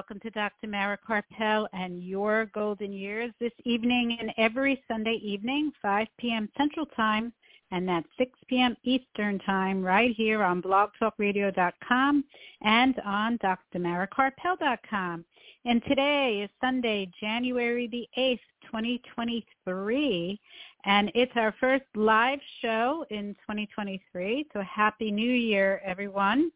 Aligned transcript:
Welcome 0.00 0.18
to 0.18 0.30
Dr. 0.30 0.66
Mara 0.66 0.96
Karpel 1.06 1.66
and 1.74 2.02
your 2.02 2.46
golden 2.54 2.90
years 2.90 3.30
this 3.38 3.52
evening 3.64 4.16
and 4.18 4.32
every 4.38 4.82
Sunday 4.88 5.20
evening, 5.22 5.70
5 5.82 6.06
p.m. 6.16 6.48
Central 6.56 6.86
Time 6.96 7.34
and 7.70 7.86
that's 7.86 8.06
6 8.16 8.32
p.m. 8.48 8.74
Eastern 8.82 9.38
Time 9.40 9.82
right 9.82 10.16
here 10.16 10.42
on 10.42 10.62
blogtalkradio.com 10.62 12.24
and 12.62 12.94
on 13.04 13.38
drmarakarpel.com. 13.40 15.24
And 15.66 15.82
today 15.86 16.40
is 16.44 16.50
Sunday, 16.62 17.10
January 17.20 17.86
the 17.86 18.08
8th, 18.18 18.40
2023, 18.72 20.40
and 20.86 21.12
it's 21.14 21.32
our 21.36 21.54
first 21.60 21.84
live 21.94 22.40
show 22.62 23.04
in 23.10 23.34
2023. 23.42 24.46
So 24.54 24.62
happy 24.62 25.10
new 25.10 25.30
year, 25.30 25.82
everyone 25.84 26.50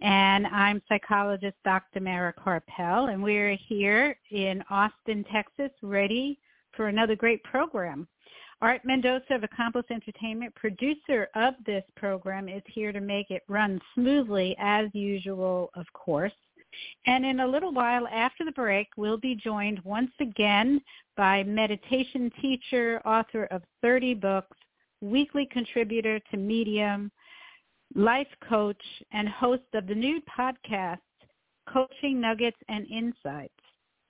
and 0.00 0.46
I'm 0.46 0.80
psychologist 0.88 1.56
Dr. 1.64 2.00
Mara 2.00 2.32
Karpel, 2.32 3.12
and 3.12 3.22
we're 3.22 3.56
here 3.56 4.16
in 4.30 4.62
Austin, 4.70 5.24
Texas, 5.32 5.70
ready 5.82 6.38
for 6.76 6.88
another 6.88 7.16
great 7.16 7.42
program. 7.42 8.06
Art 8.60 8.80
Mendoza 8.84 9.34
of 9.34 9.44
Accomplice 9.44 9.86
Entertainment, 9.90 10.54
producer 10.54 11.28
of 11.34 11.54
this 11.64 11.84
program, 11.96 12.48
is 12.48 12.62
here 12.66 12.92
to 12.92 13.00
make 13.00 13.30
it 13.30 13.42
run 13.48 13.80
smoothly 13.94 14.56
as 14.58 14.88
usual, 14.92 15.70
of 15.74 15.86
course. 15.92 16.32
And 17.06 17.24
in 17.24 17.40
a 17.40 17.46
little 17.46 17.72
while 17.72 18.06
after 18.08 18.44
the 18.44 18.52
break, 18.52 18.88
we'll 18.96 19.18
be 19.18 19.34
joined 19.34 19.80
once 19.84 20.10
again 20.20 20.80
by 21.16 21.42
meditation 21.44 22.30
teacher, 22.40 23.00
author 23.04 23.44
of 23.46 23.62
30 23.82 24.14
books, 24.14 24.56
weekly 25.00 25.46
contributor 25.50 26.20
to 26.30 26.36
Medium, 26.36 27.10
life 27.94 28.28
coach, 28.48 28.82
and 29.12 29.28
host 29.28 29.62
of 29.74 29.86
the 29.86 29.94
new 29.94 30.20
podcast, 30.38 30.98
Coaching 31.72 32.20
Nuggets 32.20 32.56
and 32.68 32.86
Insights, 32.90 33.52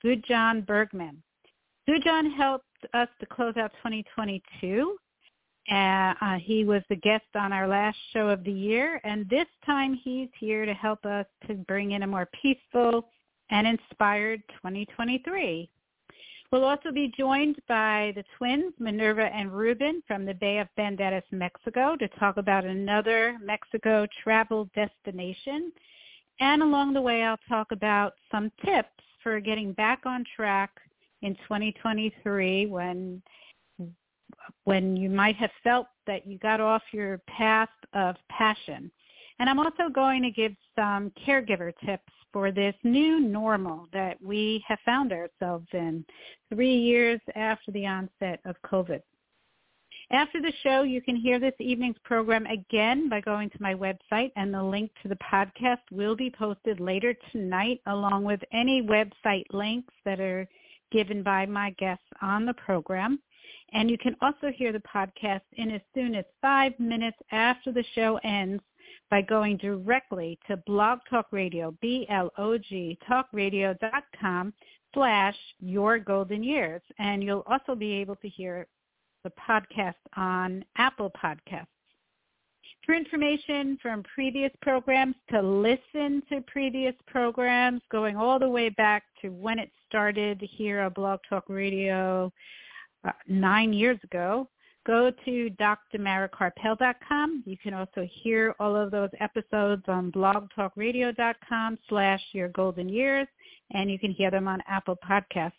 Gudjon 0.04 0.64
Bergmann. 0.66 1.22
Gudjon 1.88 2.30
helped 2.30 2.64
us 2.94 3.08
to 3.20 3.26
close 3.26 3.56
out 3.56 3.72
2022. 3.78 4.96
Uh, 5.70 5.74
uh, 5.74 6.38
he 6.38 6.64
was 6.64 6.82
the 6.88 6.96
guest 6.96 7.26
on 7.34 7.52
our 7.52 7.68
last 7.68 7.98
show 8.12 8.28
of 8.28 8.42
the 8.44 8.52
year, 8.52 9.00
and 9.04 9.28
this 9.28 9.46
time 9.66 9.98
he's 10.02 10.28
here 10.38 10.64
to 10.64 10.74
help 10.74 11.04
us 11.04 11.26
to 11.46 11.54
bring 11.54 11.92
in 11.92 12.02
a 12.02 12.06
more 12.06 12.28
peaceful 12.40 13.08
and 13.50 13.66
inspired 13.66 14.42
2023. 14.48 15.68
We'll 16.50 16.64
also 16.64 16.91
be 16.92 17.12
joined 17.16 17.56
by 17.68 18.12
the 18.16 18.24
twins, 18.38 18.72
Minerva 18.78 19.27
and 19.34 19.52
Ruben 19.52 20.02
from 20.06 20.24
the 20.24 20.32
Bay 20.32 20.58
of 20.58 20.68
Banderas, 20.78 21.22
Mexico, 21.30 21.94
to 21.96 22.08
talk 22.08 22.38
about 22.38 22.64
another 22.64 23.36
Mexico 23.44 24.06
travel 24.22 24.70
destination. 24.74 25.70
And 26.41 26.62
along 26.62 26.94
the 26.94 27.02
way, 27.02 27.22
I'll 27.22 27.41
talk 27.48 27.70
about 27.70 28.14
some 28.30 28.50
tips 28.64 28.88
for 29.22 29.41
getting 29.41 29.72
back 29.72 30.06
on 30.06 30.24
track 30.34 30.70
in 31.20 31.34
2023 31.34 32.66
when 32.66 33.22
when 34.65 34.97
you 34.97 35.09
might 35.09 35.36
have 35.36 35.50
felt 35.62 35.86
that 36.06 36.26
you 36.26 36.38
got 36.38 36.60
off 36.60 36.82
your 36.92 37.19
path 37.26 37.69
of 37.94 38.16
passion. 38.30 38.91
And 39.38 39.48
I'm 39.48 39.59
also 39.59 39.88
going 39.92 40.22
to 40.22 40.30
give 40.30 40.53
some 40.76 41.12
caregiver 41.26 41.72
tips 41.84 42.12
for 42.38 42.53
this 42.53 42.75
new 42.84 43.19
normal 43.19 43.88
that 43.93 44.16
we 44.22 44.62
have 44.69 44.78
found 44.84 45.12
ourselves 45.12 45.66
in 45.72 46.04
three 46.54 46.76
years 46.76 47.21
after 47.34 47.72
the 47.72 47.84
onset 47.84 48.38
of 48.44 48.54
COVID. 48.65 49.00
After 50.12 50.41
the 50.41 50.53
show, 50.62 50.84
you 50.84 51.03
can 51.03 51.16
hear 51.16 51.41
this 51.41 51.54
evening's 51.59 51.97
program 52.04 52.47
again 52.47 53.09
by 53.09 53.21
going 53.22 53.50
to 53.50 53.60
my 53.60 53.75
website, 53.75 54.31
and 54.37 54.54
the 54.54 54.62
link 54.62 54.93
to 55.03 55.09
the 55.09 55.16
podcast 55.16 55.81
will 55.91 56.15
be 56.15 56.31
posted 56.31 56.78
later 56.78 57.12
tonight, 57.32 57.81
along 57.88 58.22
with 58.22 58.41
any 58.53 58.82
website 58.82 59.47
links 59.53 59.93
that 60.04 60.21
are 60.21 60.47
given 60.93 61.25
by 61.25 61.44
my 61.44 61.71
guests 61.71 62.06
on 62.22 62.47
the 62.47 62.54
program. 62.54 63.19
And 63.72 63.91
you 63.91 63.98
can 63.98 64.15
also 64.22 64.53
hear 64.54 64.71
the 64.72 64.82
podcast 64.94 65.43
in 65.56 65.72
as 65.72 65.82
soon 65.93 66.15
as 66.15 66.25
five 66.41 66.78
minutes 66.78 67.19
after 67.32 67.72
the 67.72 67.84
show 67.97 68.21
ends 68.22 68.62
by 69.10 69.22
going 69.22 69.56
directly 69.56 70.38
to 70.46 70.56
Blog 70.58 71.00
Talk 71.08 71.26
Radio, 71.30 71.74
B-L-O-G, 71.80 72.98
talkradio.com 73.08 74.52
slash 74.94 75.36
your 75.60 75.98
golden 75.98 76.42
years. 76.42 76.82
And 76.98 77.22
you'll 77.22 77.44
also 77.47 77.74
be 77.74 77.92
able 77.92 78.16
to 78.16 78.28
hear 78.28 78.66
the 79.24 79.32
podcast 79.48 79.94
on 80.16 80.64
Apple 80.76 81.10
Podcasts. 81.22 81.66
For 82.84 82.94
information 82.94 83.78
from 83.82 84.02
previous 84.02 84.50
programs, 84.62 85.14
to 85.30 85.42
listen 85.42 86.22
to 86.30 86.41
previous 86.47 86.94
programs, 87.06 87.82
going 87.91 88.16
all 88.16 88.38
the 88.38 88.48
way 88.48 88.70
back 88.70 89.04
to 89.20 89.28
when 89.28 89.58
it 89.58 89.70
started 89.86 90.41
here 90.41 90.80
on 90.80 90.92
Blog 90.94 91.20
Talk 91.28 91.44
Radio 91.48 92.32
uh, 93.04 93.12
nine 93.26 93.74
years 93.74 93.98
ago, 94.04 94.48
go 94.88 95.12
to 95.26 95.50
drmarakarpel.com. 95.60 97.43
You 97.47 97.59
can 97.59 97.75
also 97.75 98.09
hear 98.10 98.54
all 98.59 98.75
of 98.75 98.91
those 98.91 99.10
episodes 99.21 99.82
on 99.87 100.10
blogtalkradio.com 100.10 101.78
slash 101.91 102.22
your 102.32 102.49
golden 102.49 102.88
years, 102.88 103.28
and 103.72 103.91
you 103.91 103.98
can 103.98 104.10
hear 104.10 104.31
them 104.31 104.48
on 104.48 104.62
Apple 104.66 104.97
Podcasts. 105.09 105.53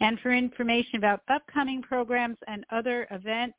And 0.00 0.18
for 0.20 0.32
information 0.32 0.96
about 0.96 1.22
upcoming 1.28 1.82
programs 1.82 2.38
and 2.46 2.64
other 2.70 3.08
events, 3.10 3.58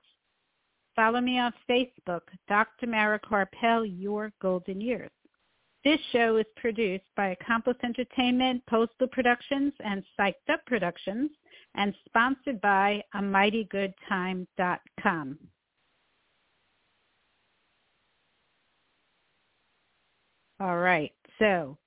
follow 0.96 1.20
me 1.20 1.38
on 1.38 1.52
Facebook, 1.70 2.22
Dr. 2.48 2.88
Mara 2.88 3.20
Karpel, 3.20 3.86
Your 3.86 4.32
Golden 4.42 4.80
Years. 4.80 5.12
This 5.86 6.00
show 6.12 6.36
is 6.38 6.46
produced 6.58 7.06
by 7.16 7.30
Accomplice 7.30 7.78
Entertainment, 7.84 8.62
Postal 8.70 9.08
Productions, 9.08 9.72
and 9.80 10.04
Psyched 10.20 10.50
Up 10.52 10.66
Productions 10.66 11.32
and 11.76 11.94
sponsored 12.06 12.60
by 12.60 13.02
a. 13.14 13.94
All 20.60 20.80
right. 20.80 21.14
So, 21.38 21.78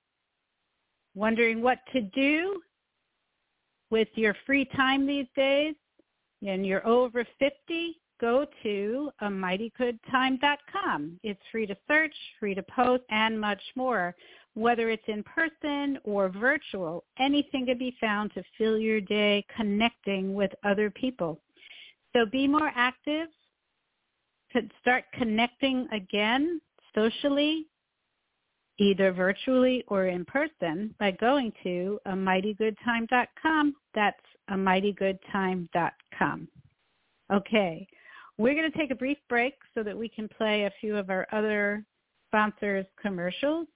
wondering 1.13 1.61
what 1.61 1.77
to 1.91 2.01
do 2.01 2.61
with 3.91 4.07
your 4.15 4.35
free 4.47 4.65
time 4.75 5.05
these 5.05 5.27
days 5.35 5.75
and 6.41 6.65
you're 6.65 6.85
over 6.87 7.23
50, 7.37 8.01
go 8.23 8.45
to 8.63 9.11
um, 9.19 9.43
a 9.43 9.45
mightygoodtime.com. 9.45 11.19
It's 11.23 11.41
free 11.51 11.65
to 11.65 11.75
search, 11.87 12.13
free 12.39 12.55
to 12.55 12.63
post, 12.63 13.03
and 13.09 13.39
much 13.39 13.61
more 13.75 14.15
whether 14.55 14.89
it's 14.89 15.03
in 15.07 15.23
person 15.23 15.99
or 16.03 16.29
virtual, 16.29 17.03
anything 17.19 17.65
can 17.65 17.77
be 17.77 17.95
found 17.99 18.31
to 18.33 18.43
fill 18.57 18.77
your 18.77 19.01
day 19.01 19.43
connecting 19.55 20.33
with 20.33 20.51
other 20.63 20.91
people. 20.91 21.39
So 22.13 22.25
be 22.25 22.47
more 22.47 22.71
active, 22.75 23.29
start 24.81 25.05
connecting 25.13 25.87
again 25.91 26.61
socially, 26.93 27.65
either 28.77 29.11
virtually 29.11 29.83
or 29.87 30.07
in 30.07 30.23
person 30.25 30.93
by 30.99 31.11
going 31.11 31.51
to 31.63 31.99
uh, 32.05 32.11
a 32.11 32.13
mightygoodtime.com. 32.13 33.75
That's 33.95 34.17
uh, 34.51 34.53
a 34.53 34.57
mightygoodtime.com. 34.57 36.47
Okay, 37.31 37.87
we're 38.37 38.55
going 38.55 38.71
to 38.71 38.77
take 38.77 38.91
a 38.91 38.95
brief 38.95 39.17
break 39.29 39.53
so 39.75 39.83
that 39.83 39.97
we 39.97 40.09
can 40.09 40.27
play 40.27 40.63
a 40.63 40.71
few 40.81 40.97
of 40.97 41.09
our 41.09 41.27
other 41.31 41.83
sponsors' 42.29 42.85
commercials. 43.01 43.67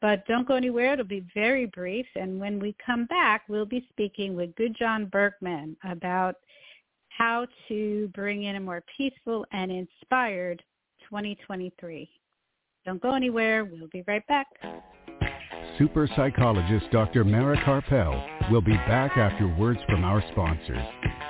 But 0.00 0.26
don't 0.26 0.46
go 0.46 0.54
anywhere. 0.54 0.92
It'll 0.92 1.04
be 1.04 1.24
very 1.34 1.66
brief. 1.66 2.06
And 2.14 2.38
when 2.38 2.60
we 2.60 2.76
come 2.84 3.06
back, 3.06 3.42
we'll 3.48 3.64
be 3.64 3.86
speaking 3.90 4.36
with 4.36 4.54
Gudjon 4.56 5.10
Bergmann 5.10 5.76
about 5.84 6.36
how 7.08 7.46
to 7.68 8.10
bring 8.14 8.44
in 8.44 8.56
a 8.56 8.60
more 8.60 8.84
peaceful 8.96 9.46
and 9.52 9.70
inspired 9.70 10.62
2023. 11.08 12.08
Don't 12.84 13.00
go 13.00 13.14
anywhere. 13.14 13.64
We'll 13.64 13.88
be 13.88 14.04
right 14.06 14.26
back. 14.26 14.46
Super 15.78 16.08
psychologist 16.14 16.86
Dr. 16.92 17.24
Mara 17.24 17.56
Karpel 17.64 18.50
will 18.50 18.60
be 18.60 18.74
back 18.74 19.16
after 19.16 19.48
words 19.56 19.80
from 19.88 20.04
our 20.04 20.22
sponsors. 20.32 21.23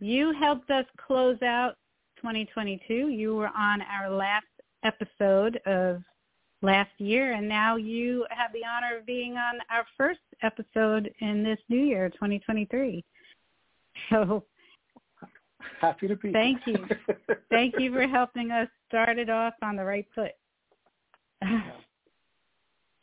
You 0.00 0.32
helped 0.38 0.70
us 0.70 0.84
close 1.04 1.40
out 1.42 1.74
2022. 2.16 3.08
You 3.08 3.34
were 3.34 3.50
on 3.56 3.82
our 3.82 4.10
last 4.10 4.46
episode 4.84 5.60
of 5.66 6.02
last 6.62 6.90
year, 6.98 7.32
and 7.32 7.48
now 7.48 7.76
you 7.76 8.26
have 8.30 8.52
the 8.52 8.64
honor 8.64 8.98
of 8.98 9.06
being 9.06 9.36
on 9.36 9.58
our 9.70 9.84
first 9.96 10.20
episode 10.42 11.10
in 11.20 11.42
this 11.42 11.58
new 11.68 11.80
year, 11.80 12.08
2023. 12.10 13.04
So 14.10 14.44
happy 15.80 16.08
to 16.08 16.16
be. 16.16 16.28
here. 16.28 16.32
Thank 16.32 16.66
you. 16.66 16.86
Thank 17.50 17.74
you 17.78 17.92
for 17.92 18.06
helping 18.06 18.50
us 18.50 18.68
start 18.88 19.18
it 19.18 19.30
off 19.30 19.54
on 19.62 19.76
the 19.76 19.84
right 19.84 20.06
foot. 20.14 20.32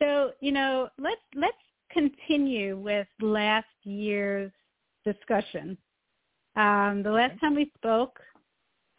So, 0.01 0.31
you 0.39 0.51
know, 0.51 0.89
let's 0.97 1.21
let's 1.35 1.57
continue 1.91 2.75
with 2.77 3.07
last 3.21 3.67
year's 3.83 4.51
discussion. 5.05 5.77
Um, 6.55 7.03
the 7.03 7.11
last 7.11 7.39
time 7.39 7.55
we 7.55 7.71
spoke, 7.77 8.19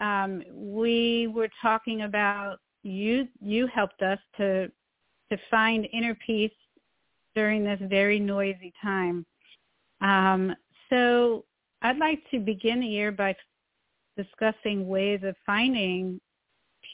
um, 0.01 0.45
we 0.53 1.27
were 1.27 1.49
talking 1.61 2.03
about 2.03 2.59
you 2.85 3.27
you 3.41 3.67
helped 3.67 4.01
us 4.03 4.19
to 4.37 4.69
to 4.69 5.39
find 5.51 5.89
inner 5.93 6.17
peace 6.25 6.53
during 7.35 7.65
this 7.65 7.81
very 7.83 8.21
noisy 8.21 8.73
time. 8.81 9.27
Um, 10.03 10.55
so 10.89 11.45
I'd 11.81 11.99
like 11.99 12.23
to 12.31 12.39
begin 12.39 12.81
the 12.81 12.87
year 12.87 13.11
by 13.11 13.35
discussing 14.17 14.87
ways 14.87 15.21
of 15.25 15.35
finding 15.47 16.21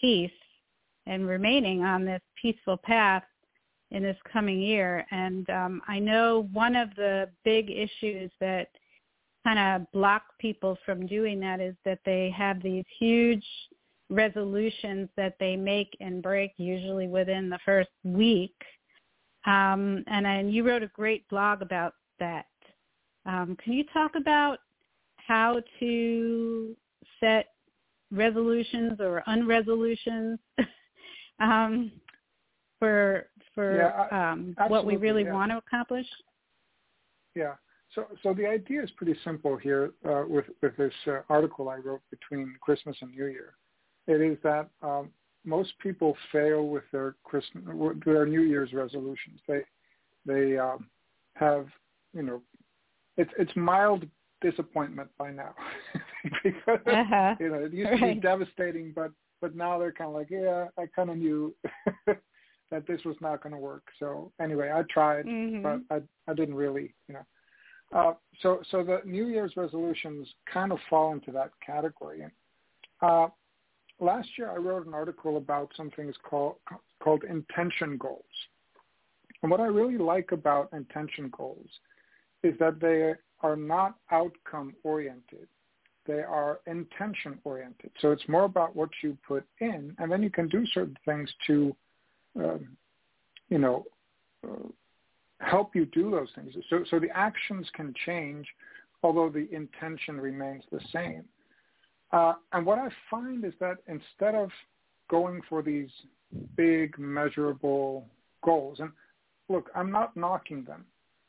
peace 0.01 0.31
and 1.07 1.27
remaining 1.27 1.83
on 1.83 2.07
this 2.07 2.23
peaceful 2.41 2.79
path 2.79 3.25
in 3.91 4.03
this 4.03 4.17
coming 4.33 4.61
year. 4.61 5.07
And 5.11 5.49
um, 5.51 5.83
I 5.89 5.99
know 5.99 6.49
one 6.53 6.77
of 6.77 6.95
the 6.97 7.29
big 7.45 7.71
issues 7.71 8.31
that 8.41 8.69
kind 9.45 9.59
of 9.59 9.91
block 9.93 10.23
people 10.39 10.77
from 10.85 11.07
doing 11.07 11.41
that 11.41 11.61
is 11.61 11.75
that 11.85 12.01
they 12.05 12.33
have 12.37 12.63
these 12.63 12.85
huge 12.99 13.45
resolutions 14.11 15.09
that 15.17 15.35
they 15.39 15.57
make 15.57 15.97
and 16.01 16.23
break 16.23 16.53
usually 16.57 17.09
within 17.09 17.49
the 17.49 17.59
first 17.65 17.91
week. 18.05 18.55
Um, 19.47 20.05
and 20.07 20.53
you 20.53 20.67
wrote 20.67 20.83
a 20.83 20.89
great 20.89 21.29
blog 21.29 21.63
about 21.63 21.95
that. 22.19 22.47
Um, 23.27 23.57
can 23.63 23.73
you 23.73 23.85
talk 23.93 24.13
about 24.17 24.59
how 25.17 25.61
to 25.81 26.77
set 27.21 27.47
resolutions 28.11 29.01
or 29.01 29.23
unresolutions 29.27 30.39
um, 31.41 31.93
for 32.79 33.27
for 33.59 34.09
yeah, 34.11 34.33
um, 34.33 34.55
what 34.69 34.87
we 34.87 34.97
really 34.97 35.25
yeah. 35.25 35.33
want 35.33 35.51
to 35.51 35.59
accomplish? 35.59 36.07
Yeah. 37.35 37.55
So, 37.95 38.07
so 38.23 38.35
the 38.35 38.47
idea 38.47 38.83
is 38.83 38.91
pretty 38.93 39.17
simple 39.25 39.57
here 39.57 39.93
uh, 40.09 40.25
with 40.29 40.45
with 40.63 40.77
this 40.77 40.93
uh, 41.07 41.21
article 41.29 41.69
I 41.69 41.77
wrote 41.77 42.03
between 42.11 42.55
Christmas 42.61 42.97
and 43.01 43.11
New 43.11 43.27
Year 43.27 43.55
it 44.09 44.23
is 44.23 44.39
that 44.43 44.69
um, 44.83 45.11
most 45.45 45.79
people 45.79 46.17
fail 46.33 46.67
with 46.67 46.85
their 46.91 47.15
Christmas, 47.23 47.63
with 47.67 48.03
their 48.05 48.27
New 48.27 48.41
Year's 48.41 48.73
resolutions. 48.73 49.41
They 49.47 49.61
they 50.27 50.59
um, 50.59 50.89
have 51.35 51.67
you 52.15 52.23
know 52.23 52.43
it's 53.17 53.31
it's 53.39 53.53
mild 53.55 54.07
disappointment 54.41 55.11
by 55.19 55.31
now 55.31 55.55
because 56.43 56.81
uh-huh. 56.87 57.35
you 57.39 57.51
know 57.51 57.57
it 57.57 57.73
used 57.73 57.91
right. 57.91 58.01
to 58.01 58.15
be 58.15 58.21
devastating, 58.21 58.93
but 58.97 59.13
but 59.41 59.55
now 59.55 59.79
they're 59.79 59.93
kind 59.93 60.09
of 60.09 60.15
like 60.15 60.31
yeah 60.31 60.67
I 60.79 60.87
kind 60.87 61.11
of 61.11 61.19
knew 61.19 61.55
that 62.71 62.87
this 62.87 63.01
was 63.05 63.17
not 63.21 63.43
going 63.43 63.55
to 63.55 63.59
work. 63.59 63.85
So 63.99 64.33
anyway, 64.41 64.71
I 64.75 64.83
tried, 64.91 65.27
mm-hmm. 65.27 65.63
but 65.63 65.81
I 65.95 66.31
I 66.31 66.35
didn't 66.35 66.55
really 66.55 66.95
you 67.09 67.15
know. 67.15 67.27
Uh, 67.93 68.15
so 68.43 68.61
so 68.71 68.83
the 68.83 69.01
New 69.05 69.27
Year's 69.27 69.53
resolutions 69.57 70.29
kind 70.53 70.73
of 70.73 70.79
fall 70.91 71.13
into 71.13 71.33
that 71.33 71.51
category. 71.65 72.23
And 72.23 72.33
uh, 73.01 73.29
last 74.01 74.29
year 74.37 74.51
I 74.51 74.57
wrote 74.57 74.87
an 74.87 74.95
article 74.95 75.37
about 75.37 75.73
something 75.77 76.13
called 76.23 76.57
called 77.03 77.25
intention 77.25 77.97
goals. 77.97 78.25
And 79.43 79.51
what 79.51 79.61
I 79.61 79.67
really 79.67 79.99
like 79.99 80.33
about 80.33 80.73
intention 80.73 81.31
goals 81.37 81.69
is 82.43 82.55
that 82.59 82.81
they 82.81 83.15
are 83.41 83.57
not 83.57 83.97
outcome 84.11 84.75
oriented. 84.83 85.49
They 86.07 86.21
are 86.21 86.61
intention 86.67 87.39
oriented. 87.45 87.91
So 88.01 88.11
it's 88.11 88.27
more 88.29 88.45
about 88.45 88.75
what 88.75 88.89
you 89.03 89.17
put 89.27 89.45
in, 89.61 89.95
and 89.99 90.11
then 90.11 90.23
you 90.23 90.31
can 90.31 90.49
do 90.49 90.65
certain 90.73 90.97
things 91.05 91.31
to, 91.47 91.77
um, 92.37 92.77
you 93.49 93.59
know, 93.59 93.85
uh, 94.47 94.69
help 95.41 95.75
you 95.75 95.87
do 95.87 96.11
those 96.11 96.29
things. 96.35 96.55
So, 96.69 96.85
so 96.91 96.99
the 96.99 97.11
actions 97.15 97.67
can 97.75 97.95
change, 98.05 98.47
although 99.03 99.31
the 99.31 99.49
intention 99.55 100.21
remains 100.21 100.65
the 100.71 100.81
same. 100.93 101.25
Uh, 102.13 102.35
and 102.53 102.65
what 102.65 102.79
I 102.79 102.89
find 103.11 103.45
is 103.45 103.53
that 103.61 103.79
instead 103.87 104.35
of 104.35 104.51
going 105.11 105.41
for 105.49 105.63
these 105.63 105.91
big 106.57 106.99
measurable 106.99 108.07
goals, 108.45 108.81
and 108.81 108.91
look, 109.49 109.71
I'm 109.75 109.91
not 109.91 110.17
knocking 110.17 110.65
them. 110.65 110.85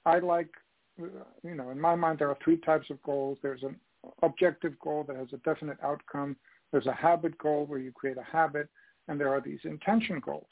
I 0.06 0.20
like, 0.20 0.50
you 0.98 1.56
know, 1.56 1.70
in 1.70 1.80
my 1.80 1.96
mind 1.96 2.20
there 2.20 2.30
are 2.30 2.38
three 2.44 2.58
types 2.58 2.90
of 2.90 3.02
goals. 3.04 3.38
There's 3.42 3.64
an 3.64 3.76
objective 4.24 4.78
goal 4.80 5.04
that 5.08 5.16
has 5.16 5.28
a 5.34 5.38
definite 5.38 5.78
outcome. 5.84 6.36
There's 6.72 6.88
a 6.88 6.94
habit 6.94 7.38
goal 7.38 7.66
where 7.66 7.80
you 7.80 7.92
create 7.92 8.18
a 8.18 8.24
habit, 8.24 8.70
and 9.08 9.20
there 9.20 9.30
are 9.30 9.42
these 9.42 9.60
intention 9.64 10.22
goals. 10.24 10.48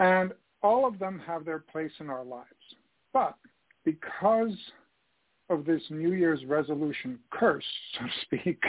And 0.00 0.32
all 0.62 0.86
of 0.86 0.98
them 0.98 1.22
have 1.26 1.44
their 1.44 1.60
place 1.60 1.92
in 2.00 2.10
our 2.10 2.24
lives. 2.24 2.48
But 3.12 3.36
because 3.84 4.56
of 5.50 5.64
this 5.64 5.82
New 5.90 6.12
Year's 6.12 6.44
resolution 6.46 7.18
curse, 7.30 7.64
so 7.94 8.06
to 8.06 8.12
speak, 8.22 8.62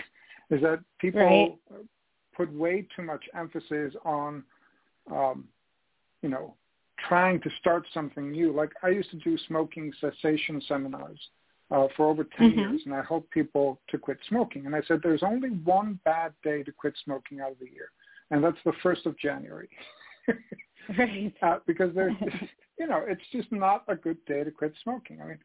is 0.52 0.62
that 0.62 0.80
people 1.00 1.22
right. 1.72 1.82
put 2.36 2.54
way 2.54 2.86
too 2.96 3.04
much 3.04 3.24
emphasis 3.34 3.94
on, 4.04 4.44
um, 5.12 5.46
you 6.22 6.30
know, 6.30 6.56
trying 7.08 7.40
to 7.42 7.50
start 7.60 7.86
something 7.94 8.32
new. 8.32 8.54
Like 8.54 8.72
I 8.84 8.90
used 8.90 9.10
to 9.12 9.18
do 9.18 9.38
smoking 9.48 9.92
cessation 10.02 10.62
seminars 10.68 11.20
uh, 11.72 11.88
for 11.96 12.10
over 12.10 12.26
10 12.38 12.50
mm-hmm. 12.50 12.60
years, 12.60 12.82
and 12.86 12.94
I 12.94 13.02
help 13.08 13.30
people 13.32 13.80
to 13.90 13.98
quit 13.98 14.18
smoking. 14.28 14.66
And 14.66 14.76
I 14.76 14.82
said, 14.88 15.00
there's 15.02 15.24
only 15.24 15.50
one 15.50 16.00
bad 16.04 16.34
day 16.44 16.64
to 16.64 16.72
quit 16.72 16.94
smoking 17.06 17.40
out 17.40 17.52
of 17.52 17.60
the 17.60 17.72
year, 17.72 17.92
and 18.30 18.44
that's 18.44 18.58
the 18.66 18.74
1st 18.84 19.06
of 19.06 19.18
January. 19.18 19.70
right. 20.98 21.34
Uh, 21.44 21.58
because 21.66 21.94
there's, 21.96 22.14
you 22.80 22.88
know, 22.88 23.04
it's 23.08 23.22
just 23.32 23.52
not 23.52 23.84
a 23.88 23.96
good 23.96 24.24
day 24.26 24.44
to 24.44 24.52
quit 24.52 24.74
smoking. 24.84 25.22
I 25.22 25.28
mean, 25.28 25.40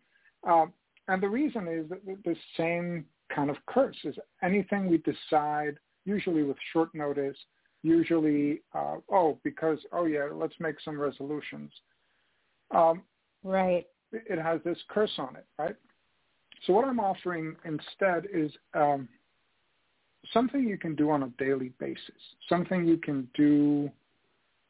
um, 0.47 0.73
and 1.09 1.23
the 1.23 1.28
reason 1.28 1.69
is 1.69 1.88
that 1.88 2.05
the 2.25 2.37
same 2.57 3.05
kind 3.35 3.50
of 3.50 3.57
curse 3.66 3.97
is 4.05 4.16
anything 4.43 4.88
we 4.88 4.99
decide, 4.99 5.78
usually 6.05 6.43
with 6.43 6.57
short 6.73 6.95
notice, 6.95 7.37
usually, 7.83 8.62
uh, 8.75 8.97
oh, 9.11 9.38
because, 9.45 9.78
oh 9.93 10.07
yeah, 10.07 10.28
let's 10.33 10.55
make 10.59 10.76
some 10.85 10.99
resolutions. 10.99 11.71
Um, 12.73 13.02
right. 13.45 13.87
it 14.12 14.40
has 14.40 14.61
this 14.64 14.78
curse 14.88 15.12
on 15.19 15.37
it, 15.37 15.47
right? 15.59 15.76
So 16.66 16.73
what 16.73 16.85
I'm 16.85 17.00
offering 17.00 17.55
instead 17.64 18.26
is 18.33 18.50
um, 18.75 19.09
something 20.33 20.66
you 20.66 20.78
can 20.78 20.95
do 20.95 21.11
on 21.11 21.23
a 21.23 21.28
daily 21.38 21.73
basis, 21.78 22.00
something 22.49 22.87
you 22.87 22.97
can 22.97 23.28
do 23.35 23.90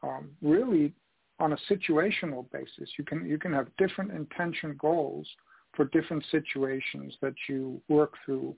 um, 0.07 0.31
really 0.43 0.93
on 1.39 1.53
a 1.53 1.59
situational 1.71 2.51
basis. 2.51 2.91
You 2.99 3.05
can 3.05 3.27
you 3.27 3.39
can 3.39 3.53
have 3.53 3.69
different 3.77 4.13
intention 4.13 4.77
goals 4.81 5.27
for 5.75 5.87
different 5.87 6.25
situations 6.31 7.15
that 7.21 7.35
you 7.49 7.81
work 7.89 8.15
through 8.25 8.57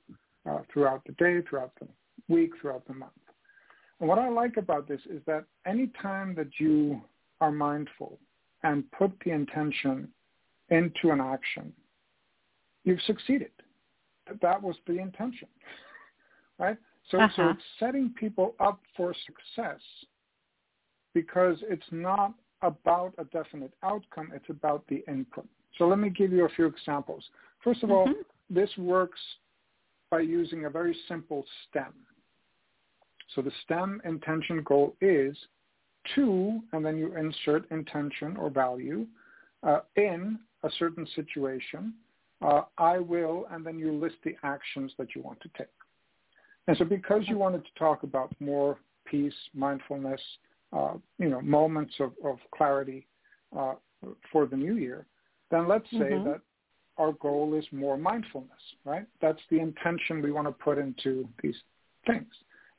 uh, 0.49 0.61
throughout 0.73 1.03
the 1.05 1.13
day, 1.13 1.43
throughout 1.49 1.73
the 1.81 1.89
week, 2.33 2.53
throughout 2.61 2.87
the 2.87 2.95
month. 2.95 3.13
And 4.01 4.09
what 4.09 4.19
I 4.19 4.29
like 4.29 4.57
about 4.57 4.87
this 4.87 5.01
is 5.11 5.21
that 5.27 5.45
any 5.67 5.91
time 6.01 6.35
that 6.37 6.49
you 6.59 7.01
are 7.41 7.51
mindful 7.51 8.19
and 8.63 8.91
put 8.93 9.13
the 9.25 9.33
intention 9.33 10.09
into 10.71 11.11
an 11.11 11.21
action, 11.21 11.73
you've 12.85 13.03
succeeded. 13.03 13.51
That 14.43 14.63
was 14.63 14.77
the 14.87 14.99
intention, 14.99 15.49
right? 16.59 16.77
So, 17.11 17.19
uh-huh. 17.19 17.33
so 17.35 17.49
it's 17.51 17.63
setting 17.81 18.15
people 18.19 18.55
up 18.61 18.81
for 18.97 19.15
success 19.27 19.81
because 21.23 21.57
it's 21.69 21.91
not 21.91 22.33
about 22.63 23.13
a 23.19 23.25
definite 23.25 23.73
outcome. 23.83 24.31
It's 24.33 24.51
about 24.51 24.87
the 24.87 25.03
input. 25.09 25.49
So 25.77 25.89
let 25.89 25.99
me 25.99 26.11
give 26.11 26.31
you 26.31 26.45
a 26.45 26.49
few 26.51 26.67
examples. 26.67 27.25
First 27.65 27.83
of 27.83 27.89
mm-hmm. 27.89 28.11
all, 28.11 28.15
this 28.49 28.71
works 28.79 29.19
by 30.13 30.21
using 30.21 30.65
a 30.65 30.71
very 30.71 30.97
simple 31.09 31.45
stem. 31.69 31.93
So 33.35 33.43
the 33.43 33.51
stem 33.65 34.01
intention 34.05 34.63
goal 34.65 34.95
is 35.01 35.37
to, 36.15 36.61
and 36.73 36.87
then 36.87 36.97
you 36.97 37.17
insert 37.17 37.69
intention 37.73 38.37
or 38.37 38.49
value 38.49 39.05
uh, 39.65 39.81
in 39.97 40.39
a 40.63 40.71
certain 40.79 41.07
situation. 41.17 41.95
Uh, 42.41 42.63
I 42.79 43.01
will, 43.01 43.49
and 43.51 43.67
then 43.67 43.77
you 43.77 43.93
list 43.93 44.17
the 44.25 44.37
actions 44.45 44.93
that 44.99 45.17
you 45.17 45.23
want 45.23 45.41
to 45.41 45.51
take. 45.59 45.67
And 46.69 46.77
so 46.77 46.85
because 46.85 47.23
you 47.27 47.37
wanted 47.37 47.65
to 47.65 47.71
talk 47.77 48.05
about 48.05 48.33
more 48.39 48.79
peace, 49.05 49.35
mindfulness, 49.53 50.21
uh, 50.73 50.95
you 51.19 51.29
know, 51.29 51.41
moments 51.41 51.95
of, 52.01 52.13
of 52.25 52.39
clarity 52.55 53.07
uh, 53.57 53.75
for 54.31 54.47
the 54.47 54.57
new 54.57 54.77
year, 54.77 55.07
then 55.51 55.67
let's 55.67 55.91
say 55.91 55.99
mm-hmm. 55.99 56.29
that 56.29 56.41
our 56.99 57.13
goal 57.13 57.55
is 57.55 57.65
more 57.73 57.97
mindfulness, 57.97 58.51
right? 58.85 59.07
That's 59.23 59.41
the 59.51 59.61
intention 59.61 60.21
we 60.21 60.33
want 60.33 60.47
to 60.47 60.53
put 60.53 60.79
into 60.79 61.29
these 61.43 61.57
things. 62.07 62.27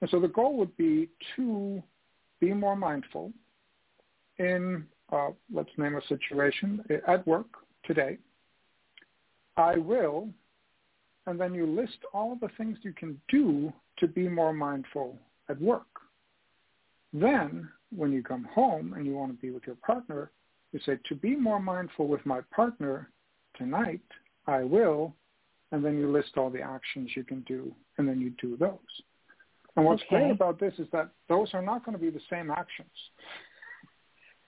And 0.01 0.10
so 0.10 0.19
the 0.19 0.27
goal 0.27 0.58
would 0.58 0.75
be 0.77 1.10
to 1.36 1.81
be 2.39 2.53
more 2.53 2.75
mindful 2.75 3.31
in, 4.38 4.86
uh, 5.12 5.29
let's 5.53 5.69
name 5.77 5.96
a 5.96 6.05
situation, 6.08 6.84
at 7.08 7.25
work 7.25 7.48
today. 7.86 8.17
I 9.58 9.77
will, 9.77 10.29
and 11.27 11.39
then 11.39 11.53
you 11.53 11.65
list 11.65 11.98
all 12.13 12.38
the 12.39 12.50
things 12.58 12.77
you 12.81 12.93
can 12.93 13.19
do 13.29 13.74
to 13.98 14.08
be 14.08 14.29
more 14.29 14.53
mindful 14.53 15.17
at 15.50 15.60
work. 15.62 15.88
Then 17.12 17.69
when 17.96 18.12
you 18.12 18.24
come 18.24 18.46
home 18.46 18.93
and 18.93 19.05
you 19.05 19.13
want 19.13 19.31
to 19.31 19.41
be 19.41 19.51
with 19.51 19.63
your 19.65 19.75
partner, 19.77 20.31
you 20.72 20.79
say, 20.86 20.98
to 21.08 21.15
be 21.15 21.36
more 21.36 21.60
mindful 21.60 22.08
with 22.08 22.25
my 22.25 22.41
partner 22.53 23.10
tonight, 23.58 24.01
I 24.48 24.63
will, 24.63 25.15
and 25.72 25.84
then 25.84 25.98
you 25.98 26.12
list 26.12 26.38
all 26.38 26.50
the 26.50 26.62
actions 26.62 27.12
you 27.15 27.24
can 27.24 27.41
do, 27.41 27.74
and 27.98 28.08
then 28.08 28.19
you 28.19 28.31
do 28.41 28.58
those. 28.58 28.77
And 29.75 29.86
what's 29.86 30.01
okay. 30.03 30.17
great 30.17 30.31
about 30.31 30.60
this 30.60 30.74
is 30.77 30.88
that 30.91 31.10
those 31.27 31.53
are 31.53 31.62
not 31.62 31.86
going 31.86 31.98
to 31.98 32.01
be 32.01 32.10
the 32.10 32.22
same 32.29 32.51
actions. 32.51 32.89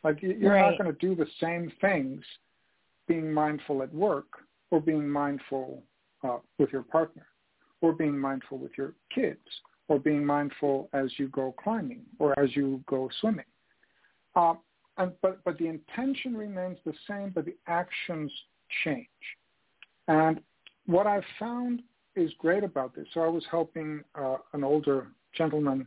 Like 0.03 0.21
you're 0.21 0.53
right. 0.53 0.71
not 0.71 0.79
going 0.79 0.93
to 0.93 0.99
do 0.99 1.15
the 1.15 1.29
same 1.39 1.71
things 1.79 2.23
being 3.07 3.31
mindful 3.31 3.83
at 3.83 3.93
work 3.93 4.27
or 4.71 4.81
being 4.81 5.07
mindful 5.07 5.83
uh, 6.23 6.37
with 6.57 6.71
your 6.71 6.81
partner 6.81 7.25
or 7.81 7.93
being 7.93 8.17
mindful 8.17 8.57
with 8.57 8.71
your 8.77 8.93
kids 9.13 9.39
or 9.87 9.99
being 9.99 10.25
mindful 10.25 10.89
as 10.93 11.11
you 11.17 11.27
go 11.29 11.53
climbing 11.61 12.01
or 12.19 12.37
as 12.39 12.55
you 12.55 12.81
go 12.87 13.09
swimming. 13.19 13.45
Uh, 14.35 14.53
and, 14.97 15.11
but, 15.21 15.43
but 15.43 15.57
the 15.57 15.67
intention 15.67 16.35
remains 16.35 16.77
the 16.85 16.93
same, 17.09 17.31
but 17.33 17.45
the 17.45 17.55
actions 17.67 18.31
change. 18.83 19.07
And 20.07 20.41
what 20.85 21.07
I've 21.07 21.23
found 21.39 21.81
is 22.15 22.31
great 22.39 22.63
about 22.63 22.95
this. 22.95 23.07
So 23.13 23.21
I 23.21 23.27
was 23.27 23.43
helping 23.49 24.01
uh, 24.15 24.37
an 24.53 24.63
older 24.63 25.07
gentleman 25.35 25.85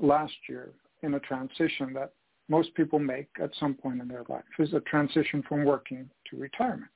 last 0.00 0.34
year 0.48 0.70
in 1.02 1.14
a 1.14 1.20
transition 1.20 1.92
that 1.94 2.12
most 2.48 2.74
people 2.74 2.98
make 2.98 3.28
at 3.42 3.50
some 3.58 3.74
point 3.74 4.00
in 4.00 4.08
their 4.08 4.24
life 4.28 4.44
is 4.58 4.74
a 4.74 4.80
transition 4.80 5.42
from 5.48 5.64
working 5.64 6.08
to 6.30 6.36
retirement. 6.36 6.90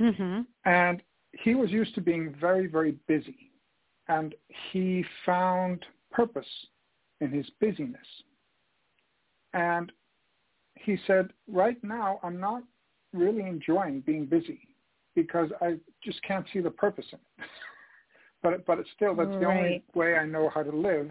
Mm-hmm. 0.00 0.42
And 0.64 1.02
he 1.32 1.54
was 1.54 1.70
used 1.70 1.94
to 1.96 2.00
being 2.00 2.34
very, 2.40 2.66
very 2.66 2.92
busy. 3.06 3.49
And 4.10 4.34
he 4.72 5.04
found 5.24 5.86
purpose 6.10 6.44
in 7.20 7.30
his 7.30 7.46
busyness. 7.60 8.06
And 9.54 9.92
he 10.74 10.98
said, 11.06 11.30
right 11.46 11.82
now, 11.84 12.18
I'm 12.24 12.40
not 12.40 12.64
really 13.12 13.42
enjoying 13.42 14.00
being 14.00 14.26
busy 14.26 14.66
because 15.14 15.50
I 15.60 15.76
just 16.02 16.20
can't 16.24 16.44
see 16.52 16.58
the 16.58 16.70
purpose 16.70 17.04
in 17.12 17.18
it. 17.38 17.48
but 18.42 18.66
but 18.66 18.80
it's 18.80 18.88
still 18.96 19.14
that's 19.14 19.28
right. 19.28 19.40
the 19.40 19.46
only 19.46 19.84
way 19.94 20.16
I 20.16 20.26
know 20.26 20.50
how 20.52 20.64
to 20.64 20.76
live. 20.76 21.10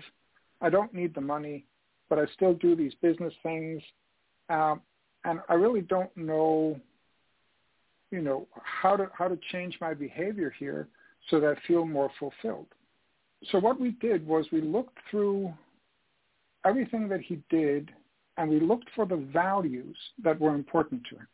I 0.59 0.69
don't 0.69 0.93
need 0.93 1.15
the 1.15 1.21
money, 1.21 1.65
but 2.09 2.19
I 2.19 2.25
still 2.33 2.53
do 2.53 2.75
these 2.75 2.93
business 3.01 3.33
things, 3.43 3.81
um, 4.49 4.81
and 5.23 5.39
I 5.47 5.53
really 5.53 5.81
don't 5.81 6.15
know, 6.17 6.77
you 8.11 8.21
know, 8.21 8.45
how 8.61 8.97
to 8.97 9.09
how 9.13 9.29
to 9.29 9.39
change 9.53 9.77
my 9.79 9.93
behavior 9.93 10.53
here 10.59 10.89
so 11.29 11.39
that 11.39 11.55
I 11.55 11.67
feel 11.67 11.85
more 11.85 12.11
fulfilled. 12.19 12.67
So 13.51 13.59
what 13.59 13.79
we 13.79 13.91
did 13.91 14.25
was 14.27 14.45
we 14.51 14.61
looked 14.61 14.97
through 15.09 15.53
everything 16.65 17.07
that 17.09 17.21
he 17.21 17.41
did, 17.49 17.91
and 18.37 18.49
we 18.49 18.59
looked 18.59 18.89
for 18.95 19.05
the 19.05 19.15
values 19.15 19.97
that 20.23 20.39
were 20.39 20.55
important 20.55 21.01
to 21.09 21.15
him. 21.15 21.27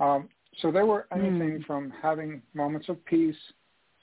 Um, 0.00 0.28
so 0.58 0.70
there 0.70 0.86
were 0.86 1.06
anything 1.12 1.60
mm. 1.60 1.66
from 1.66 1.92
having 2.02 2.42
moments 2.54 2.88
of 2.88 3.04
peace 3.04 3.36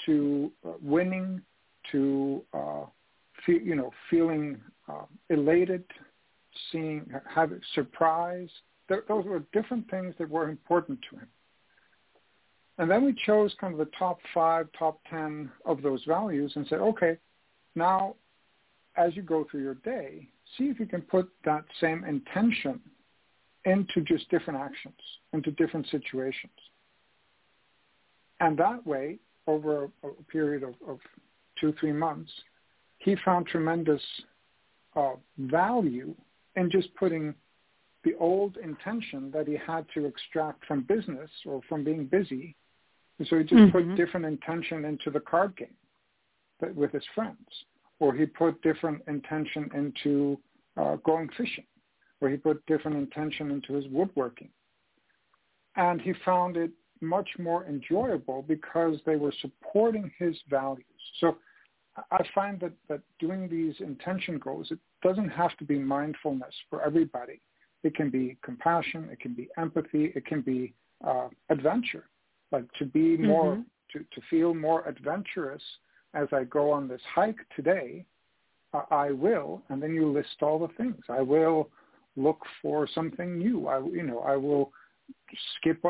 to 0.06 0.52
uh, 0.66 0.74
winning 0.82 1.42
to 1.92 2.44
uh, 2.54 2.86
fe- 3.46 3.62
you 3.64 3.76
know 3.76 3.92
feeling 4.10 4.60
uh, 4.90 5.06
elated, 5.30 5.84
seeing 6.72 7.10
having 7.34 7.62
surprise. 7.74 8.50
Th- 8.88 9.02
those 9.08 9.26
were 9.26 9.44
different 9.54 9.90
things 9.90 10.14
that 10.20 10.30
were 10.30 10.50
important 10.50 11.00
to 11.10 11.18
him. 11.18 11.28
And 12.82 12.90
then 12.90 13.06
we 13.06 13.16
chose 13.28 13.54
kind 13.62 13.74
of 13.74 13.78
the 13.78 13.92
top 13.98 14.18
five, 14.34 14.68
top 14.78 15.00
ten 15.08 15.52
of 15.66 15.84
those 15.84 16.04
values 16.08 16.52
and 16.56 16.66
said, 16.68 16.80
okay, 16.80 17.16
now 17.76 18.16
as 18.98 19.16
you 19.16 19.22
go 19.22 19.46
through 19.50 19.62
your 19.62 19.76
day, 19.76 20.28
see 20.58 20.64
if 20.64 20.80
you 20.80 20.88
can 20.88 21.02
put 21.02 21.30
that 21.46 21.64
same 21.80 22.04
intention 22.04 22.80
into 23.66 24.02
just 24.08 24.28
different 24.32 24.60
actions, 24.60 24.96
into 25.32 25.52
different 25.52 25.86
situations. 25.92 26.52
And 28.40 28.58
that 28.58 28.86
way, 28.86 29.20
over 29.46 29.84
a, 29.84 30.08
a 30.08 30.24
period 30.32 30.64
of, 30.64 30.74
of, 30.88 30.98
two, 31.60 31.76
three 31.80 31.92
months, 31.92 32.32
he 32.98 33.16
found 33.24 33.46
tremendous 33.46 34.02
uh, 34.96 35.14
value 35.38 36.16
in 36.56 36.72
just 36.72 36.88
putting 36.96 37.36
the 38.04 38.16
old 38.20 38.58
intention 38.58 39.30
that 39.32 39.48
he 39.48 39.56
had 39.56 39.86
to 39.94 40.06
extract 40.06 40.66
from 40.66 40.82
business 40.82 41.30
or 41.46 41.62
from 41.70 41.84
being 41.84 42.06
busy. 42.06 42.56
And 43.20 43.28
so 43.28 43.38
he 43.38 43.44
just 43.44 43.56
mm-hmm. 43.56 43.90
put 43.90 43.96
different 43.96 44.26
intention 44.26 44.86
into 44.86 45.12
the 45.12 45.20
card 45.20 45.56
game 45.56 45.76
with 46.76 46.92
his 46.92 47.04
friends, 47.16 47.48
or 48.00 48.14
he 48.14 48.26
put 48.26 48.62
different 48.62 49.02
intention 49.08 49.70
into 49.74 50.40
uh, 50.78 50.96
going 50.98 51.30
fishing 51.38 51.66
where 52.22 52.30
he 52.30 52.38
put 52.38 52.64
different 52.68 52.96
intention 52.96 53.50
into 53.50 53.74
his 53.74 53.86
woodworking. 53.92 54.50
And 55.76 56.00
he 56.00 56.14
found 56.24 56.56
it 56.56 56.70
much 57.02 57.28
more 57.40 57.66
enjoyable 57.66 58.44
because 58.48 58.98
they 59.08 59.16
were 59.16 59.34
supporting 59.42 60.12
his 60.20 60.38
values. 60.48 60.86
So 61.20 61.38
I 62.12 62.24
find 62.36 62.60
that, 62.60 62.74
that 62.90 63.02
doing 63.20 63.50
these 63.50 63.74
intention 63.80 64.38
goals, 64.38 64.68
it 64.70 64.78
doesn't 65.02 65.30
have 65.30 65.58
to 65.58 65.64
be 65.64 65.80
mindfulness 65.80 66.54
for 66.70 66.84
everybody. 66.84 67.42
It 67.84 67.96
can 67.96 68.12
be 68.12 68.38
compassion, 68.44 69.10
it 69.12 69.20
can 69.20 69.34
be 69.34 69.50
empathy, 69.58 70.14
it 70.16 70.24
can 70.28 70.42
be 70.42 70.76
uh, 71.04 71.30
adventure, 71.50 72.06
like 72.52 72.72
to 72.80 72.86
be 72.86 73.18
more, 73.18 73.56
mm-hmm. 73.56 74.00
to, 74.00 74.00
to 74.00 74.22
feel 74.30 74.54
more 74.54 74.88
adventurous 74.88 75.62
as 76.14 76.28
I 76.32 76.44
go 76.44 76.72
on 76.72 76.88
this 76.88 77.02
hike 77.14 77.40
today, 77.56 78.06
uh, 78.74 78.84
I 78.92 79.12
will, 79.12 79.62
and 79.70 79.82
then 79.82 79.94
you 79.94 80.12
list 80.12 80.42
all 80.42 80.60
the 80.60 80.74
things. 80.76 81.04
I 81.10 81.22
will 81.22 81.70
look 82.16 82.40
for 82.62 82.88
something 82.94 83.38
new. 83.38 83.68
I, 83.68 83.80
you 83.80 84.04
know, 84.04 84.20
I 84.20 84.36
will 84.36 84.72
skip 85.58 85.84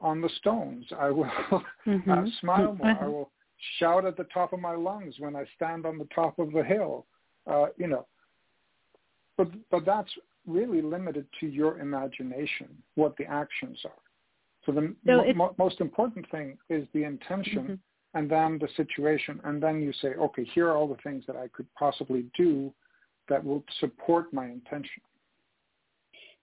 on 0.00 0.20
the 0.20 0.30
stones. 0.38 0.84
I 0.98 1.10
will 1.10 1.24
mm-hmm. 1.86 2.10
uh, 2.10 2.24
smile 2.40 2.74
more. 2.74 2.86
I 2.86 2.94
mm-hmm. 2.94 3.06
will 3.06 3.30
shout 3.78 4.04
at 4.04 4.16
the 4.16 4.24
top 4.24 4.52
of 4.52 4.60
my 4.60 4.74
lungs 4.74 5.14
when 5.18 5.34
I 5.36 5.44
stand 5.56 5.86
on 5.86 5.98
the 5.98 6.08
top 6.14 6.38
of 6.38 6.52
the 6.52 6.62
hill. 6.62 7.06
Uh, 7.46 7.66
you 7.76 7.86
know, 7.86 8.06
but 9.36 9.48
but 9.70 9.86
that's 9.86 10.10
really 10.46 10.82
limited 10.82 11.26
to 11.40 11.46
your 11.46 11.78
imagination 11.78 12.68
what 12.94 13.16
the 13.16 13.24
actions 13.24 13.78
are. 13.84 14.07
So 14.66 14.72
the 14.72 14.94
so 15.06 15.24
mo- 15.34 15.54
most 15.58 15.80
important 15.80 16.30
thing 16.30 16.58
is 16.68 16.86
the 16.92 17.04
intention 17.04 17.62
mm-hmm. 17.62 17.74
and 18.14 18.30
then 18.30 18.58
the 18.58 18.68
situation. 18.76 19.40
And 19.44 19.62
then 19.62 19.80
you 19.80 19.92
say, 20.02 20.08
okay, 20.08 20.44
here 20.44 20.68
are 20.68 20.76
all 20.76 20.88
the 20.88 21.02
things 21.02 21.24
that 21.26 21.36
I 21.36 21.48
could 21.48 21.66
possibly 21.74 22.26
do 22.36 22.72
that 23.28 23.42
will 23.44 23.64
support 23.80 24.32
my 24.32 24.46
intention. 24.46 25.02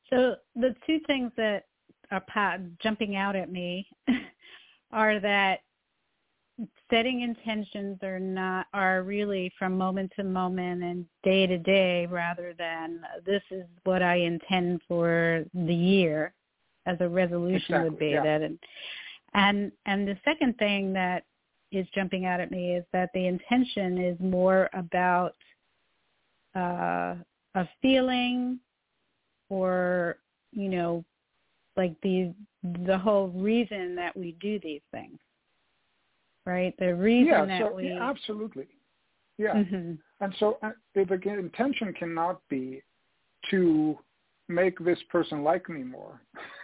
So 0.10 0.36
the 0.56 0.76
two 0.86 1.00
things 1.08 1.32
that 1.38 1.66
are 2.12 2.24
jumping 2.82 3.16
out 3.16 3.36
at 3.36 3.52
me 3.52 3.88
are 4.92 5.20
that 5.20 5.60
setting 6.90 7.22
intentions 7.22 8.02
are 8.04 8.20
not 8.20 8.68
are 8.74 9.04
really 9.04 9.52
from 9.58 9.78
moment 9.78 10.12
to 10.16 10.24
moment 10.24 10.84
and 10.84 11.06
day 11.24 11.46
to 11.48 11.58
day 11.58 12.06
rather 12.06 12.54
than 12.58 13.02
this 13.26 13.42
is 13.52 13.66
what 13.84 14.02
I 14.02 14.16
intend 14.16 14.82
for 14.88 15.44
the 15.54 15.74
year 15.74 16.34
as 16.86 16.98
a 17.00 17.10
resolution 17.10 17.76
exactly, 17.76 17.90
would 17.90 18.00
be 18.00 18.10
yeah. 18.10 18.24
that 18.24 18.42
and 18.42 18.60
and 19.34 19.72
and 19.86 20.08
the 20.08 20.18
second 20.24 20.58
thing 20.58 20.94
that 20.94 21.24
is 21.72 21.88
jumping 21.94 22.26
out 22.26 22.40
at 22.40 22.52
me 22.52 22.76
is 22.76 22.86
that 22.94 23.10
the 23.14 23.28
intention 23.28 23.98
is 23.98 24.18
more 24.20 24.70
about 24.74 25.36
uh, 26.56 27.16
a 27.56 27.68
feeling 27.82 28.60
or 29.50 30.18
you 30.52 30.70
know 30.70 31.04
like 31.76 31.96
the 32.02 32.34
the 32.86 32.98
whole 32.98 33.28
reason 33.30 33.96
that 33.96 34.16
we 34.16 34.36
do 34.40 34.60
these 34.60 34.82
things 34.92 35.20
right 36.46 36.74
the 36.80 36.94
reason 36.96 37.28
yeah, 37.28 37.46
that 37.46 37.62
so, 37.62 37.76
we 37.76 37.90
yeah, 37.90 38.10
absolutely 38.10 38.68
yeah 39.38 39.54
mm-hmm. 39.54 39.94
and 40.22 40.36
so 40.40 40.58
uh, 40.64 40.72
if 40.96 41.12
again 41.12 41.40
intention 41.40 41.94
cannot 41.94 42.40
be 42.50 42.82
to 43.52 43.98
make 44.48 44.78
this 44.80 45.00
person 45.12 45.44
like 45.44 45.68
me 45.70 45.84
more 45.84 46.22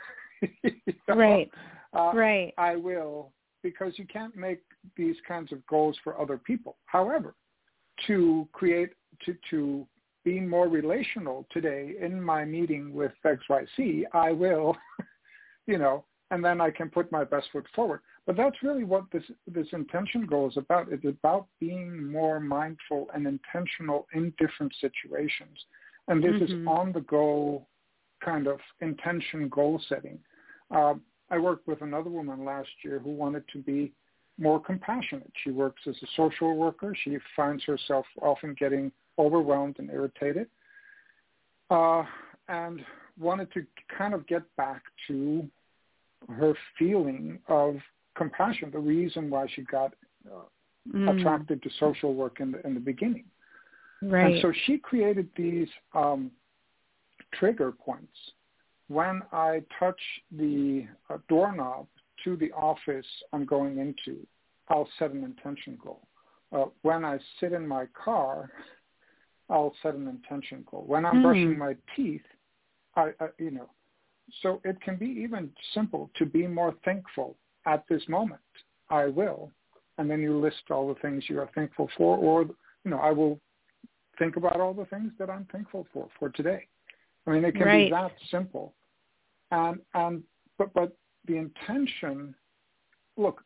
know? 1.07 1.15
right 1.15 1.51
uh, 1.95 2.11
right 2.13 2.53
i 2.57 2.75
will 2.75 3.31
because 3.63 3.93
you 3.97 4.05
can't 4.05 4.35
make 4.35 4.61
these 4.97 5.15
kinds 5.27 5.51
of 5.51 5.65
goals 5.67 5.97
for 6.03 6.19
other 6.19 6.37
people 6.37 6.77
however 6.85 7.35
to 8.07 8.47
create 8.53 8.89
to 9.25 9.35
to 9.49 9.87
be 10.23 10.39
more 10.39 10.67
relational 10.67 11.47
today 11.51 11.95
in 11.99 12.21
my 12.21 12.45
meeting 12.45 12.93
with 12.93 13.11
XYZ, 13.25 14.03
I 14.13 14.31
will, 14.31 14.75
you 15.67 15.77
know, 15.77 16.05
and 16.29 16.43
then 16.43 16.61
I 16.61 16.69
can 16.69 16.89
put 16.89 17.11
my 17.11 17.23
best 17.23 17.47
foot 17.51 17.65
forward. 17.75 18.01
But 18.27 18.37
that's 18.37 18.61
really 18.61 18.83
what 18.83 19.05
this 19.11 19.23
this 19.47 19.67
intention 19.73 20.25
goal 20.27 20.47
is 20.49 20.57
about. 20.57 20.91
It's 20.91 21.05
about 21.05 21.47
being 21.59 22.11
more 22.11 22.39
mindful 22.39 23.07
and 23.13 23.25
intentional 23.25 24.07
in 24.13 24.33
different 24.37 24.73
situations. 24.79 25.57
And 26.07 26.23
this 26.23 26.33
mm-hmm. 26.33 26.61
is 26.61 26.67
on 26.67 26.91
the 26.93 27.01
go 27.01 27.65
kind 28.23 28.47
of 28.47 28.59
intention 28.79 29.49
goal 29.49 29.81
setting. 29.89 30.19
Uh, 30.73 30.93
I 31.29 31.37
worked 31.37 31.67
with 31.67 31.81
another 31.81 32.09
woman 32.09 32.45
last 32.45 32.69
year 32.83 32.99
who 32.99 33.11
wanted 33.11 33.43
to 33.53 33.59
be 33.59 33.91
more 34.37 34.59
compassionate. 34.59 35.31
She 35.43 35.51
works 35.51 35.81
as 35.87 35.95
a 36.01 36.07
social 36.15 36.55
worker. 36.55 36.95
She 37.03 37.17
finds 37.35 37.63
herself 37.63 38.05
often 38.21 38.55
getting 38.57 38.91
overwhelmed 39.19 39.75
and 39.79 39.89
irritated, 39.89 40.47
uh, 41.69 42.03
and 42.47 42.81
wanted 43.19 43.51
to 43.53 43.65
kind 43.95 44.13
of 44.13 44.25
get 44.27 44.43
back 44.55 44.81
to 45.07 45.47
her 46.29 46.53
feeling 46.77 47.39
of 47.47 47.75
compassion, 48.15 48.69
the 48.71 48.79
reason 48.79 49.29
why 49.29 49.47
she 49.55 49.63
got 49.63 49.93
uh, 50.27 50.43
mm. 50.93 51.19
attracted 51.19 51.61
to 51.63 51.69
social 51.79 52.13
work 52.13 52.39
in 52.39 52.51
the, 52.51 52.65
in 52.65 52.73
the 52.73 52.79
beginning. 52.79 53.25
Right. 54.01 54.33
And 54.33 54.41
so 54.41 54.51
she 54.65 54.77
created 54.77 55.29
these 55.35 55.67
um, 55.93 56.31
trigger 57.33 57.71
points. 57.71 58.17
When 58.91 59.21
I 59.31 59.61
touch 59.79 60.01
the 60.31 60.85
uh, 61.09 61.17
doorknob 61.29 61.87
to 62.23 62.35
the 62.35 62.51
office 62.51 63.05
I'm 63.31 63.45
going 63.45 63.77
into, 63.77 64.25
I'll 64.69 64.89
set 64.99 65.11
an 65.11 65.23
intention 65.23 65.77
goal. 65.83 66.01
Uh, 66.51 66.65
when 66.81 67.05
I 67.05 67.17
sit 67.39 67.53
in 67.53 67.67
my 67.67 67.85
car 68.03 68.51
I'll 69.51 69.75
set 69.83 69.95
an 69.95 70.07
intention 70.07 70.65
goal. 70.71 70.85
When 70.87 71.05
I'm 71.05 71.17
mm. 71.17 71.23
brushing 71.23 71.57
my 71.57 71.75
teeth, 71.95 72.21
I, 72.95 73.11
I, 73.19 73.27
you 73.37 73.51
know, 73.51 73.69
so 74.41 74.61
it 74.63 74.79
can 74.81 74.95
be 74.95 75.07
even 75.07 75.51
simple 75.73 76.09
to 76.15 76.25
be 76.25 76.47
more 76.47 76.73
thankful 76.85 77.35
at 77.65 77.83
this 77.89 78.01
moment. 78.07 78.41
I 78.89 79.05
will, 79.05 79.51
and 79.97 80.09
then 80.09 80.21
you 80.21 80.39
list 80.39 80.63
all 80.69 80.87
the 80.87 80.99
things 81.01 81.25
you 81.27 81.39
are 81.39 81.49
thankful 81.53 81.89
for, 81.97 82.17
or 82.17 82.43
you 82.43 82.91
know, 82.91 82.97
I 82.97 83.11
will 83.11 83.39
think 84.17 84.37
about 84.37 84.59
all 84.59 84.73
the 84.73 84.85
things 84.85 85.11
that 85.19 85.29
I'm 85.29 85.47
thankful 85.51 85.85
for 85.93 86.07
for 86.17 86.29
today. 86.29 86.65
I 87.27 87.31
mean, 87.31 87.43
it 87.45 87.53
can 87.53 87.63
right. 87.67 87.85
be 87.87 87.91
that 87.91 88.13
simple, 88.29 88.73
and 89.51 89.79
and 89.93 90.23
but 90.57 90.73
but 90.73 90.95
the 91.27 91.37
intention. 91.37 92.35
Look, 93.17 93.43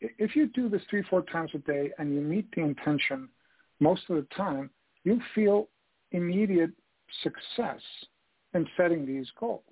if 0.00 0.34
you 0.34 0.48
do 0.48 0.68
this 0.68 0.82
three 0.90 1.04
four 1.08 1.22
times 1.22 1.50
a 1.54 1.58
day 1.58 1.90
and 1.98 2.14
you 2.14 2.20
meet 2.20 2.46
the 2.54 2.62
intention 2.62 3.28
most 3.80 4.02
of 4.08 4.16
the 4.16 4.26
time, 4.34 4.70
you 5.04 5.20
feel 5.34 5.68
immediate 6.12 6.70
success 7.22 7.80
in 8.54 8.66
setting 8.76 9.06
these 9.06 9.26
goals, 9.38 9.62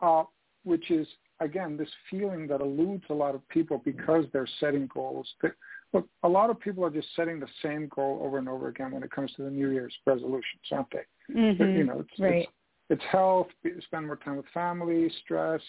uh, 0.00 0.24
which 0.64 0.90
is, 0.90 1.06
again, 1.40 1.76
this 1.76 1.88
feeling 2.10 2.46
that 2.48 2.60
eludes 2.60 3.04
a 3.10 3.14
lot 3.14 3.34
of 3.34 3.46
people 3.48 3.80
because 3.84 4.24
they're 4.32 4.48
setting 4.60 4.88
goals. 4.92 5.28
That, 5.42 5.52
look, 5.92 6.08
a 6.22 6.28
lot 6.28 6.50
of 6.50 6.60
people 6.60 6.84
are 6.84 6.90
just 6.90 7.08
setting 7.14 7.40
the 7.40 7.48
same 7.62 7.88
goal 7.94 8.20
over 8.22 8.38
and 8.38 8.48
over 8.48 8.68
again 8.68 8.92
when 8.92 9.02
it 9.02 9.10
comes 9.10 9.32
to 9.36 9.42
the 9.42 9.50
New 9.50 9.70
Year's 9.70 9.94
resolutions, 10.04 10.62
aren't 10.70 10.90
they? 10.90 11.34
Mm-hmm. 11.34 11.76
You 11.76 11.84
know, 11.84 12.00
it's, 12.00 12.20
right. 12.20 12.34
it's, 12.34 12.52
it's 12.88 13.02
health, 13.10 13.48
spend 13.84 14.06
more 14.06 14.16
time 14.16 14.36
with 14.36 14.46
family, 14.54 15.10
stress, 15.24 15.60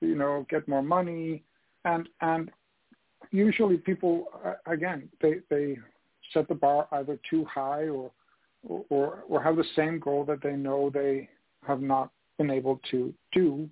you 0.00 0.14
know, 0.14 0.46
get 0.48 0.66
more 0.66 0.82
money, 0.82 1.42
and 1.84 2.08
and 2.20 2.50
usually 3.30 3.76
people 3.76 4.26
again 4.66 5.08
they 5.20 5.36
they 5.50 5.76
set 6.32 6.48
the 6.48 6.54
bar 6.54 6.88
either 6.92 7.18
too 7.28 7.44
high 7.44 7.88
or 7.88 8.10
or 8.88 9.24
or 9.28 9.42
have 9.42 9.56
the 9.56 9.64
same 9.74 9.98
goal 9.98 10.24
that 10.24 10.42
they 10.42 10.56
know 10.56 10.90
they 10.90 11.28
have 11.66 11.82
not 11.82 12.10
been 12.38 12.50
able 12.50 12.80
to 12.90 13.12
do 13.32 13.68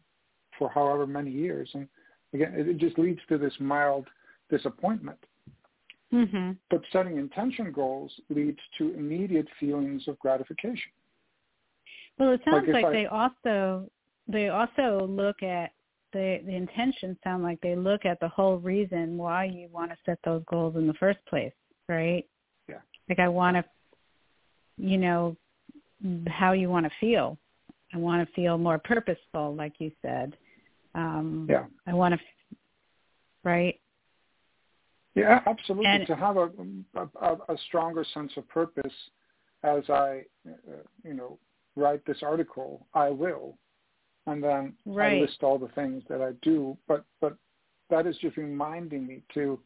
for 0.59 0.68
however 0.68 1.07
many 1.07 1.31
years. 1.31 1.70
And 1.75 1.88
again 2.35 2.53
it 2.55 2.77
just 2.77 2.99
leads 2.99 3.20
to 3.29 3.38
this 3.38 3.55
mild 3.61 4.07
disappointment. 4.51 5.18
Mm-hmm. 6.12 6.53
but 6.70 6.81
setting 6.92 7.16
intention 7.16 7.73
goals 7.73 8.12
leads 8.29 8.61
to 8.79 8.94
immediate 8.94 9.49
feelings 9.59 10.07
of 10.07 10.16
gratification 10.20 10.92
well 12.18 12.33
it 12.33 12.40
sounds 12.44 12.66
like, 12.68 12.85
like 12.85 12.87
I, 12.87 12.92
they 12.92 13.07
also 13.07 13.88
they 14.29 14.48
also 14.48 15.07
look 15.07 15.42
at 15.42 15.72
the 16.12 16.40
the 16.46 16.55
intentions 16.55 17.16
sound 17.24 17.42
like 17.42 17.61
they 17.61 17.77
look 17.77 18.05
at 18.05 18.20
the 18.20 18.29
whole 18.29 18.59
reason 18.59 19.16
why 19.16 19.44
you 19.44 19.68
want 19.72 19.90
to 19.90 19.96
set 20.05 20.18
those 20.24 20.42
goals 20.50 20.77
in 20.77 20.87
the 20.87 20.94
first 20.94 21.18
place 21.29 21.53
right 21.88 22.24
Yeah. 22.68 22.77
like 23.09 23.18
I 23.18 23.29
want 23.29 23.57
to, 23.57 23.64
you 24.77 24.98
know, 24.98 25.37
how 26.29 26.53
you 26.53 26.68
want 26.68 26.87
to 26.87 26.92
feel. 27.00 27.38
I 27.92 27.98
want 27.98 28.27
to 28.27 28.35
feel 28.35 28.59
more 28.59 28.79
purposeful, 28.79 29.55
like 29.55 29.74
you 29.79 29.92
said. 30.03 30.37
Um, 30.94 31.46
yeah. 31.48 31.64
I 31.87 31.94
want 31.94 32.14
to, 32.14 32.20
right? 33.44 33.79
Yeah, 35.14 35.40
absolutely. 35.46 35.87
And, 35.87 36.07
to 36.09 36.16
have 36.16 36.37
a, 36.37 36.50
a, 36.96 37.33
a 37.48 37.57
stronger 37.68 38.05
sense 38.12 38.33
of 38.37 38.48
purpose 38.48 38.92
as 39.62 39.88
I, 39.88 40.22
uh, 40.48 40.83
you 41.05 41.14
know, 41.14 41.38
write 41.76 42.04
this 42.06 42.22
article, 42.22 42.87
I 42.94 43.10
will, 43.10 43.56
and 44.26 44.42
then 44.42 44.74
right. 44.87 45.18
I 45.18 45.20
list 45.20 45.42
all 45.42 45.58
the 45.58 45.68
things 45.68 46.02
that 46.08 46.22
I 46.22 46.32
do. 46.42 46.76
But 46.88 47.04
but 47.20 47.37
that 47.90 48.06
is 48.06 48.16
just 48.18 48.37
reminding 48.37 49.06
me 49.06 49.22
to 49.34 49.58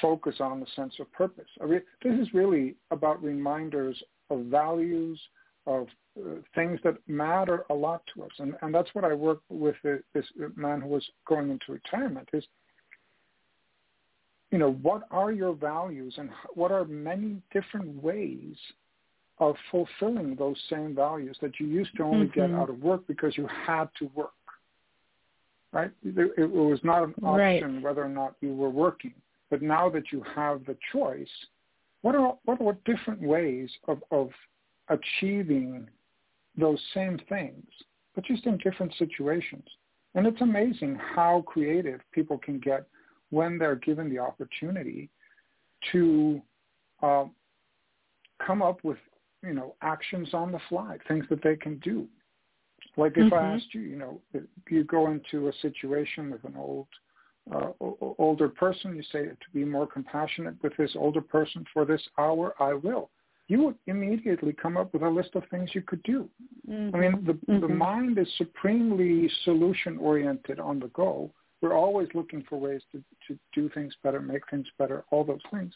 focus 0.00 0.36
on 0.40 0.60
the 0.60 0.66
sense 0.74 0.94
of 1.00 1.10
purpose. 1.12 1.48
I 1.62 1.66
mean, 1.66 1.82
this 2.02 2.18
is 2.18 2.34
really 2.34 2.74
about 2.90 3.22
reminders 3.22 4.00
of 4.30 4.46
values, 4.46 5.20
of 5.66 5.86
uh, 6.18 6.36
things 6.54 6.80
that 6.84 6.96
matter 7.06 7.64
a 7.70 7.74
lot 7.74 8.02
to 8.14 8.24
us. 8.24 8.30
And, 8.38 8.54
and 8.62 8.74
that's 8.74 8.88
what 8.94 9.04
I 9.04 9.14
work 9.14 9.40
with 9.48 9.76
the, 9.82 10.02
this 10.14 10.26
man 10.56 10.80
who 10.80 10.88
was 10.88 11.04
going 11.26 11.50
into 11.50 11.72
retirement 11.72 12.28
is, 12.32 12.44
you 14.50 14.58
know, 14.58 14.72
what 14.72 15.02
are 15.10 15.32
your 15.32 15.54
values 15.54 16.14
and 16.18 16.30
what 16.54 16.72
are 16.72 16.84
many 16.84 17.42
different 17.52 18.02
ways 18.02 18.56
of 19.38 19.54
fulfilling 19.70 20.34
those 20.34 20.56
same 20.70 20.94
values 20.94 21.36
that 21.42 21.60
you 21.60 21.66
used 21.66 21.94
to 21.96 22.02
only 22.02 22.26
mm-hmm. 22.26 22.40
get 22.40 22.50
out 22.52 22.70
of 22.70 22.82
work 22.82 23.06
because 23.06 23.36
you 23.36 23.46
had 23.66 23.88
to 23.98 24.10
work, 24.14 24.30
right? 25.72 25.90
It, 26.02 26.32
it 26.38 26.50
was 26.50 26.80
not 26.82 27.04
an 27.04 27.14
option 27.22 27.74
right. 27.74 27.82
whether 27.82 28.02
or 28.02 28.08
not 28.08 28.34
you 28.40 28.54
were 28.54 28.70
working. 28.70 29.14
But 29.50 29.62
now 29.62 29.88
that 29.90 30.10
you 30.10 30.24
have 30.34 30.64
the 30.64 30.76
choice, 30.92 31.28
what 32.02 32.14
are 32.14 32.36
what 32.44 32.60
are 32.60 32.76
different 32.84 33.20
ways 33.20 33.70
of, 33.88 34.02
of 34.10 34.30
achieving 34.88 35.88
those 36.56 36.80
same 36.94 37.20
things, 37.28 37.66
but 38.14 38.24
just 38.24 38.46
in 38.46 38.58
different 38.58 38.94
situations? 38.98 39.64
And 40.14 40.26
it's 40.26 40.40
amazing 40.40 40.98
how 41.14 41.44
creative 41.46 42.00
people 42.12 42.38
can 42.38 42.58
get 42.58 42.86
when 43.30 43.58
they're 43.58 43.76
given 43.76 44.08
the 44.08 44.18
opportunity 44.18 45.10
to 45.92 46.40
uh, 47.02 47.24
come 48.44 48.62
up 48.62 48.82
with, 48.82 48.98
you 49.46 49.54
know, 49.54 49.74
actions 49.82 50.34
on 50.34 50.52
the 50.52 50.60
fly, 50.68 50.96
things 51.08 51.24
that 51.30 51.42
they 51.42 51.56
can 51.56 51.78
do. 51.78 52.06
Like 52.96 53.12
if 53.16 53.30
mm-hmm. 53.30 53.34
I 53.34 53.54
asked 53.54 53.72
you, 53.72 53.82
you 53.82 53.96
know, 53.96 54.20
you 54.68 54.84
go 54.84 55.10
into 55.10 55.48
a 55.48 55.52
situation 55.60 56.30
with 56.30 56.44
an 56.44 56.54
old, 56.56 56.86
uh, 57.54 57.70
older 58.18 58.48
person, 58.48 58.96
you 58.96 59.02
say 59.12 59.26
to 59.26 59.50
be 59.52 59.64
more 59.64 59.86
compassionate 59.86 60.56
with 60.62 60.72
this 60.76 60.92
older 60.96 61.20
person 61.20 61.64
for 61.72 61.84
this 61.84 62.02
hour, 62.18 62.54
I 62.58 62.72
will. 62.74 63.10
You 63.48 63.62
would 63.62 63.76
immediately 63.86 64.52
come 64.52 64.76
up 64.76 64.92
with 64.92 65.02
a 65.02 65.08
list 65.08 65.30
of 65.34 65.44
things 65.50 65.70
you 65.72 65.82
could 65.82 66.02
do. 66.02 66.28
Mm-hmm. 66.68 66.96
I 66.96 66.98
mean, 66.98 67.24
the 67.24 67.34
mm-hmm. 67.34 67.60
the 67.60 67.68
mind 67.68 68.18
is 68.18 68.26
supremely 68.38 69.30
solution 69.44 69.98
oriented 69.98 70.58
on 70.58 70.80
the 70.80 70.88
go. 70.88 71.30
We're 71.60 71.76
always 71.76 72.08
looking 72.14 72.44
for 72.48 72.58
ways 72.58 72.82
to 72.92 73.04
to 73.28 73.38
do 73.54 73.68
things 73.70 73.94
better, 74.02 74.20
make 74.20 74.42
things 74.50 74.66
better, 74.78 75.04
all 75.10 75.22
those 75.22 75.38
things. 75.52 75.72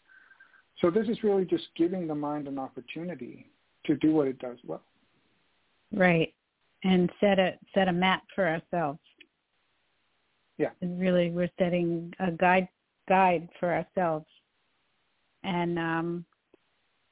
So 0.80 0.90
this 0.90 1.06
is 1.09 1.22
really 1.22 1.44
just 1.44 1.68
giving 1.76 2.06
the 2.09 2.14
mind 2.14 2.48
an 2.48 2.59
opportunity 2.59 3.50
to 3.87 3.97
do 3.97 4.12
what 4.12 4.27
it 4.27 4.38
does 4.38 4.59
well. 4.64 4.83
Right. 5.93 6.33
And 6.85 7.11
set 7.21 7.38
a 7.38 7.59
set 7.75 7.88
a 7.88 7.93
map 7.93 8.23
for 8.35 8.49
ourselves. 8.49 9.01
Yeah. 10.59 10.71
And 10.81 11.01
really 11.01 11.31
we're 11.31 11.51
setting 11.59 12.12
a 12.21 12.31
guide 12.31 12.69
guide 13.09 13.49
for 13.59 13.73
ourselves. 13.73 14.27
And 15.43 15.79
um 15.79 16.25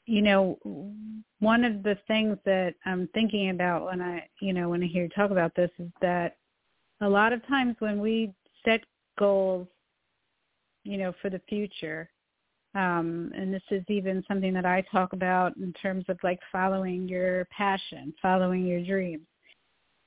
you 0.09 0.23
know, 0.23 0.59
one 1.39 1.65
of 1.65 1.83
the 1.83 1.99
things 2.07 2.39
that 2.47 2.75
I'm 2.87 3.11
thinking 3.13 3.51
about 3.51 3.85
when 3.85 4.01
I, 4.01 4.27
you 4.41 4.55
know, 4.55 4.71
when 4.71 4.83
I 4.83 4.87
hear 4.87 5.03
you 5.03 5.11
talk 5.11 5.31
about 5.31 5.55
this 5.55 5.71
is 5.79 5.91
that 6.01 6.39
a 7.03 7.09
lot 7.09 7.35
of 7.35 7.47
times 7.47 7.77
when 7.81 8.01
we 8.01 8.33
set 8.65 8.81
goals, 9.19 9.69
you 10.85 10.97
know, 10.97 11.13
for 11.21 11.29
the 11.29 11.43
future, 11.47 12.09
um, 12.79 13.33
and 13.35 13.53
this 13.53 13.63
is 13.73 13.83
even 13.89 14.23
something 14.29 14.55
that 14.55 14.65
I 14.65 14.85
talk 14.93 15.13
about 15.13 15.57
in 15.57 15.73
terms 15.73 16.05
of 16.09 16.17
like 16.23 16.39
following 16.53 17.09
your 17.09 17.45
passion, 17.47 18.15
following 18.23 18.65
your 18.65 18.85
dreams. 18.85 19.27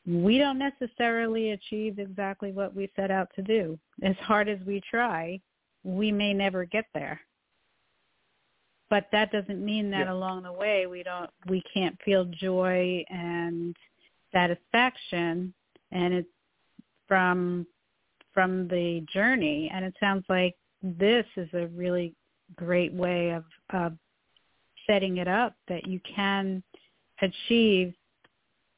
We 0.07 0.37
don't 0.37 0.57
necessarily 0.57 1.51
achieve 1.51 1.99
exactly 1.99 2.53
what 2.53 2.73
we 2.73 2.89
set 2.95 3.11
out 3.11 3.27
to 3.35 3.41
do. 3.41 3.77
As 4.03 4.15
hard 4.21 4.47
as 4.47 4.57
we 4.65 4.81
try, 4.89 5.39
we 5.83 6.13
may 6.13 6.33
never 6.33 6.63
get 6.63 6.85
there. 6.93 7.19
But 8.89 9.07
that 9.11 9.33
doesn't 9.33 9.63
mean 9.63 9.91
that 9.91 10.05
yeah. 10.05 10.13
along 10.13 10.43
the 10.43 10.53
way 10.53 10.85
we 10.85 11.03
don't 11.03 11.29
we 11.47 11.61
can't 11.73 11.97
feel 12.03 12.25
joy 12.25 13.03
and 13.09 13.75
satisfaction 14.31 15.53
and 15.91 16.13
it's 16.13 16.29
from 17.07 17.65
from 18.33 18.67
the 18.67 19.05
journey 19.13 19.69
and 19.73 19.85
it 19.85 19.93
sounds 19.99 20.25
like 20.29 20.55
this 20.83 21.25
is 21.37 21.47
a 21.53 21.67
really 21.67 22.13
great 22.55 22.93
way 22.93 23.31
of, 23.31 23.43
of 23.73 23.93
setting 24.87 25.17
it 25.17 25.27
up 25.27 25.55
that 25.67 25.87
you 25.87 25.99
can 26.15 26.63
achieve 27.21 27.93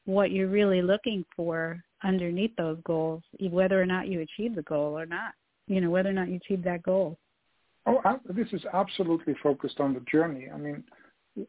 what 0.04 0.30
you're 0.30 0.48
really 0.48 0.82
looking 0.82 1.24
for 1.34 1.82
underneath 2.02 2.54
those 2.56 2.78
goals, 2.84 3.22
whether 3.50 3.80
or 3.80 3.86
not 3.86 4.08
you 4.08 4.20
achieve 4.20 4.54
the 4.54 4.62
goal 4.62 4.98
or 4.98 5.06
not, 5.06 5.32
you 5.66 5.80
know, 5.80 5.90
whether 5.90 6.10
or 6.10 6.12
not 6.12 6.28
you 6.28 6.36
achieve 6.36 6.62
that 6.62 6.82
goal. 6.82 7.16
Oh, 7.86 8.00
this 8.28 8.48
is 8.52 8.62
absolutely 8.72 9.34
focused 9.42 9.80
on 9.80 9.94
the 9.94 10.00
journey. 10.00 10.48
I 10.52 10.56
mean, 10.56 10.84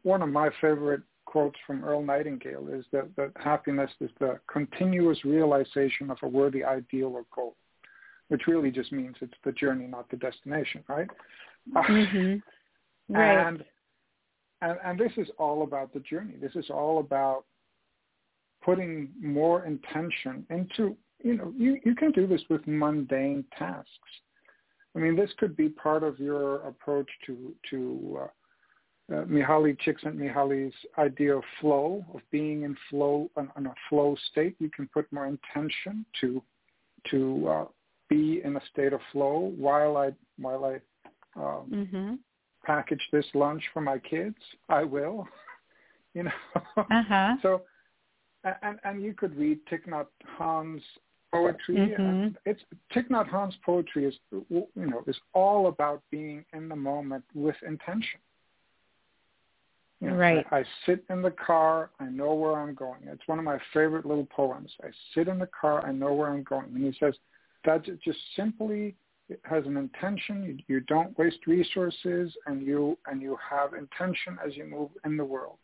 one 0.02 0.22
of 0.22 0.28
my 0.28 0.50
favorite 0.60 1.02
quotes 1.24 1.58
from 1.66 1.84
Earl 1.84 2.02
Nightingale 2.02 2.68
is 2.72 2.84
that, 2.92 3.08
that 3.16 3.32
happiness 3.36 3.90
is 4.00 4.10
the 4.20 4.38
continuous 4.50 5.24
realization 5.24 6.10
of 6.10 6.18
a 6.22 6.28
worthy 6.28 6.64
ideal 6.64 7.08
or 7.08 7.24
goal, 7.34 7.56
which 8.28 8.46
really 8.46 8.70
just 8.70 8.92
means 8.92 9.16
it's 9.20 9.34
the 9.44 9.52
journey, 9.52 9.86
not 9.86 10.08
the 10.10 10.16
destination, 10.16 10.82
right? 10.88 11.08
Mm-hmm. 11.74 12.36
Right. 13.08 13.46
And, 13.46 13.62
and 14.62 14.78
and 14.84 14.98
this 14.98 15.12
is 15.16 15.28
all 15.38 15.62
about 15.62 15.94
the 15.94 16.00
journey. 16.00 16.34
This 16.40 16.56
is 16.56 16.70
all 16.70 16.98
about 16.98 17.44
putting 18.64 19.10
more 19.22 19.64
intention 19.64 20.44
into 20.50 20.96
you 21.22 21.34
know 21.36 21.52
you 21.56 21.78
you 21.84 21.94
can 21.94 22.10
do 22.10 22.26
this 22.26 22.42
with 22.50 22.66
mundane 22.66 23.44
tasks. 23.56 23.90
I 24.96 24.98
mean, 24.98 25.14
this 25.14 25.30
could 25.38 25.56
be 25.56 25.68
part 25.68 26.02
of 26.02 26.18
your 26.18 26.56
approach 26.62 27.08
to 27.26 27.54
to 27.70 28.18
uh, 28.22 29.14
uh, 29.14 29.24
Mihaly 29.26 29.76
Csikszentmihalyi's 29.86 30.74
idea 30.98 31.36
of 31.36 31.44
flow, 31.60 32.04
of 32.12 32.20
being 32.32 32.62
in 32.62 32.76
flow, 32.90 33.30
in 33.36 33.66
a 33.66 33.74
flow 33.88 34.16
state. 34.30 34.56
You 34.58 34.70
can 34.70 34.88
put 34.88 35.12
more 35.12 35.26
intention 35.26 36.04
to 36.20 36.42
to 37.10 37.48
uh, 37.48 37.64
be 38.08 38.40
in 38.42 38.56
a 38.56 38.60
state 38.72 38.92
of 38.92 39.00
flow 39.12 39.52
while 39.56 39.96
I 39.96 40.12
while 40.38 40.64
I 40.64 40.80
um, 41.36 41.66
mm-hmm. 41.70 42.14
package 42.64 43.02
this 43.12 43.26
lunch 43.34 43.62
for 43.72 43.80
my 43.80 43.98
kids, 43.98 44.36
I 44.68 44.84
will. 44.84 45.26
you 46.14 46.24
know. 46.24 46.30
Uh-huh. 46.76 47.36
so, 47.42 47.62
and 48.62 48.78
and 48.84 49.02
you 49.02 49.12
could 49.12 49.36
read 49.36 49.58
Thich 49.70 49.86
Nhat 49.86 50.06
Hanh's 50.38 50.82
poetry. 51.32 51.76
Mm-hmm. 51.76 52.28
It's 52.44 52.60
Thich 52.94 53.08
Nhat 53.08 53.28
Hanh's 53.28 53.56
poetry 53.64 54.06
is 54.06 54.14
you 54.50 54.66
know 54.74 55.02
is 55.06 55.16
all 55.34 55.68
about 55.68 56.02
being 56.10 56.44
in 56.52 56.68
the 56.68 56.76
moment 56.76 57.24
with 57.34 57.56
intention. 57.66 58.20
You 60.00 60.10
know, 60.10 60.16
right. 60.16 60.44
I, 60.50 60.58
I 60.58 60.64
sit 60.84 61.04
in 61.08 61.22
the 61.22 61.30
car. 61.30 61.90
I 62.00 62.04
know 62.04 62.34
where 62.34 62.60
I'm 62.60 62.74
going. 62.74 63.00
It's 63.06 63.26
one 63.26 63.38
of 63.38 63.44
my 63.46 63.58
favorite 63.72 64.04
little 64.04 64.26
poems. 64.26 64.70
I 64.82 64.88
sit 65.14 65.28
in 65.28 65.38
the 65.38 65.48
car. 65.58 65.86
I 65.86 65.92
know 65.92 66.12
where 66.12 66.28
I'm 66.28 66.42
going. 66.42 66.66
And 66.74 66.84
he 66.84 66.98
says 67.00 67.14
that's 67.64 67.88
just 68.04 68.18
simply 68.36 68.94
it 69.28 69.40
has 69.44 69.64
an 69.66 69.76
intention. 69.76 70.42
You, 70.42 70.58
you 70.68 70.80
don't 70.82 71.16
waste 71.18 71.46
resources, 71.46 72.32
and 72.46 72.62
you 72.62 72.96
and 73.06 73.20
you 73.20 73.36
have 73.48 73.74
intention 73.74 74.38
as 74.46 74.56
you 74.56 74.64
move 74.64 74.90
in 75.04 75.16
the 75.16 75.24
world. 75.24 75.58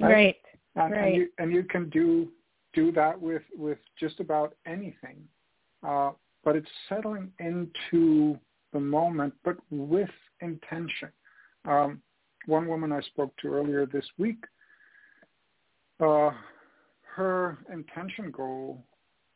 right. 0.00 0.36
And, 0.74 0.92
right. 0.92 1.04
and, 1.04 1.16
you, 1.16 1.28
and 1.38 1.52
you 1.52 1.64
can 1.64 1.88
do 1.90 2.28
do 2.74 2.90
that 2.92 3.20
with 3.20 3.42
with 3.56 3.78
just 3.98 4.20
about 4.20 4.54
anything, 4.66 5.16
uh, 5.86 6.12
but 6.44 6.56
it's 6.56 6.70
settling 6.88 7.30
into 7.38 8.38
the 8.72 8.80
moment, 8.80 9.34
but 9.44 9.56
with 9.70 10.10
intention. 10.40 11.10
Um, 11.64 12.02
one 12.46 12.66
woman 12.66 12.90
I 12.90 13.00
spoke 13.02 13.32
to 13.42 13.54
earlier 13.54 13.86
this 13.86 14.06
week, 14.18 14.42
uh, 16.00 16.30
her 17.14 17.58
intention 17.72 18.30
goal 18.30 18.82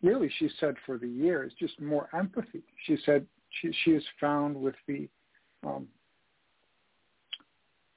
really, 0.06 0.30
she 0.38 0.48
said 0.60 0.74
for 0.86 0.98
the 0.98 1.08
year 1.08 1.44
is 1.44 1.52
just 1.58 1.80
more 1.80 2.08
empathy. 2.14 2.62
She 2.86 2.96
said 3.04 3.26
she 3.60 3.72
she 3.84 3.92
has 3.92 4.02
found 4.20 4.56
with 4.56 4.74
the 4.86 5.08
um, 5.66 5.88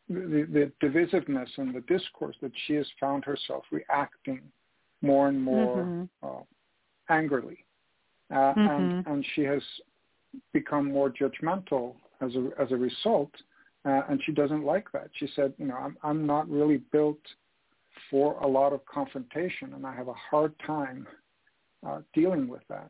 the, 0.09 0.47
the 0.51 0.71
divisiveness 0.85 1.49
and 1.57 1.73
the 1.73 1.81
discourse 1.81 2.35
that 2.41 2.51
she 2.65 2.73
has 2.73 2.87
found 2.99 3.23
herself 3.25 3.63
reacting 3.71 4.41
more 5.01 5.27
and 5.27 5.41
more 5.41 5.77
mm-hmm. 5.77 6.27
uh, 6.27 6.41
angrily, 7.09 7.63
uh, 8.31 8.53
mm-hmm. 8.53 8.59
and 8.59 9.07
and 9.07 9.25
she 9.35 9.43
has 9.43 9.61
become 10.51 10.91
more 10.91 11.11
judgmental 11.11 11.95
as 12.21 12.33
a 12.35 12.49
as 12.61 12.71
a 12.71 12.75
result, 12.75 13.31
uh, 13.85 14.01
and 14.09 14.21
she 14.25 14.31
doesn't 14.31 14.63
like 14.63 14.91
that. 14.91 15.09
She 15.17 15.29
said, 15.35 15.53
you 15.57 15.65
know, 15.67 15.75
I'm 15.75 15.97
I'm 16.03 16.25
not 16.25 16.49
really 16.49 16.81
built 16.91 17.21
for 18.09 18.39
a 18.39 18.47
lot 18.47 18.73
of 18.73 18.85
confrontation, 18.85 19.73
and 19.73 19.85
I 19.85 19.93
have 19.93 20.07
a 20.07 20.13
hard 20.13 20.53
time 20.65 21.07
uh, 21.85 21.99
dealing 22.13 22.47
with 22.47 22.61
that. 22.69 22.89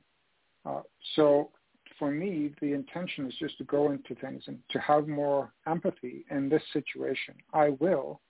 Uh, 0.65 0.81
so 1.15 1.51
for 1.97 2.11
me, 2.11 2.51
the 2.61 2.73
intention 2.73 3.27
is 3.27 3.33
just 3.39 3.57
to 3.57 3.63
go 3.65 3.91
into 3.91 4.15
things 4.15 4.43
and 4.47 4.59
to 4.69 4.79
have 4.79 5.07
more 5.07 5.53
empathy 5.67 6.25
in 6.31 6.49
this 6.49 6.63
situation. 6.73 7.35
I 7.53 7.69
will. 7.79 8.21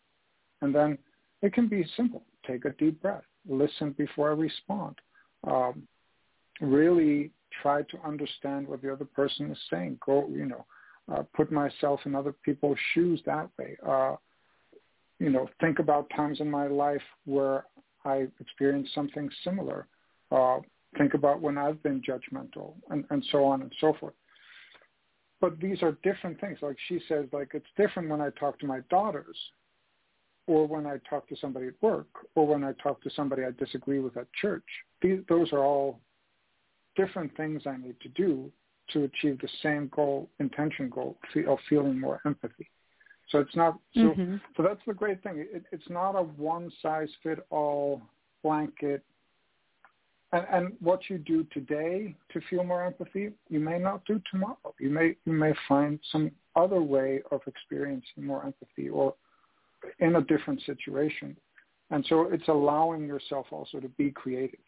And 0.62 0.74
then 0.74 0.98
it 1.41 1.54
can 1.54 1.67
be 1.67 1.86
simple. 1.95 2.24
Take 2.45 2.65
a 2.65 2.72
deep 2.72 3.02
breath. 3.02 3.24
Listen 3.48 3.91
before 3.98 4.32
I 4.32 4.34
respond. 4.34 4.95
Um, 5.45 5.88
really 6.62 7.32
try 7.62 7.84
to 7.84 7.98
understand 8.06 8.67
what 8.67 8.82
the 8.82 8.91
other 8.91 9.06
person 9.06 9.52
is 9.52 9.58
saying. 9.69 10.00
Go, 10.06 10.28
you 10.30 10.45
know, 10.45 10.65
uh, 11.12 11.24
put 11.34 11.52
myself 11.52 12.02
in 12.06 12.15
other 12.15 12.34
people's 12.34 12.78
shoes 12.93 13.22
that 13.26 13.50
way. 13.58 13.78
Uh, 13.88 14.15
you 15.19 15.30
know, 15.30 15.48
think 15.60 15.80
about 15.80 16.10
times 16.15 16.39
in 16.39 16.50
my 16.50 16.67
life 16.67 17.02
where 17.26 17.65
I 18.06 18.28
experienced 18.39 18.93
something 18.93 19.30
similar. 19.43 19.88
Uh, 20.31 20.59
think 20.97 21.13
about 21.13 21.41
when 21.41 21.57
I've 21.57 21.81
been 21.83 22.01
judgmental 22.01 22.73
and, 22.89 23.05
and 23.09 23.23
so 23.31 23.43
on 23.45 23.61
and 23.61 23.73
so 23.79 23.93
forth. 23.99 24.13
But 25.41 25.59
these 25.59 25.81
are 25.81 25.97
different 26.03 26.39
things. 26.41 26.57
Like 26.61 26.75
she 26.87 26.99
says, 27.07 27.25
like 27.31 27.51
it's 27.53 27.65
different 27.77 28.09
when 28.09 28.21
I 28.21 28.29
talk 28.31 28.59
to 28.59 28.67
my 28.67 28.79
daughters 28.89 29.37
or 30.47 30.67
when 30.67 30.85
I 30.85 30.97
talk 31.09 31.27
to 31.29 31.35
somebody 31.39 31.67
at 31.67 31.81
work 31.81 32.07
or 32.35 32.45
when 32.45 32.63
I 32.63 32.73
talk 32.83 33.01
to 33.03 33.09
somebody 33.15 33.43
I 33.43 33.51
disagree 33.51 33.99
with 33.99 34.17
at 34.17 34.27
church. 34.33 34.65
These, 35.01 35.19
those 35.29 35.53
are 35.53 35.63
all 35.63 35.99
different 36.95 37.35
things 37.37 37.63
I 37.65 37.77
need 37.77 37.95
to 38.01 38.09
do 38.09 38.51
to 38.91 39.03
achieve 39.03 39.39
the 39.39 39.49
same 39.61 39.89
goal, 39.95 40.29
intention 40.39 40.89
goal 40.89 41.17
of 41.47 41.59
feeling 41.69 41.99
more 41.99 42.19
empathy. 42.25 42.69
So 43.29 43.39
it's 43.39 43.55
not 43.55 43.77
so. 43.93 43.99
Mm-hmm. 43.99 44.37
So 44.57 44.63
that's 44.63 44.81
the 44.87 44.93
great 44.93 45.21
thing. 45.21 45.35
It, 45.37 45.63
it's 45.71 45.87
not 45.87 46.13
a 46.13 46.23
one 46.23 46.71
size 46.81 47.09
fit 47.21 47.45
all 47.51 48.01
blanket 48.43 49.03
and, 50.31 50.45
and 50.51 50.73
what 50.79 51.01
you 51.09 51.17
do 51.17 51.45
today 51.51 52.15
to 52.31 52.41
feel 52.49 52.63
more 52.63 52.85
empathy, 52.85 53.31
you 53.49 53.59
may 53.59 53.79
not 53.79 54.05
do 54.05 54.21
tomorrow. 54.29 54.73
You 54.79 54.89
may 54.89 55.15
you 55.25 55.33
may 55.33 55.53
find 55.67 55.99
some 56.11 56.31
other 56.55 56.81
way 56.81 57.21
of 57.31 57.41
experiencing 57.47 58.25
more 58.25 58.45
empathy 58.45 58.89
or 58.89 59.15
in 59.99 60.15
a 60.15 60.21
different 60.21 60.61
situation. 60.65 61.35
And 61.91 62.05
so 62.07 62.29
it's 62.31 62.47
allowing 62.47 63.05
yourself 63.05 63.47
also 63.51 63.79
to 63.79 63.89
be 63.89 64.11
creative. 64.11 64.59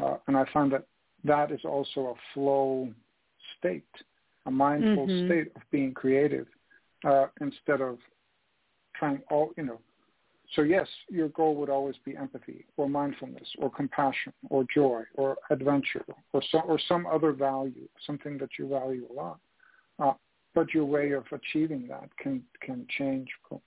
Uh, 0.00 0.16
and 0.26 0.36
I 0.36 0.44
find 0.52 0.72
that 0.72 0.84
that 1.24 1.52
is 1.52 1.60
also 1.64 2.00
a 2.00 2.14
flow 2.34 2.88
state, 3.58 3.84
a 4.46 4.50
mindful 4.50 5.06
mm-hmm. 5.06 5.26
state 5.26 5.52
of 5.54 5.62
being 5.70 5.92
creative 5.92 6.46
uh, 7.04 7.26
instead 7.40 7.80
of 7.80 7.98
trying 8.96 9.20
all, 9.30 9.50
you 9.56 9.64
know. 9.64 9.80
So 10.56 10.62
yes, 10.62 10.88
your 11.08 11.28
goal 11.28 11.54
would 11.56 11.70
always 11.70 11.94
be 12.04 12.16
empathy 12.16 12.66
or 12.76 12.88
mindfulness 12.88 13.48
or 13.58 13.70
compassion 13.70 14.32
or 14.48 14.64
joy 14.74 15.02
or 15.14 15.36
adventure 15.50 16.04
or 16.32 16.42
some, 16.50 16.62
or 16.66 16.78
some 16.88 17.06
other 17.06 17.32
value, 17.32 17.86
something 18.06 18.36
that 18.38 18.50
you 18.58 18.68
value 18.68 19.06
a 19.10 19.12
lot. 19.12 19.38
Uh, 20.00 20.12
but 20.54 20.74
your 20.74 20.84
way 20.84 21.12
of 21.12 21.24
achieving 21.30 21.86
that 21.88 22.08
can 22.18 22.42
can 22.60 22.86
change 22.98 23.28
from 23.48 23.60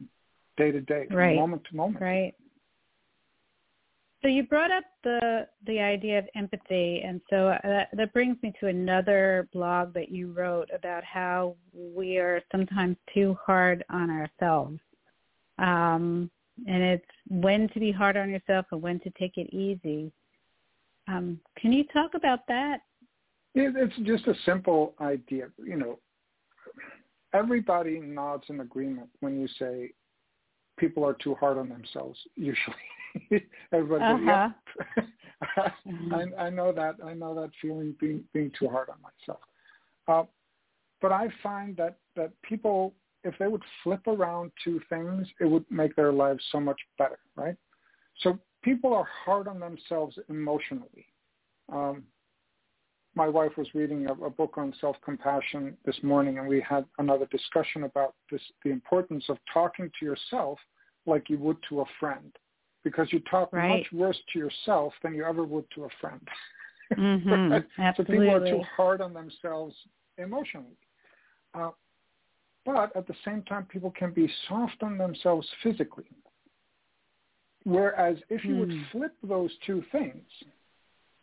day 0.57 0.71
to 0.71 0.81
day, 0.81 1.07
right. 1.11 1.35
moment 1.35 1.63
to 1.69 1.75
moment. 1.75 2.01
Right. 2.01 2.33
So 4.21 4.29
you 4.29 4.43
brought 4.43 4.71
up 4.71 4.83
the 5.03 5.47
the 5.65 5.79
idea 5.79 6.19
of 6.19 6.25
empathy, 6.35 7.01
and 7.05 7.21
so 7.29 7.49
uh, 7.49 7.57
that, 7.63 7.89
that 7.93 8.13
brings 8.13 8.37
me 8.41 8.53
to 8.59 8.67
another 8.67 9.49
blog 9.53 9.93
that 9.93 10.09
you 10.09 10.31
wrote 10.31 10.69
about 10.73 11.03
how 11.03 11.55
we 11.73 12.17
are 12.17 12.41
sometimes 12.51 12.95
too 13.13 13.37
hard 13.45 13.83
on 13.89 14.09
ourselves, 14.09 14.79
um, 15.59 16.29
and 16.67 16.83
it's 16.83 17.05
when 17.27 17.67
to 17.69 17.79
be 17.79 17.91
hard 17.91 18.17
on 18.17 18.29
yourself 18.29 18.65
and 18.71 18.81
when 18.81 18.99
to 19.01 19.09
take 19.11 19.37
it 19.37 19.53
easy. 19.53 20.11
Um, 21.07 21.39
can 21.57 21.73
you 21.73 21.83
talk 21.85 22.13
about 22.13 22.47
that? 22.47 22.81
It's 23.55 23.95
just 24.03 24.27
a 24.27 24.33
simple 24.45 24.95
idea. 25.01 25.49
You 25.63 25.77
know, 25.77 25.99
everybody 27.33 27.99
nods 27.99 28.45
in 28.49 28.61
agreement 28.61 29.09
when 29.19 29.39
you 29.39 29.47
say 29.59 29.91
people 30.77 31.05
are 31.05 31.13
too 31.13 31.35
hard 31.35 31.57
on 31.57 31.69
themselves. 31.69 32.19
Usually. 32.35 32.75
Everybody, 33.71 34.03
uh-huh. 34.03 34.49
yep. 34.97 35.05
mm-hmm. 35.87 36.13
I, 36.39 36.45
I 36.45 36.49
know 36.49 36.71
that. 36.71 36.95
I 37.05 37.13
know 37.13 37.35
that 37.35 37.51
feeling 37.61 37.95
being 37.99 38.23
being 38.33 38.51
too 38.57 38.67
hard 38.67 38.89
on 38.89 38.97
myself. 39.01 39.41
Uh, 40.07 40.23
but 41.01 41.11
I 41.11 41.27
find 41.43 41.77
that 41.77 41.97
that 42.15 42.31
people, 42.41 42.93
if 43.23 43.35
they 43.39 43.47
would 43.47 43.63
flip 43.83 44.05
around 44.07 44.51
two 44.63 44.81
things, 44.89 45.27
it 45.39 45.45
would 45.45 45.65
make 45.69 45.95
their 45.95 46.11
lives 46.11 46.43
so 46.51 46.59
much 46.59 46.79
better, 46.97 47.19
right? 47.35 47.55
So 48.21 48.37
people 48.63 48.93
are 48.93 49.07
hard 49.25 49.47
on 49.47 49.59
themselves 49.59 50.17
emotionally. 50.29 51.07
Um, 51.71 52.03
my 53.15 53.27
wife 53.27 53.51
was 53.57 53.67
reading 53.73 54.07
a, 54.07 54.13
a 54.25 54.29
book 54.29 54.55
on 54.57 54.73
self-compassion 54.81 55.77
this 55.85 55.97
morning, 56.03 56.39
and 56.39 56.47
we 56.47 56.63
had 56.67 56.85
another 56.97 57.27
discussion 57.27 57.83
about 57.83 58.15
this, 58.31 58.41
the 58.63 58.71
importance 58.71 59.25
of 59.29 59.37
talking 59.53 59.89
to 59.99 60.05
yourself 60.05 60.57
like 61.05 61.29
you 61.29 61.37
would 61.37 61.57
to 61.69 61.81
a 61.81 61.85
friend 61.99 62.35
because 62.83 63.11
you 63.11 63.19
talk 63.21 63.53
right. 63.53 63.79
much 63.79 63.87
worse 63.93 64.17
to 64.33 64.39
yourself 64.39 64.93
than 65.03 65.13
you 65.13 65.23
ever 65.23 65.43
would 65.43 65.65
to 65.75 65.85
a 65.85 65.89
friend. 66.01 66.27
Mm-hmm. 66.97 67.83
So 67.97 68.03
people 68.03 68.29
are 68.29 68.45
too 68.45 68.61
hard 68.75 69.01
on 69.01 69.13
themselves 69.13 69.75
emotionally. 70.17 70.77
Uh, 71.53 71.69
but 72.65 72.95
at 72.95 73.07
the 73.07 73.15
same 73.25 73.43
time, 73.43 73.65
people 73.65 73.91
can 73.91 74.11
be 74.11 74.31
soft 74.47 74.81
on 74.81 74.97
themselves 74.97 75.47
physically. 75.61 76.05
Whereas 77.65 78.17
if 78.29 78.43
you 78.43 78.57
would 78.57 78.71
hmm. 78.71 78.81
flip 78.91 79.15
those 79.23 79.51
two 79.65 79.83
things, 79.91 80.27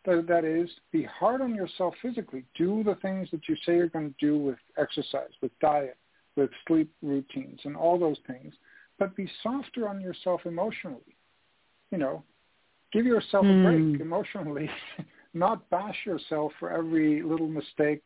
that, 0.05 0.25
that 0.27 0.43
is, 0.43 0.69
be 0.91 1.03
hard 1.03 1.41
on 1.41 1.53
yourself 1.53 1.93
physically, 2.01 2.43
do 2.55 2.83
the 2.83 2.95
things 2.95 3.29
that 3.31 3.47
you 3.47 3.55
say 3.65 3.75
you're 3.75 3.87
going 3.87 4.09
to 4.09 4.25
do 4.25 4.37
with 4.37 4.57
exercise, 4.77 5.29
with 5.41 5.51
diet, 5.59 5.97
with 6.35 6.49
sleep 6.67 6.91
routines, 7.03 7.59
and 7.65 7.75
all 7.75 7.99
those 7.99 8.17
things, 8.25 8.53
but 8.97 9.15
be 9.15 9.29
softer 9.43 9.87
on 9.87 10.01
yourself 10.01 10.41
emotionally 10.45 11.15
you 11.91 11.97
know, 11.97 12.23
give 12.91 13.05
yourself 13.05 13.45
mm. 13.45 13.59
a 13.59 13.63
break 13.63 13.97
hmm. 13.97 14.01
emotionally, 14.01 14.69
not 15.33 15.69
bash 15.69 15.97
yourself 16.05 16.51
for 16.59 16.71
every 16.71 17.21
little 17.21 17.47
mistake 17.47 18.03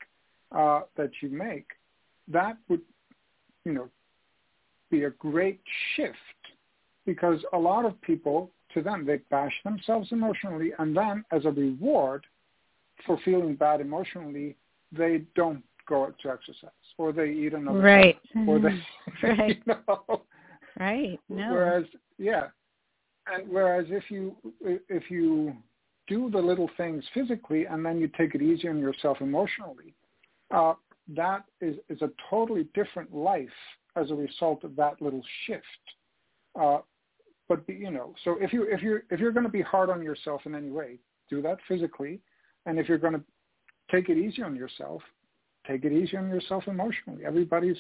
uh, 0.52 0.82
that 0.98 1.12
you 1.22 1.30
make. 1.30 1.68
That 2.28 2.58
would, 2.68 2.82
you 3.66 3.74
know, 3.74 3.90
be 4.90 5.04
a 5.04 5.10
great 5.10 5.60
shift 5.96 6.16
because 7.06 7.44
a 7.54 7.58
lot 7.58 7.86
of 7.86 8.00
people, 8.02 8.52
to 8.74 8.82
them, 8.82 9.06
they 9.06 9.18
bash 9.30 9.54
themselves 9.64 10.12
emotionally 10.12 10.72
and 10.80 10.96
then 10.96 11.26
as 11.32 11.46
a 11.46 11.52
reward 11.52 12.26
for 13.06 13.20
feeling 13.26 13.56
bad 13.56 13.82
emotionally, 13.82 14.56
they 14.92 15.24
don't 15.36 15.64
go 15.88 16.14
to 16.22 16.30
exercise 16.30 16.70
or 16.98 17.12
they 17.12 17.30
eat 17.30 17.54
another 17.54 17.80
right. 17.80 18.20
or 18.48 18.60
they 18.60 18.80
right 19.28 19.62
you 19.66 19.74
know? 19.88 20.22
right. 20.80 21.20
No. 21.30 21.52
Whereas 21.52 21.86
yeah. 22.18 22.48
And 23.28 23.50
whereas 23.50 23.86
if 23.90 24.10
you 24.10 24.36
if 24.62 25.10
you 25.10 25.56
do 26.08 26.30
the 26.30 26.38
little 26.38 26.70
things 26.78 27.04
physically 27.14 27.66
and 27.66 27.84
then 27.84 28.00
you 28.00 28.08
take 28.18 28.36
it 28.36 28.42
easy 28.42 28.68
on 28.68 28.80
yourself 28.80 29.18
emotionally, 29.22 29.94
uh, 30.52 30.74
that 31.16 31.44
is, 31.62 31.76
is 31.90 32.02
a 32.02 32.10
totally 32.30 32.68
different 32.74 33.14
life 33.14 33.48
as 33.96 34.12
a 34.12 34.16
result 34.16 34.64
of 34.64 34.76
that 34.76 35.02
little 35.02 35.24
shift. 35.46 35.64
Uh, 36.60 36.80
but 37.48 37.62
you 37.68 37.92
know, 37.92 38.14
so 38.24 38.38
if 38.42 38.52
you 38.52 38.64
if 38.64 38.82
you 38.82 39.02
if 39.12 39.20
you're 39.20 39.32
going 39.32 39.46
to 39.46 39.52
be 39.52 39.62
hard 39.62 39.90
on 39.90 40.02
yourself 40.02 40.42
in 40.46 40.56
any 40.56 40.70
way, 40.70 40.98
do 41.30 41.42
that 41.44 41.58
physically, 41.68 42.20
and 42.66 42.80
if 42.80 42.90
you're 42.90 42.98
going 42.98 43.14
to 43.14 43.22
take 43.92 44.10
it 44.10 44.18
easy 44.18 44.42
on 44.42 44.56
yourself, 44.56 45.02
take 45.68 45.86
it 45.86 45.92
easy 45.92 46.18
on 46.18 46.28
yourself 46.28 46.64
emotionally. 46.68 47.24
Everybody's, 47.24 47.78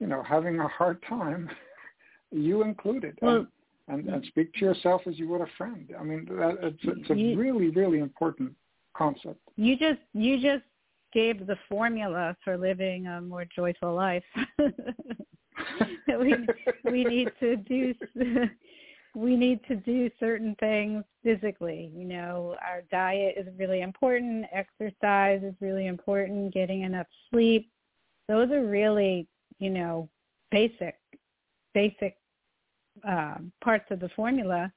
you 0.00 0.08
know, 0.08 0.22
having 0.22 0.58
a 0.58 0.68
hard 0.68 1.00
time, 1.08 1.48
you 2.32 2.62
included. 2.62 3.16
Well, 3.22 3.46
and, 3.88 4.04
and, 4.04 4.08
and 4.08 4.24
speak 4.26 4.52
to 4.54 4.64
yourself 4.64 5.02
as 5.06 5.18
you 5.18 5.28
would 5.28 5.40
a 5.40 5.46
friend. 5.56 5.88
I 5.98 6.02
mean, 6.02 6.26
that, 6.30 6.58
it's, 6.62 6.78
it's 6.82 7.10
a 7.10 7.14
you, 7.14 7.38
really, 7.38 7.68
really 7.68 8.00
important 8.00 8.52
concept. 8.96 9.38
You 9.54 9.76
just 9.76 10.00
you 10.12 10.40
just 10.40 10.64
gave 11.16 11.46
the 11.46 11.56
formula 11.66 12.36
for 12.44 12.58
living 12.58 13.06
a 13.06 13.22
more 13.22 13.46
joyful 13.46 13.94
life. 13.94 14.22
we 16.08 16.36
we 16.84 17.04
need 17.04 17.30
to 17.40 17.56
do 17.56 17.94
we 19.14 19.34
need 19.34 19.60
to 19.66 19.76
do 19.76 20.10
certain 20.20 20.54
things 20.60 21.04
physically. 21.24 21.90
You 21.96 22.04
know, 22.04 22.54
our 22.62 22.82
diet 22.92 23.36
is 23.38 23.46
really 23.58 23.80
important. 23.80 24.44
Exercise 24.52 25.40
is 25.42 25.54
really 25.58 25.86
important. 25.86 26.52
Getting 26.52 26.82
enough 26.82 27.06
sleep. 27.30 27.70
Those 28.28 28.50
are 28.50 28.66
really, 28.66 29.26
you 29.58 29.70
know, 29.70 30.10
basic, 30.50 30.96
basic 31.72 32.18
uh, 33.08 33.36
parts 33.64 33.86
of 33.90 34.00
the 34.00 34.10
formula. 34.10 34.70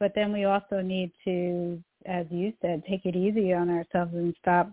But 0.00 0.12
then 0.14 0.32
we 0.32 0.44
also 0.44 0.80
need 0.80 1.12
to, 1.24 1.82
as 2.06 2.24
you 2.30 2.54
said, 2.62 2.84
take 2.88 3.04
it 3.04 3.16
easy 3.16 3.52
on 3.52 3.68
ourselves 3.68 4.14
and 4.14 4.34
stop 4.40 4.72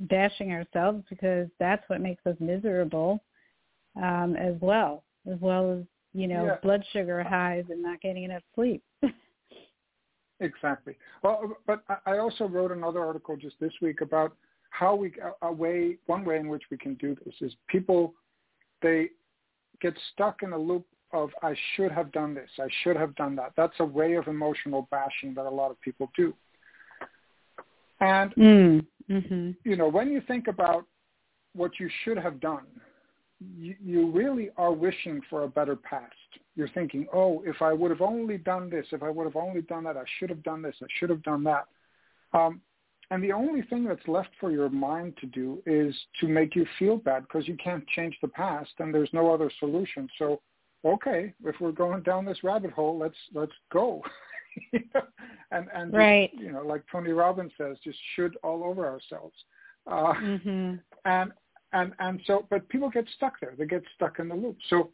bashing 0.00 0.52
ourselves 0.52 1.04
because 1.08 1.48
that's 1.58 1.88
what 1.88 2.00
makes 2.00 2.24
us 2.26 2.36
miserable 2.40 3.22
um, 3.96 4.36
as 4.36 4.54
well, 4.60 5.04
as 5.30 5.38
well 5.40 5.72
as 5.72 5.84
you 6.12 6.26
know 6.26 6.46
yeah. 6.46 6.56
blood 6.62 6.84
sugar 6.92 7.22
highs 7.22 7.64
and 7.70 7.82
not 7.82 8.00
getting 8.00 8.24
enough 8.24 8.42
sleep. 8.54 8.82
exactly. 10.40 10.96
Well, 11.22 11.56
but 11.66 11.82
I 12.06 12.18
also 12.18 12.46
wrote 12.46 12.72
another 12.72 13.04
article 13.04 13.36
just 13.36 13.56
this 13.60 13.72
week 13.80 14.00
about 14.00 14.34
how 14.70 14.94
we 14.94 15.12
a 15.42 15.52
way 15.52 15.96
one 16.06 16.24
way 16.24 16.38
in 16.38 16.48
which 16.48 16.64
we 16.70 16.76
can 16.76 16.94
do 16.94 17.16
this 17.24 17.34
is 17.40 17.52
people 17.68 18.14
they 18.82 19.08
get 19.80 19.94
stuck 20.12 20.42
in 20.42 20.52
a 20.52 20.58
loop 20.58 20.86
of 21.12 21.30
I 21.42 21.54
should 21.74 21.90
have 21.90 22.12
done 22.12 22.34
this, 22.34 22.50
I 22.58 22.68
should 22.82 22.96
have 22.96 23.14
done 23.16 23.34
that. 23.36 23.52
That's 23.56 23.74
a 23.80 23.84
way 23.84 24.14
of 24.14 24.28
emotional 24.28 24.88
bashing 24.90 25.34
that 25.34 25.46
a 25.46 25.50
lot 25.50 25.70
of 25.70 25.80
people 25.80 26.10
do. 26.16 26.34
And 28.00 28.34
mm, 28.34 28.86
mm-hmm. 29.10 29.50
you 29.64 29.76
know, 29.76 29.88
when 29.88 30.10
you 30.10 30.20
think 30.26 30.48
about 30.48 30.84
what 31.54 31.72
you 31.78 31.88
should 32.04 32.18
have 32.18 32.40
done, 32.40 32.66
you, 33.40 33.74
you 33.80 34.10
really 34.10 34.50
are 34.56 34.72
wishing 34.72 35.20
for 35.30 35.44
a 35.44 35.48
better 35.48 35.76
past. 35.76 36.14
You're 36.56 36.68
thinking, 36.70 37.06
oh, 37.12 37.42
if 37.46 37.62
I 37.62 37.72
would 37.72 37.90
have 37.90 38.00
only 38.00 38.38
done 38.38 38.68
this, 38.68 38.86
if 38.92 39.02
I 39.02 39.10
would 39.10 39.24
have 39.24 39.36
only 39.36 39.62
done 39.62 39.84
that, 39.84 39.96
I 39.96 40.04
should 40.18 40.30
have 40.30 40.42
done 40.42 40.62
this, 40.62 40.74
I 40.82 40.86
should 40.98 41.10
have 41.10 41.22
done 41.22 41.44
that. 41.44 41.66
Um, 42.32 42.60
and 43.10 43.24
the 43.24 43.32
only 43.32 43.62
thing 43.62 43.84
that's 43.84 44.06
left 44.06 44.30
for 44.38 44.50
your 44.50 44.68
mind 44.68 45.16
to 45.20 45.26
do 45.26 45.62
is 45.64 45.94
to 46.20 46.28
make 46.28 46.54
you 46.54 46.66
feel 46.78 46.98
bad 46.98 47.22
because 47.22 47.48
you 47.48 47.56
can't 47.56 47.86
change 47.88 48.16
the 48.20 48.28
past 48.28 48.70
and 48.80 48.92
there's 48.92 49.08
no 49.12 49.32
other 49.32 49.50
solution. 49.60 50.08
So 50.18 50.40
okay, 50.84 51.34
if 51.44 51.56
we're 51.60 51.72
going 51.72 52.02
down 52.02 52.24
this 52.24 52.44
rabbit 52.44 52.70
hole, 52.72 52.98
let's 52.98 53.16
let's 53.34 53.52
go. 53.72 54.02
and 55.50 55.68
and 55.74 55.92
right. 55.92 56.30
just, 56.32 56.42
you 56.42 56.52
know, 56.52 56.62
like 56.62 56.82
Tony 56.90 57.10
Robbins 57.10 57.52
says, 57.58 57.76
just 57.84 57.98
should 58.14 58.36
all 58.42 58.64
over 58.64 58.86
ourselves. 58.86 59.34
Uh, 59.86 60.14
mm-hmm. 60.14 60.74
And 61.04 61.32
and 61.72 61.92
and 62.00 62.20
so, 62.26 62.46
but 62.50 62.68
people 62.68 62.90
get 62.90 63.06
stuck 63.16 63.40
there. 63.40 63.54
They 63.56 63.66
get 63.66 63.82
stuck 63.94 64.18
in 64.18 64.28
the 64.28 64.34
loop. 64.34 64.56
So 64.68 64.90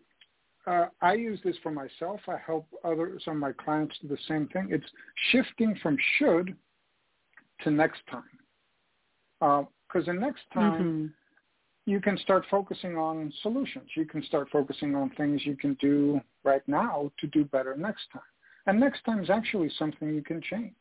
uh, 0.66 0.86
I 1.00 1.14
use 1.14 1.40
this 1.44 1.56
for 1.62 1.72
myself. 1.72 2.20
I 2.28 2.36
help 2.44 2.66
other 2.84 3.18
some 3.24 3.34
of 3.34 3.40
my 3.40 3.52
clients 3.52 3.96
do 4.02 4.08
the 4.08 4.18
same 4.28 4.48
thing. 4.48 4.68
It's 4.70 4.84
shifting 5.30 5.76
from 5.82 5.96
should 6.18 6.54
to 7.62 7.70
next 7.70 8.00
time. 8.10 8.22
Because 9.40 10.08
uh, 10.08 10.12
the 10.12 10.18
next 10.20 10.42
time. 10.52 10.82
Mm-hmm 10.82 11.06
you 11.86 12.00
can 12.00 12.16
start 12.18 12.44
focusing 12.50 12.96
on 12.96 13.32
solutions. 13.42 13.90
You 13.94 14.06
can 14.06 14.22
start 14.24 14.48
focusing 14.50 14.94
on 14.94 15.10
things 15.10 15.44
you 15.44 15.56
can 15.56 15.74
do 15.74 16.20
right 16.42 16.66
now 16.66 17.10
to 17.18 17.26
do 17.26 17.44
better 17.44 17.76
next 17.76 18.04
time. 18.12 18.22
And 18.66 18.80
next 18.80 19.04
time 19.04 19.22
is 19.22 19.30
actually 19.30 19.70
something 19.78 20.14
you 20.14 20.22
can 20.22 20.40
change. 20.40 20.72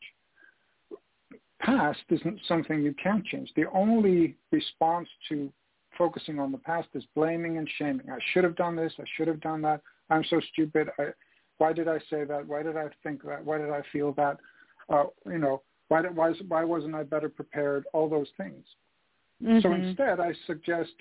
Past 1.60 2.00
isn't 2.10 2.40
something 2.46 2.82
you 2.82 2.94
can't 3.02 3.24
change. 3.24 3.50
The 3.56 3.70
only 3.72 4.36
response 4.50 5.08
to 5.28 5.50
focusing 5.96 6.38
on 6.38 6.52
the 6.52 6.58
past 6.58 6.88
is 6.94 7.04
blaming 7.14 7.58
and 7.58 7.68
shaming. 7.78 8.10
I 8.10 8.18
should 8.32 8.44
have 8.44 8.56
done 8.56 8.76
this. 8.76 8.92
I 8.98 9.04
should 9.16 9.28
have 9.28 9.40
done 9.40 9.62
that. 9.62 9.80
I'm 10.10 10.24
so 10.28 10.40
stupid. 10.52 10.88
I, 10.98 11.08
why 11.58 11.72
did 11.72 11.88
I 11.88 11.98
say 12.10 12.24
that? 12.24 12.46
Why 12.46 12.62
did 12.62 12.76
I 12.76 12.88
think 13.02 13.22
that? 13.24 13.44
Why 13.44 13.58
did 13.58 13.70
I 13.70 13.82
feel 13.92 14.12
that? 14.12 14.38
Uh, 14.88 15.04
you 15.26 15.38
know, 15.38 15.62
why, 15.88 16.02
did, 16.02 16.14
why, 16.14 16.32
why 16.48 16.64
wasn't 16.64 16.94
I 16.94 17.02
better 17.02 17.28
prepared? 17.28 17.84
All 17.92 18.08
those 18.08 18.28
things. 18.36 18.64
Mm-hmm. 19.42 19.60
So 19.60 19.72
instead, 19.72 20.20
I 20.20 20.32
suggest, 20.46 20.92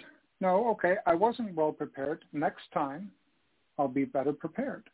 no, 0.42 0.68
okay, 0.70 0.96
I 1.06 1.14
wasn't 1.14 1.56
well 1.56 1.72
prepared. 1.72 2.26
Next 2.34 2.64
time, 2.74 3.12
I'll 3.78 3.88
be 3.88 4.06
better 4.06 4.34
prepared. 4.34 4.90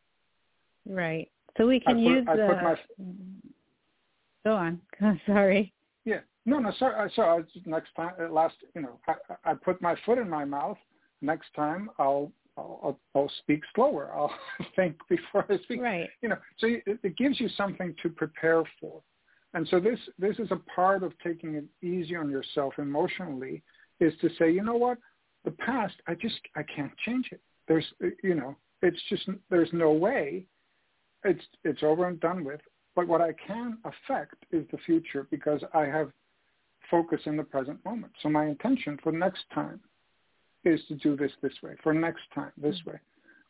Right. 0.88 1.30
So 1.58 1.68
we 1.68 1.80
can 1.80 2.00
use 2.00 2.26
put, 2.26 2.38
the. 2.38 2.46
I 2.46 2.48
put 2.48 2.64
my, 2.64 2.76
Go 4.46 4.56
on. 4.56 4.82
Sorry. 5.26 5.74
Yeah. 6.06 6.20
No, 6.46 6.60
no. 6.60 6.72
Sorry. 6.80 7.12
So 7.16 7.44
next 7.66 7.94
time, 7.96 8.14
last, 8.32 8.56
you 8.76 8.82
know, 8.82 9.00
I, 9.08 9.52
I 9.52 9.54
put 9.54 9.82
my 9.82 9.96
foot 10.06 10.18
in 10.18 10.30
my 10.30 10.46
mouth. 10.46 10.78
Next 11.22 11.48
time, 11.56 11.90
I'll 12.00 12.32
I'll, 12.58 13.00
I'll 13.16 13.32
speak 13.40 13.62
slower. 13.76 14.12
I'll 14.14 14.34
think 14.76 14.98
before 15.10 15.46
I 15.50 15.58
speak. 15.64 15.82
Right. 15.82 16.10
You 16.22 16.30
know, 16.30 16.38
so 16.58 16.68
it, 16.68 17.00
it 17.04 17.18
gives 17.18 17.40
you 17.40 17.50
something 17.50 17.96
to 18.02 18.10
prepare 18.10 18.64
for. 18.80 19.02
And 19.54 19.68
so 19.70 19.80
this 19.80 20.00
this 20.18 20.38
is 20.38 20.52
a 20.52 20.60
part 20.74 21.04
of 21.04 21.14
taking 21.24 21.56
it 21.56 21.66
easy 21.86 22.16
on 22.16 22.30
yourself 22.30 22.74
emotionally 22.78 23.64
is 24.00 24.14
to 24.22 24.30
say, 24.38 24.52
you 24.52 24.64
know 24.64 24.76
what, 24.76 24.98
the 25.44 25.52
past 25.52 25.96
I 26.08 26.14
just 26.16 26.40
I 26.56 26.64
can't 26.64 26.96
change 27.06 27.30
it. 27.32 27.42
There's 27.68 27.86
you 28.24 28.36
know 28.36 28.56
it's 28.82 29.02
just 29.10 29.28
there's 29.50 29.70
no 29.74 29.92
way. 29.92 30.46
It's 31.24 31.44
it's 31.64 31.84
over 31.84 32.08
and 32.08 32.20
done 32.20 32.44
with. 32.44 32.62
But 32.96 33.08
what 33.08 33.22
I 33.22 33.34
can 33.46 33.78
affect 33.84 34.36
is 34.52 34.66
the 34.72 34.78
future 34.86 35.28
because 35.30 35.62
I 35.74 35.86
have 35.86 36.12
focus 36.90 37.22
in 37.26 37.38
the 37.38 37.44
present 37.44 37.84
moment. 37.86 38.12
So 38.22 38.30
my 38.30 38.48
intention 38.48 38.98
for 39.04 39.12
next 39.12 39.44
time 39.54 39.80
is 40.66 40.82
to 40.88 40.96
do 40.96 41.16
this 41.16 41.32
this 41.42 41.54
way. 41.62 41.76
For 41.84 41.94
next 41.94 42.24
time 42.34 42.52
this 42.58 42.76
mm. 42.86 42.94
way. 42.94 43.00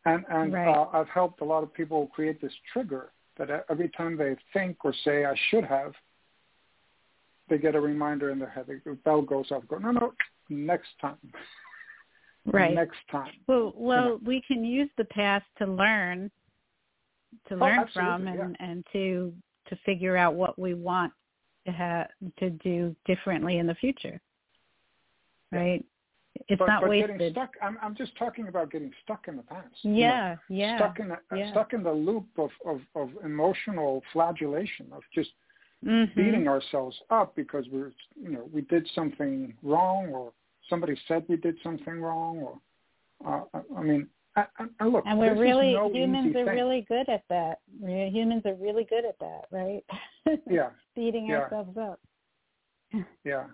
And 0.05 0.25
and 0.29 0.53
right. 0.53 0.67
uh, 0.67 0.87
I've 0.93 1.09
helped 1.09 1.41
a 1.41 1.45
lot 1.45 1.63
of 1.63 1.73
people 1.73 2.07
create 2.07 2.41
this 2.41 2.53
trigger 2.71 3.11
that 3.37 3.65
every 3.69 3.89
time 3.89 4.17
they 4.17 4.35
think 4.53 4.77
or 4.83 4.93
say 5.03 5.25
I 5.25 5.35
should 5.49 5.63
have, 5.63 5.93
they 7.49 7.57
get 7.57 7.75
a 7.75 7.81
reminder 7.81 8.29
in 8.29 8.39
their 8.39 8.49
head. 8.49 8.65
The 8.67 8.93
bell 9.05 9.21
goes 9.21 9.51
off. 9.51 9.63
Go 9.67 9.77
no 9.77 9.91
no 9.91 10.13
next 10.49 10.89
time. 11.01 11.17
Right. 12.45 12.73
Next 12.73 12.97
time. 13.11 13.31
Well, 13.47 13.73
well, 13.75 14.03
you 14.03 14.09
know. 14.09 14.19
we 14.25 14.41
can 14.47 14.63
use 14.63 14.89
the 14.97 15.03
past 15.05 15.45
to 15.57 15.67
learn, 15.67 16.31
to 17.47 17.55
oh, 17.55 17.57
learn 17.57 17.85
from, 17.93 18.27
and 18.27 18.55
yeah. 18.59 18.65
and 18.67 18.85
to 18.93 19.33
to 19.67 19.75
figure 19.85 20.17
out 20.17 20.35
what 20.35 20.57
we 20.57 20.73
want 20.73 21.13
to 21.65 21.71
have 21.71 22.07
to 22.37 22.49
do 22.49 22.95
differently 23.05 23.57
in 23.57 23.67
the 23.67 23.75
future. 23.75 24.19
Right. 25.51 25.83
It's 26.47 26.59
but, 26.59 26.67
not 26.67 26.81
but 26.81 26.89
wasted. 26.91 27.17
Getting 27.17 27.33
stuck. 27.33 27.51
I'm, 27.61 27.77
I'm 27.81 27.95
just 27.95 28.15
talking 28.17 28.47
about 28.47 28.71
getting 28.71 28.91
stuck 29.03 29.27
in 29.27 29.35
the 29.35 29.43
past. 29.43 29.67
Yeah, 29.83 30.37
you 30.47 30.57
know, 30.57 30.63
yeah. 30.63 30.77
Stuck 30.77 30.99
in 30.99 31.11
a, 31.11 31.19
yeah. 31.35 31.51
stuck 31.51 31.73
in 31.73 31.83
the 31.83 31.91
loop 31.91 32.27
of, 32.37 32.49
of, 32.65 32.81
of 32.95 33.09
emotional 33.23 34.01
flagellation 34.13 34.87
of 34.91 35.01
just 35.13 35.31
mm-hmm. 35.85 36.19
beating 36.19 36.47
ourselves 36.47 36.95
up 37.09 37.35
because 37.35 37.65
we're 37.71 37.91
you 38.19 38.29
know 38.29 38.49
we 38.53 38.61
did 38.61 38.87
something 38.95 39.53
wrong 39.63 40.07
or 40.13 40.31
somebody 40.69 40.97
said 41.07 41.23
we 41.27 41.35
did 41.35 41.55
something 41.63 41.99
wrong 41.99 42.37
or 42.37 43.45
uh, 43.53 43.59
I 43.77 43.81
mean 43.81 44.07
I, 44.35 44.45
I, 44.79 44.85
look 44.85 45.03
and 45.05 45.17
we're 45.17 45.37
really 45.37 45.73
no 45.73 45.91
humans 45.91 46.35
are 46.35 46.45
thing. 46.45 46.55
really 46.55 46.85
good 46.87 47.09
at 47.09 47.23
that. 47.29 47.59
Humans 47.81 48.43
are 48.45 48.55
really 48.55 48.83
good 48.83 49.05
at 49.05 49.17
that, 49.19 49.45
right? 49.51 49.83
Yeah. 50.49 50.69
Beating 50.95 51.27
yeah. 51.27 51.37
ourselves 51.37 51.75
up. 51.77 51.99
Yeah. 53.23 53.45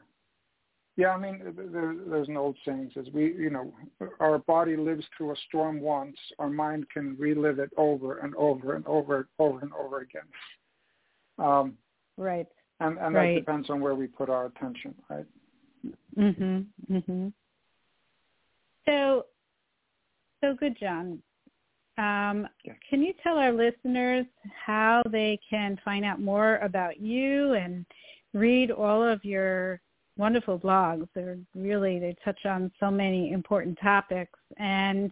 Yeah, 0.97 1.09
I 1.09 1.17
mean, 1.17 1.41
there, 1.71 1.95
there's 2.07 2.27
an 2.29 2.37
old 2.37 2.57
saying 2.65 2.91
says 2.93 3.05
we, 3.13 3.33
you 3.33 3.49
know, 3.49 3.73
our 4.19 4.39
body 4.39 4.77
lives 4.77 5.05
through 5.15 5.31
a 5.31 5.35
storm 5.47 5.81
once. 5.81 6.15
Our 6.39 6.49
mind 6.49 6.85
can 6.89 7.17
relive 7.17 7.59
it 7.59 7.71
over 7.77 8.19
and 8.19 8.33
over 8.35 8.75
and 8.75 8.85
over, 8.87 9.27
over 9.39 9.59
and 9.59 9.71
over 9.73 9.99
again. 9.99 10.23
Um, 11.37 11.73
right. 12.17 12.47
And 12.79 12.97
and 12.97 13.15
right. 13.15 13.33
that 13.35 13.39
depends 13.39 13.69
on 13.69 13.81
where 13.81 13.95
we 13.95 14.07
put 14.07 14.29
our 14.29 14.45
attention, 14.47 14.95
right? 15.09 15.25
Mhm. 16.17 16.65
Mhm. 16.89 17.33
So, 18.85 19.25
so 20.45 20.55
Gudjon. 20.55 21.19
Um. 21.97 22.47
Can 22.89 23.01
you 23.01 23.13
tell 23.23 23.37
our 23.37 23.53
listeners 23.53 24.25
how 24.65 25.01
they 25.11 25.39
can 25.49 25.79
find 25.83 26.03
out 26.03 26.19
more 26.19 26.57
about 26.57 26.99
you 26.99 27.53
and 27.53 27.85
read 28.33 28.69
all 28.69 29.01
of 29.01 29.23
your 29.23 29.79
wonderful 30.17 30.59
blogs. 30.59 31.07
They're 31.15 31.37
really 31.55 31.99
they 31.99 32.15
touch 32.23 32.45
on 32.45 32.71
so 32.79 32.91
many 32.91 33.31
important 33.31 33.77
topics 33.81 34.39
and 34.57 35.11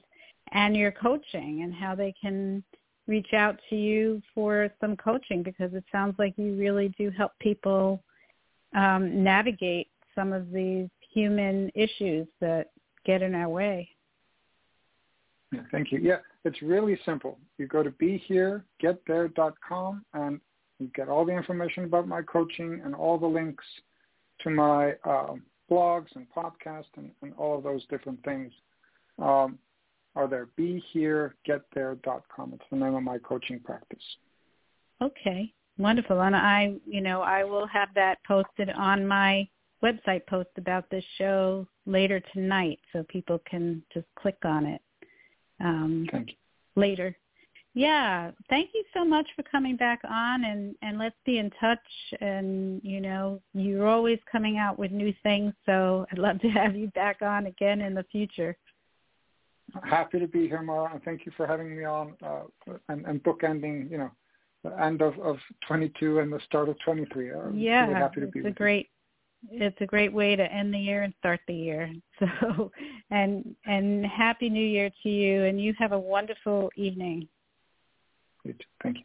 and 0.51 0.75
your 0.75 0.91
coaching 0.91 1.61
and 1.63 1.73
how 1.73 1.95
they 1.95 2.13
can 2.21 2.63
reach 3.07 3.33
out 3.33 3.59
to 3.69 3.75
you 3.75 4.21
for 4.33 4.69
some 4.79 4.95
coaching 4.95 5.43
because 5.43 5.73
it 5.73 5.83
sounds 5.91 6.15
like 6.19 6.33
you 6.37 6.55
really 6.55 6.93
do 6.97 7.09
help 7.09 7.31
people 7.39 8.01
um, 8.75 9.23
navigate 9.23 9.87
some 10.15 10.31
of 10.31 10.51
these 10.51 10.87
human 11.13 11.69
issues 11.75 12.27
that 12.39 12.71
get 13.05 13.21
in 13.21 13.35
our 13.35 13.49
way. 13.49 13.89
Yeah, 15.53 15.61
thank 15.71 15.91
you. 15.91 15.99
Yeah, 15.99 16.17
it's 16.45 16.61
really 16.61 16.97
simple. 17.05 17.37
You 17.57 17.67
go 17.67 17.83
to 17.83 17.91
beheregetthere.com 17.91 20.05
and 20.13 20.39
you 20.79 20.89
get 20.95 21.09
all 21.09 21.25
the 21.25 21.31
information 21.31 21.85
about 21.85 22.07
my 22.07 22.21
coaching 22.23 22.81
and 22.83 22.95
all 22.95 23.17
the 23.17 23.27
links 23.27 23.63
to 24.41 24.49
my 24.49 24.93
uh, 25.03 25.35
blogs 25.69 26.07
and 26.15 26.25
podcasts 26.35 26.85
and, 26.97 27.11
and, 27.21 27.33
all 27.37 27.57
of 27.57 27.63
those 27.63 27.85
different 27.87 28.21
things 28.23 28.51
um, 29.19 29.57
are 30.15 30.27
there. 30.27 30.47
BeHereGetThere.com. 30.59 32.53
It's 32.53 32.63
the 32.69 32.77
name 32.77 32.95
of 32.95 33.03
my 33.03 33.17
coaching 33.19 33.59
practice. 33.59 34.03
Okay, 35.01 35.53
wonderful. 35.77 36.21
And 36.21 36.35
I, 36.35 36.75
you 36.85 37.01
know, 37.01 37.21
I 37.21 37.43
will 37.43 37.67
have 37.67 37.89
that 37.95 38.19
posted 38.27 38.69
on 38.69 39.07
my 39.07 39.47
website 39.83 40.25
post 40.27 40.49
about 40.57 40.89
this 40.89 41.03
show 41.17 41.67
later 41.85 42.21
tonight, 42.33 42.79
so 42.91 43.03
people 43.09 43.41
can 43.49 43.83
just 43.93 44.07
click 44.17 44.37
on 44.43 44.65
it. 44.65 44.81
Um, 45.63 46.08
Thank 46.12 46.30
you. 46.30 46.36
Later 46.76 47.15
yeah, 47.76 48.32
thank 48.49 48.69
you 48.73 48.84
so 48.93 49.04
much 49.04 49.28
for 49.36 49.41
coming 49.43 49.76
back 49.76 50.02
on 50.08 50.43
and 50.43 50.76
and 50.84 50.99
let's 50.99 51.15
be 51.26 51.39
in 51.39 51.49
touch 51.60 51.80
and 52.21 52.80
you 52.84 53.02
know, 53.02 53.41
you're 53.54 53.88
always 53.88 54.19
coming 54.32 54.58
out 54.58 54.78
with 54.78 54.91
new 54.91 55.13
things, 55.23 55.54
so 55.65 56.06
I'd 56.12 56.19
love 56.19 56.39
to 56.41 56.49
have 56.49 56.76
you 56.76 56.88
back 56.89 57.21
on 57.21 57.47
again 57.47 57.82
in 57.82 57.95
the 57.95 58.06
future. 58.12 58.56
Happy 59.84 60.19
to 60.19 60.28
be 60.28 60.47
here, 60.47 60.62
Mara, 60.62 60.91
and 60.93 61.04
thank 61.04 61.26
you 61.26 61.32
for 61.36 61.47
having 61.47 61.76
me 61.76 61.84
on 61.84 62.13
uh, 62.23 62.41
and, 62.89 63.06
and 63.08 63.23
bookending, 63.23 63.89
you 63.89 63.97
know, 63.97 64.12
the 64.63 64.80
end 64.80 65.02
of, 65.02 65.17
of 65.19 65.38
22 65.67 66.19
and 66.19 66.32
the 66.32 66.39
start 66.45 66.69
of 66.69 66.76
23. 66.86 67.32
I'm 67.34 67.58
yeah, 67.58 67.88
really 67.88 67.95
happy 67.95 68.19
to 68.19 68.28
it's 68.28 68.34
be 68.34 68.39
a 68.41 68.43
with 68.43 68.56
great 68.56 68.89
it's 69.51 69.77
a 69.82 69.86
great 69.86 70.13
way 70.13 70.36
to 70.36 70.43
end 70.51 70.73
the 70.73 70.79
year 70.79 71.03
and 71.03 71.13
start 71.19 71.39
the 71.47 71.53
year. 71.53 71.91
So, 72.19 72.71
and 73.10 73.56
and 73.65 74.06
happy 74.06 74.49
New 74.49 74.65
Year 74.65 74.89
to 75.01 75.10
you, 75.10 75.43
and 75.43 75.60
you 75.60 75.73
have 75.77 75.91
a 75.91 75.99
wonderful 75.99 76.69
evening. 76.77 77.27
Thank 78.82 78.97
you. 78.99 79.03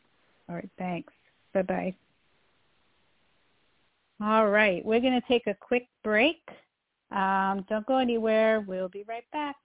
All 0.49 0.57
right. 0.57 0.69
Thanks. 0.79 1.13
Bye-bye. 1.55 1.95
All 4.21 4.49
right. 4.49 4.85
We're 4.85 5.01
going 5.01 5.21
to 5.21 5.27
take 5.29 5.47
a 5.47 5.55
quick 5.55 5.89
break. 6.03 6.41
Um, 7.11 7.65
don't 7.69 7.87
go 7.87 7.99
anywhere. 7.99 8.61
We'll 8.61 8.89
be 8.89 9.05
right 9.09 9.25
back. 9.33 9.57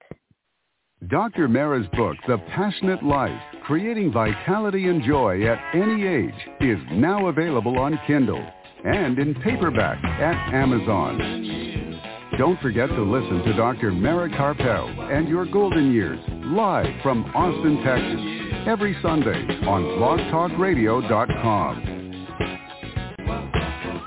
Dr. 1.10 1.48
Mara's 1.48 1.88
book, 1.98 2.16
The 2.28 2.38
Passionate 2.56 3.04
Life, 3.04 3.42
Creating 3.64 4.12
Vitality 4.12 4.88
and 4.88 5.04
Joy 5.04 5.46
at 5.46 5.60
Any 5.76 6.08
Age, 6.08 6.34
is 6.62 6.80
now 6.92 7.28
available 7.28 7.78
on 7.78 8.00
Kindle 8.08 8.46
and 8.84 9.20
in 9.20 9.36
paperback 9.36 10.04
at 10.04 10.54
Amazon. 10.54 12.02
Don't 12.38 12.60
forget 12.62 12.90
to 12.90 13.04
listen 13.04 13.44
to 13.44 13.54
Dr. 13.54 13.92
Mara 13.92 14.28
Karpel 14.30 14.90
and 15.16 15.30
Your 15.30 15.46
Golden 15.46 15.94
Years 15.94 16.20
live 16.46 16.88
from 17.04 17.26
Austin, 17.36 17.84
Texas 17.84 18.20
every 18.68 18.98
Sunday 19.02 19.44
on 19.68 19.84
blogtalkradio.com. 20.00 22.00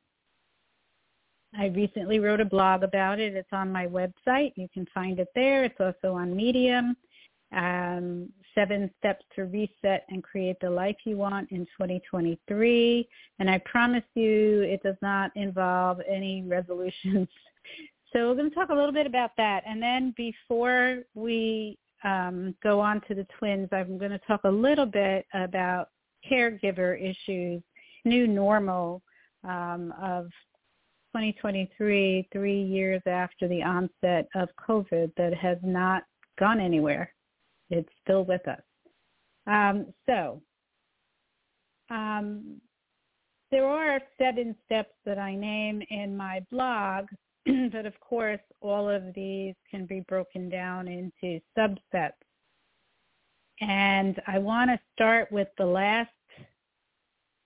I 1.58 1.66
recently 1.66 2.20
wrote 2.20 2.40
a 2.40 2.44
blog 2.44 2.84
about 2.84 3.18
it. 3.18 3.34
It's 3.34 3.48
on 3.52 3.72
my 3.72 3.86
website. 3.86 4.52
You 4.54 4.68
can 4.72 4.86
find 4.94 5.18
it 5.18 5.28
there. 5.34 5.64
It's 5.64 5.80
also 5.80 6.14
on 6.14 6.34
Medium. 6.36 6.96
Um, 7.52 8.28
seven 8.54 8.90
steps 8.98 9.24
to 9.34 9.44
reset 9.44 10.04
and 10.08 10.22
create 10.22 10.56
the 10.60 10.70
life 10.70 10.96
you 11.04 11.16
want 11.16 11.50
in 11.50 11.60
2023. 11.66 13.08
And 13.38 13.50
I 13.50 13.58
promise 13.64 14.04
you 14.14 14.62
it 14.62 14.82
does 14.82 14.96
not 15.02 15.30
involve 15.36 16.00
any 16.08 16.42
resolutions. 16.42 17.28
So 18.14 18.28
we're 18.28 18.36
going 18.36 18.48
to 18.48 18.54
talk 18.54 18.70
a 18.70 18.74
little 18.74 18.92
bit 18.92 19.06
about 19.06 19.32
that. 19.36 19.62
And 19.66 19.82
then 19.82 20.14
before 20.16 21.00
we 21.14 21.76
um, 22.04 22.54
go 22.62 22.80
on 22.80 23.02
to 23.06 23.14
the 23.14 23.26
twins, 23.38 23.68
I'm 23.70 23.98
going 23.98 24.12
to 24.12 24.20
talk 24.20 24.40
a 24.44 24.50
little 24.50 24.86
bit 24.86 25.26
about 25.34 25.90
caregiver 26.30 26.98
issues, 26.98 27.62
new 28.06 28.26
normal 28.26 29.02
um, 29.44 29.92
of 30.00 30.30
2023, 31.18 32.28
three 32.32 32.62
years 32.62 33.02
after 33.06 33.48
the 33.48 33.60
onset 33.60 34.28
of 34.36 34.48
COVID 34.68 35.10
that 35.16 35.34
has 35.34 35.58
not 35.64 36.04
gone 36.38 36.60
anywhere. 36.60 37.12
It's 37.70 37.88
still 38.02 38.24
with 38.24 38.46
us. 38.46 38.60
Um, 39.48 39.86
so 40.06 40.40
um, 41.90 42.60
there 43.50 43.66
are 43.66 44.00
seven 44.16 44.54
steps 44.64 44.94
that 45.04 45.18
I 45.18 45.34
name 45.34 45.82
in 45.90 46.16
my 46.16 46.40
blog, 46.52 47.06
but 47.72 47.84
of 47.84 47.98
course 47.98 48.40
all 48.60 48.88
of 48.88 49.02
these 49.14 49.54
can 49.68 49.86
be 49.86 50.04
broken 50.08 50.48
down 50.48 50.86
into 50.86 51.40
subsets. 51.58 52.12
And 53.60 54.20
I 54.28 54.38
want 54.38 54.70
to 54.70 54.78
start 54.94 55.32
with 55.32 55.48
the 55.58 55.66
last 55.66 56.10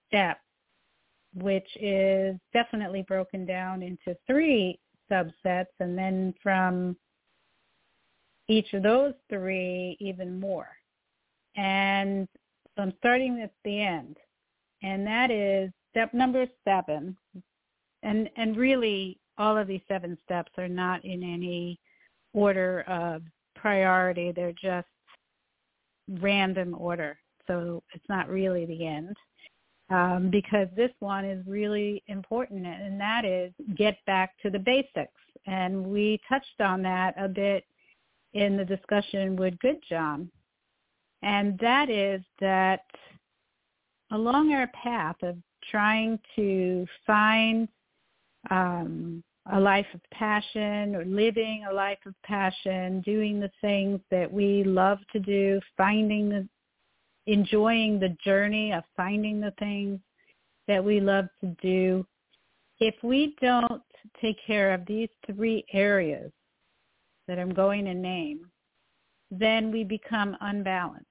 step 0.08 0.38
which 1.34 1.68
is 1.80 2.36
definitely 2.52 3.02
broken 3.02 3.46
down 3.46 3.82
into 3.82 4.16
three 4.26 4.78
subsets 5.10 5.66
and 5.80 5.96
then 5.96 6.34
from 6.42 6.96
each 8.48 8.72
of 8.74 8.82
those 8.82 9.14
three 9.30 9.96
even 10.00 10.38
more. 10.38 10.68
And 11.56 12.28
so 12.76 12.82
I'm 12.82 12.94
starting 12.98 13.40
at 13.42 13.52
the 13.64 13.80
end. 13.80 14.16
And 14.82 15.06
that 15.06 15.30
is 15.30 15.70
step 15.90 16.12
number 16.12 16.46
seven. 16.66 17.16
And 18.02 18.28
and 18.36 18.56
really 18.56 19.18
all 19.38 19.56
of 19.56 19.68
these 19.68 19.82
seven 19.88 20.18
steps 20.24 20.52
are 20.58 20.68
not 20.68 21.04
in 21.04 21.22
any 21.22 21.78
order 22.34 22.82
of 22.82 23.22
priority. 23.54 24.32
They're 24.32 24.52
just 24.52 24.88
random 26.20 26.74
order. 26.76 27.18
So 27.46 27.82
it's 27.94 28.08
not 28.08 28.28
really 28.28 28.66
the 28.66 28.86
end 28.86 29.16
um, 29.92 30.30
because 30.30 30.68
this 30.74 30.90
one 31.00 31.24
is 31.24 31.46
really 31.46 32.02
important, 32.06 32.66
and 32.66 33.00
that 33.00 33.24
is 33.24 33.52
get 33.76 33.98
back 34.06 34.34
to 34.42 34.50
the 34.50 34.58
basics. 34.58 35.12
And 35.46 35.86
we 35.86 36.20
touched 36.28 36.60
on 36.60 36.82
that 36.82 37.14
a 37.18 37.28
bit 37.28 37.64
in 38.34 38.56
the 38.56 38.64
discussion 38.64 39.36
with 39.36 39.54
Gudjon, 39.58 40.28
and 41.22 41.58
that 41.58 41.90
is 41.90 42.22
that 42.40 42.84
along 44.10 44.52
our 44.52 44.68
path 44.68 45.16
of 45.22 45.36
trying 45.70 46.18
to 46.36 46.86
find 47.06 47.68
um, 48.50 49.22
a 49.52 49.60
life 49.60 49.86
of 49.94 50.00
passion 50.12 50.94
or 50.94 51.04
living 51.04 51.64
a 51.68 51.72
life 51.72 51.98
of 52.06 52.14
passion, 52.22 53.00
doing 53.02 53.40
the 53.40 53.50
things 53.60 54.00
that 54.10 54.30
we 54.30 54.62
love 54.64 54.98
to 55.12 55.18
do, 55.18 55.60
finding 55.76 56.28
the 56.28 56.48
enjoying 57.26 57.98
the 57.98 58.16
journey 58.24 58.72
of 58.72 58.84
finding 58.96 59.40
the 59.40 59.52
things 59.58 60.00
that 60.68 60.84
we 60.84 61.00
love 61.00 61.26
to 61.40 61.56
do, 61.62 62.06
if 62.80 62.94
we 63.02 63.36
don't 63.40 63.82
take 64.20 64.36
care 64.46 64.74
of 64.74 64.86
these 64.86 65.08
three 65.26 65.64
areas 65.72 66.32
that 67.28 67.38
I'm 67.38 67.54
going 67.54 67.84
to 67.84 67.94
name, 67.94 68.50
then 69.30 69.70
we 69.70 69.84
become 69.84 70.36
unbalanced. 70.40 71.06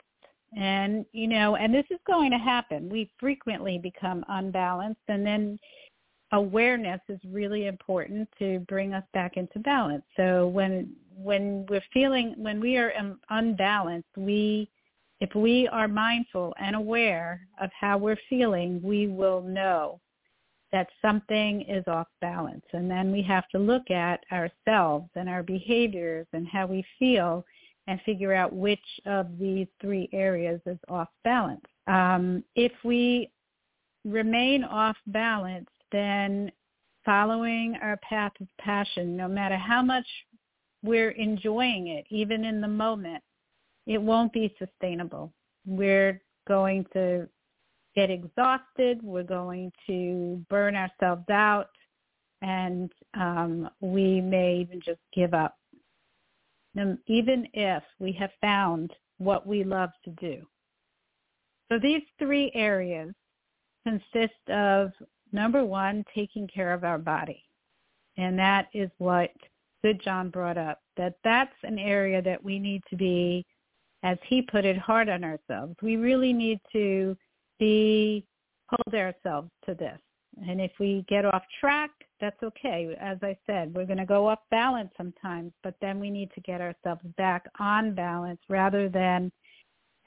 And, 0.58 1.06
you 1.14 1.28
know, 1.28 1.56
and 1.56 1.74
this 1.74 1.86
is 1.90 2.00
going 2.06 2.32
to 2.32 2.38
happen. 2.38 2.90
We 2.90 3.10
frequently 3.20 3.78
become 3.78 4.26
unbalanced 4.28 5.02
and 5.08 5.26
then 5.26 5.58
awareness 6.34 7.00
is 7.10 7.20
really 7.28 7.68
important 7.68 8.28
to 8.40 8.60
bring 8.68 8.94
us 8.94 9.04
back 9.14 9.38
into 9.38 9.60
balance. 9.60 10.04
So 10.18 10.48
when 10.48 10.94
when 11.16 11.66
we're 11.70 11.84
feeling 11.94 12.34
when 12.38 12.60
we 12.60 12.78
are 12.78 12.94
unbalanced, 13.30 14.10
we 14.18 14.70
if 15.22 15.34
we 15.36 15.68
are 15.68 15.88
mindful 15.88 16.54
and 16.60 16.76
aware 16.76 17.48
of 17.62 17.70
how 17.80 17.98
we're 17.98 18.20
feeling, 18.28 18.82
we 18.84 19.06
will 19.06 19.42
know 19.42 20.02
that 20.72 20.88
something 21.00 21.62
is 21.62 21.84
off 21.88 22.08
balance. 22.22 22.66
And 22.74 22.90
then 22.90 23.12
we 23.12 23.22
have 23.22 23.48
to 23.50 23.60
look 23.60 23.92
at 23.92 24.24
ourselves 24.32 25.10
and 25.16 25.30
our 25.30 25.44
behaviors 25.44 26.26
and 26.34 26.48
how 26.48 26.66
we 26.66 26.84
feel 26.98 27.46
and 27.86 28.02
figure 28.02 28.34
out 28.34 28.52
which 28.52 28.80
of 29.06 29.38
these 29.38 29.68
three 29.80 30.10
areas 30.12 30.60
is 30.66 30.80
off 30.90 31.10
balance. 31.24 31.66
Um, 31.86 32.44
if 32.56 32.72
we 32.84 33.30
remain 34.04 34.64
off 34.64 34.98
balance, 35.08 35.70
then 35.92 36.52
following 37.06 37.78
our 37.82 37.98
path 37.98 38.32
of 38.42 38.48
passion, 38.60 39.16
no 39.16 39.28
matter 39.28 39.58
how 39.58 39.84
much 39.84 40.06
we're 40.84 41.12
enjoying 41.12 41.88
it, 41.88 42.06
even 42.10 42.44
in 42.44 42.60
the 42.60 42.68
moment, 42.68 43.24
it 43.86 44.02
won't 44.02 44.34
be 44.34 44.56
sustainable. 44.60 45.34
We're 45.66 46.22
going 46.48 46.86
to 46.94 47.28
get 47.96 48.10
exhausted. 48.10 49.00
We're 49.04 49.24
going 49.24 49.72
to 49.88 50.44
burn 50.50 50.76
ourselves 50.76 51.30
out, 51.30 51.70
and 52.42 52.92
um, 53.14 53.70
we 53.80 54.22
may 54.22 54.58
even 54.58 54.82
just 54.84 55.02
give 55.14 55.34
up. 55.34 55.58
Even 57.08 57.48
if 57.54 57.84
we 58.00 58.12
have 58.14 58.32
found 58.40 58.94
what 59.18 59.46
we 59.46 59.64
love 59.64 59.90
to 60.06 60.12
do. 60.12 60.46
So 61.70 61.78
these 61.80 62.02
three 62.18 62.52
areas 62.56 63.14
consist 63.86 64.50
of 64.50 64.92
number 65.32 65.64
one, 65.64 66.04
taking 66.14 66.48
care 66.48 66.74
of 66.74 66.84
our 66.84 66.98
body. 66.98 67.44
And 68.18 68.38
that 68.40 68.68
is 68.74 68.90
what 68.98 69.32
Gudjon 69.84 70.32
brought 70.32 70.58
up, 70.58 70.82
that 70.98 71.16
that's 71.24 71.56
an 71.64 71.80
area 71.80 72.22
that 72.22 72.44
we 72.44 72.60
need 72.60 72.84
to 72.90 72.96
be 72.96 73.46
as 74.04 74.18
he 74.28 74.42
put 74.42 74.66
it, 74.66 74.78
hard 74.78 75.10
on 75.10 75.24
ourselves. 75.24 75.76
We 75.82 75.96
really 75.96 76.34
need 76.34 76.60
to 76.72 77.16
be 77.60 78.26
hold 78.70 78.96
ourselves 78.96 79.50
to 79.66 79.76
this. 79.76 80.00
And 80.48 80.62
if 80.62 80.72
we 80.80 81.06
get 81.10 81.26
off 81.26 81.44
track, 81.60 81.92
that's 82.20 82.42
okay. 82.42 82.96
As 83.00 83.18
I 83.22 83.36
said, 83.46 83.74
we're 83.76 83.86
going 83.86 83.98
to 83.98 84.06
go 84.06 84.28
off 84.28 84.40
balance 84.50 84.92
sometimes, 84.96 85.52
but 85.62 85.76
then 85.82 86.00
we 86.00 86.10
need 86.10 86.32
to 86.36 86.42
get 86.42 86.62
ourselves 86.62 87.02
back 87.18 87.46
on 87.60 87.94
balance 87.94 88.40
rather 88.48 88.88
than, 88.88 89.32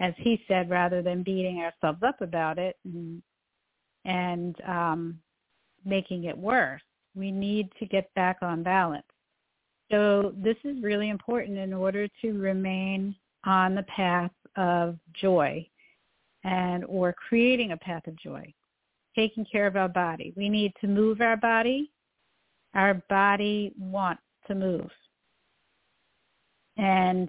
as 0.00 0.14
he 0.16 0.42
said, 0.48 0.70
rather 0.70 1.02
than 1.02 1.22
beating 1.22 1.58
ourselves 1.58 2.02
up 2.02 2.20
about 2.20 2.58
it 2.58 2.76
and, 2.84 3.22
and 4.06 4.56
um, 4.66 5.18
making 5.84 6.24
it 6.24 6.36
worse. 6.36 6.82
We 7.14 7.30
need 7.30 7.70
to 7.78 7.86
get 7.86 8.12
back 8.14 8.38
on 8.40 8.62
balance. 8.62 9.06
So 9.90 10.32
this 10.36 10.56
is 10.64 10.82
really 10.82 11.10
important 11.10 11.58
in 11.58 11.74
order 11.74 12.08
to 12.22 12.32
remain 12.32 13.14
on 13.44 13.74
the 13.74 13.82
path 13.84 14.30
of 14.56 14.98
joy 15.12 15.66
and 16.44 16.84
or 16.84 17.12
creating 17.12 17.72
a 17.72 17.76
path 17.76 18.06
of 18.06 18.16
joy, 18.16 18.52
taking 19.14 19.44
care 19.50 19.66
of 19.66 19.76
our 19.76 19.88
body. 19.88 20.32
We 20.36 20.48
need 20.48 20.72
to 20.80 20.86
move 20.86 21.20
our 21.20 21.36
body. 21.36 21.90
Our 22.74 23.02
body 23.08 23.72
wants 23.78 24.22
to 24.48 24.54
move. 24.54 24.90
And, 26.76 27.28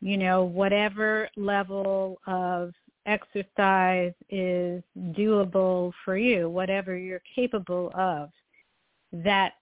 you 0.00 0.16
know, 0.16 0.44
whatever 0.44 1.28
level 1.36 2.18
of 2.26 2.72
exercise 3.06 4.12
is 4.28 4.82
doable 4.96 5.92
for 6.04 6.16
you, 6.16 6.48
whatever 6.48 6.96
you're 6.96 7.22
capable 7.34 7.92
of, 7.94 8.30
that 9.12 9.52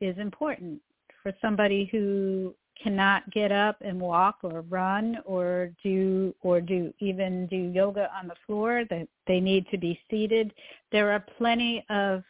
is 0.00 0.18
important 0.18 0.80
for 1.22 1.32
somebody 1.40 1.88
who 1.90 2.54
cannot 2.82 3.28
get 3.30 3.52
up 3.52 3.76
and 3.80 4.00
walk 4.00 4.38
or 4.42 4.62
run 4.62 5.18
or 5.24 5.70
do 5.82 6.34
or 6.42 6.60
do 6.60 6.92
even 6.98 7.46
do 7.46 7.56
yoga 7.56 8.10
on 8.18 8.28
the 8.28 8.34
floor 8.46 8.84
that 8.90 9.06
they 9.26 9.40
need 9.40 9.66
to 9.70 9.78
be 9.78 9.98
seated 10.10 10.52
there 10.90 11.12
are 11.12 11.24
plenty 11.38 11.84
of 11.88 12.22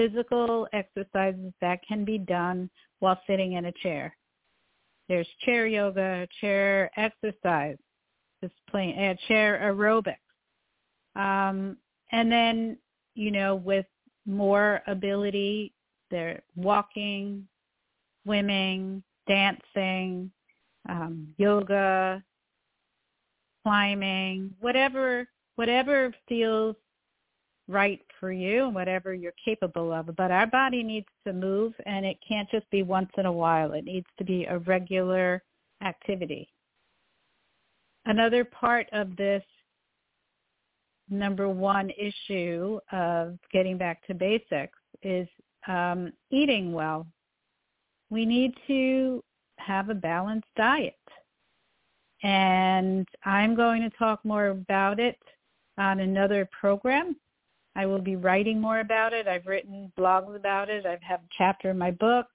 physical 0.00 0.66
exercises 0.72 1.52
that 1.60 1.80
can 1.86 2.04
be 2.04 2.16
done 2.16 2.70
while 3.00 3.20
sitting 3.26 3.54
in 3.54 3.66
a 3.66 3.72
chair. 3.82 4.16
There's 5.08 5.28
chair 5.44 5.66
yoga, 5.66 6.26
chair 6.40 6.90
exercise, 6.96 7.76
just 8.42 8.54
plain 8.70 8.98
uh, 8.98 9.14
chair 9.28 9.60
aerobics. 9.62 10.16
Um, 11.16 11.76
and 12.12 12.30
then, 12.30 12.78
you 13.14 13.30
know, 13.30 13.56
with 13.56 13.86
more 14.26 14.82
ability, 14.86 15.74
they're 16.10 16.42
walking, 16.56 17.46
swimming, 18.22 19.02
dancing, 19.30 20.30
um, 20.88 21.28
yoga, 21.38 22.22
climbing, 23.62 24.50
whatever 24.60 25.28
whatever 25.56 26.12
feels 26.26 26.74
right 27.68 28.00
for 28.18 28.32
you 28.32 28.64
and 28.64 28.74
whatever 28.74 29.12
you're 29.12 29.34
capable 29.44 29.92
of. 29.92 30.16
But 30.16 30.30
our 30.30 30.46
body 30.46 30.82
needs 30.82 31.06
to 31.26 31.34
move 31.34 31.74
and 31.84 32.06
it 32.06 32.16
can't 32.26 32.50
just 32.50 32.68
be 32.70 32.82
once 32.82 33.10
in 33.18 33.26
a 33.26 33.32
while. 33.32 33.72
It 33.74 33.84
needs 33.84 34.06
to 34.18 34.24
be 34.24 34.46
a 34.46 34.58
regular 34.60 35.42
activity. 35.84 36.48
Another 38.06 38.42
part 38.44 38.86
of 38.92 39.14
this 39.16 39.42
number 41.10 41.48
one 41.48 41.90
issue 41.90 42.80
of 42.90 43.38
getting 43.52 43.76
back 43.76 44.06
to 44.06 44.14
basics 44.14 44.78
is 45.02 45.28
um, 45.68 46.10
eating 46.30 46.72
well. 46.72 47.06
We 48.10 48.26
need 48.26 48.54
to 48.66 49.22
have 49.58 49.88
a 49.88 49.94
balanced 49.94 50.48
diet. 50.56 50.94
And 52.22 53.08
I'm 53.24 53.54
going 53.54 53.82
to 53.82 53.96
talk 53.96 54.24
more 54.24 54.48
about 54.48 55.00
it 55.00 55.18
on 55.78 56.00
another 56.00 56.48
program. 56.58 57.16
I 57.76 57.86
will 57.86 58.00
be 58.00 58.16
writing 58.16 58.60
more 58.60 58.80
about 58.80 59.12
it. 59.12 59.28
I've 59.28 59.46
written 59.46 59.92
blogs 59.98 60.34
about 60.34 60.68
it. 60.68 60.84
I 60.84 60.98
have 61.00 61.20
a 61.20 61.28
chapter 61.38 61.70
in 61.70 61.78
my 61.78 61.92
book, 61.92 62.26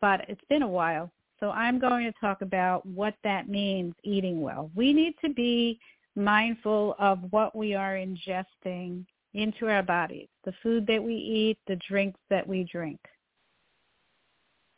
but 0.00 0.28
it's 0.28 0.44
been 0.48 0.62
a 0.62 0.68
while. 0.68 1.10
So 1.40 1.50
I'm 1.50 1.78
going 1.78 2.04
to 2.04 2.18
talk 2.20 2.42
about 2.42 2.84
what 2.84 3.14
that 3.24 3.48
means 3.48 3.94
eating 4.04 4.40
well. 4.40 4.70
We 4.74 4.92
need 4.92 5.14
to 5.24 5.32
be 5.32 5.80
mindful 6.14 6.94
of 6.98 7.20
what 7.30 7.56
we 7.56 7.74
are 7.74 7.94
ingesting 7.94 9.04
into 9.34 9.68
our 9.68 9.82
bodies, 9.82 10.28
the 10.44 10.52
food 10.62 10.86
that 10.86 11.02
we 11.02 11.14
eat, 11.14 11.58
the 11.66 11.80
drinks 11.88 12.20
that 12.28 12.46
we 12.46 12.64
drink, 12.70 13.00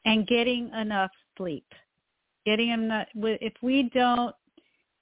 and 0.05 0.27
getting 0.27 0.71
enough 0.75 1.11
sleep. 1.37 1.67
Getting 2.47 2.71
enough, 2.71 3.07
if 3.15 3.55
we 3.63 3.91
don't 3.95 4.35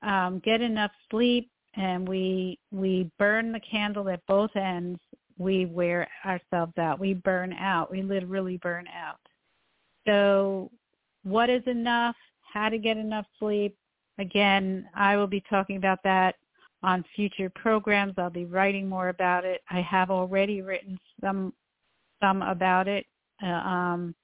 um, 0.03 0.41
get 0.45 0.61
enough 0.61 0.93
sleep 1.11 1.51
and 1.75 2.07
we 2.09 2.59
we 2.71 3.11
burn 3.19 3.53
the 3.53 3.61
candle 3.61 4.09
at 4.09 4.25
both 4.27 4.55
ends, 4.57 5.01
we 5.39 5.67
wear 5.67 6.09
ourselves 6.25 6.77
out. 6.79 7.01
We 7.01 7.15
burn 7.15 7.53
out. 7.55 7.91
We 7.91 8.03
literally 8.03 8.59
burn 8.59 8.87
out. 8.89 9.19
So 10.07 10.71
what 11.25 11.51
is 11.51 11.63
enough? 11.67 12.17
How 12.53 12.69
to 12.69 12.79
get 12.79 12.97
enough 12.97 13.27
sleep? 13.39 13.77
Again, 14.19 14.89
I 14.95 15.17
will 15.17 15.27
be 15.27 15.43
talking 15.49 15.77
about 15.77 16.03
that 16.05 16.37
on 16.83 17.05
future 17.17 17.51
programs. 17.51 18.15
I'll 18.19 18.31
be 18.31 18.45
writing 18.45 18.89
more 18.89 19.09
about 19.09 19.45
it. 19.45 19.63
I 19.71 19.81
have 19.81 20.11
already 20.11 20.63
written 20.63 20.99
some 21.21 21.53
some 22.21 22.43
about 22.43 22.89
it. 22.89 23.07
Uh, 23.43 23.49
um, 23.49 24.15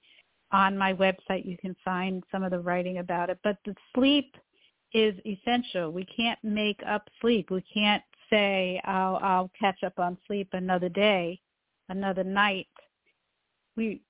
on 0.52 0.76
my 0.76 0.94
website, 0.94 1.44
you 1.44 1.56
can 1.58 1.76
find 1.84 2.22
some 2.32 2.42
of 2.42 2.50
the 2.50 2.58
writing 2.58 2.98
about 2.98 3.30
it. 3.30 3.38
But 3.44 3.58
the 3.64 3.74
sleep 3.94 4.34
is 4.94 5.14
essential. 5.26 5.92
We 5.92 6.04
can't 6.04 6.38
make 6.42 6.80
up 6.86 7.08
sleep. 7.20 7.50
We 7.50 7.62
can't 7.72 8.02
say 8.30 8.80
I'll 8.84 9.16
I'll 9.22 9.50
catch 9.58 9.82
up 9.84 9.98
on 9.98 10.16
sleep 10.26 10.48
another 10.52 10.88
day, 10.88 11.40
another 11.88 12.24
night. 12.24 12.68
We 13.76 14.00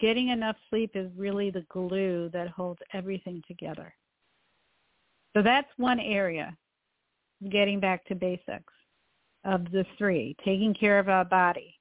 getting 0.00 0.28
enough 0.28 0.56
sleep 0.68 0.92
is 0.94 1.10
really 1.16 1.50
the 1.50 1.64
glue 1.70 2.28
that 2.32 2.48
holds 2.48 2.80
everything 2.92 3.42
together. 3.46 3.94
So 5.34 5.42
that's 5.42 5.68
one 5.76 6.00
area. 6.00 6.56
Getting 7.50 7.80
back 7.80 8.04
to 8.06 8.14
basics 8.14 8.72
of 9.44 9.70
the 9.70 9.84
three, 9.98 10.34
taking 10.44 10.74
care 10.74 10.98
of 10.98 11.08
our 11.08 11.24
body. 11.24 11.75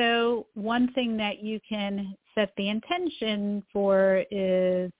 So 0.00 0.46
one 0.54 0.90
thing 0.94 1.18
that 1.18 1.42
you 1.42 1.60
can 1.68 2.14
set 2.34 2.54
the 2.56 2.70
intention 2.70 3.62
for 3.70 4.24
is 4.30 4.90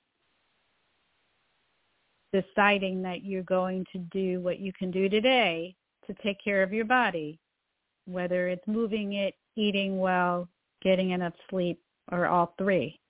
deciding 2.35 3.01
that 3.03 3.25
you're 3.25 3.43
going 3.45 3.87
to 3.93 3.99
do 4.13 4.41
what 4.41 4.59
you 4.59 4.75
can 4.79 4.91
do 4.91 5.09
today 5.09 5.75
to 6.07 6.15
take 6.23 6.37
care 6.45 6.63
of 6.63 6.75
your 6.75 6.85
body, 6.85 7.39
whether 8.05 8.49
it's 8.49 8.67
moving 8.67 9.15
it, 9.15 9.37
eating 9.57 9.99
well, 9.99 10.47
getting 10.83 11.13
enough 11.13 11.33
sleep, 11.49 11.81
or 12.13 12.27
all 12.27 12.53
three. 12.59 13.01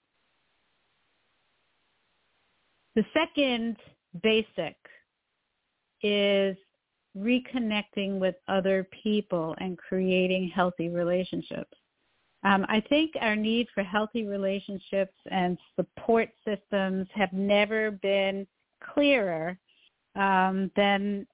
The 2.95 3.05
second 3.13 3.79
basic 4.23 4.77
is 6.05 6.57
reconnecting 7.19 8.21
with 8.21 8.37
other 8.47 8.87
people 9.03 9.57
and 9.59 9.77
creating 9.77 10.53
healthy 10.55 10.89
relationships. 10.89 11.77
Um, 12.43 12.65
I 12.69 12.81
think 12.89 13.13
our 13.21 13.37
need 13.37 13.69
for 13.75 13.83
healthy 13.83 14.25
relationships 14.25 15.15
and 15.31 15.59
support 15.77 16.31
systems 16.45 17.07
have 17.15 17.33
never 17.33 17.91
been 17.91 18.47
clearer 18.95 19.59
um, 20.17 20.71
than 20.75 21.27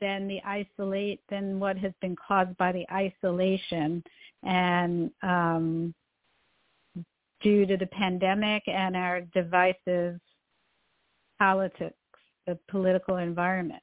than 0.00 0.26
the 0.26 0.40
isolate 0.46 1.20
than 1.28 1.60
what 1.60 1.76
has 1.76 1.92
been 2.00 2.16
caused 2.16 2.56
by 2.56 2.72
the 2.72 2.86
isolation 2.90 4.02
and 4.42 5.10
um, 5.22 5.94
due 7.42 7.66
to 7.66 7.76
the 7.76 7.86
pandemic 7.86 8.62
and 8.66 8.96
our 8.96 9.20
divisive 9.34 10.18
politics, 11.38 11.96
the 12.46 12.58
political 12.68 13.16
environment. 13.16 13.82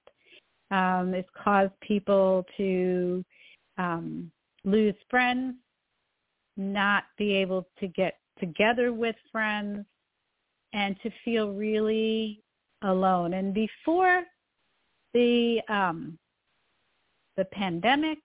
Um, 0.72 1.14
it's 1.14 1.30
caused 1.44 1.74
people 1.82 2.46
to 2.58 3.24
um, 3.78 4.32
lose 4.64 4.96
friends, 5.10 5.56
not 6.58 7.06
be 7.18 7.34
able 7.34 7.68
to 7.80 7.88
get 7.88 8.18
together 8.40 8.94
with 8.94 9.16
friends, 9.32 9.86
and 10.74 10.96
to 11.02 11.10
feel 11.24 11.52
really 11.54 12.42
alone. 12.84 13.34
And 13.34 13.54
before 13.54 14.24
the 15.14 15.62
um, 15.70 16.18
the 17.36 17.46
pandemic, 17.46 18.20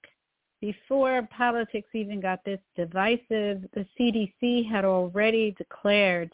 before 0.60 1.28
politics 1.36 1.88
even 1.94 2.20
got 2.20 2.44
this 2.44 2.60
divisive, 2.76 3.64
the 3.74 3.86
CDC 3.98 4.68
had 4.70 4.84
already 4.84 5.54
declared 5.58 6.32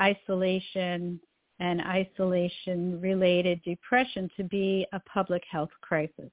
isolation 0.00 1.20
and 1.60 1.80
isolation-related 1.80 3.60
depression 3.64 4.30
to 4.36 4.44
be 4.44 4.86
a 4.92 5.00
public 5.00 5.42
health 5.50 5.70
crisis. 5.80 6.30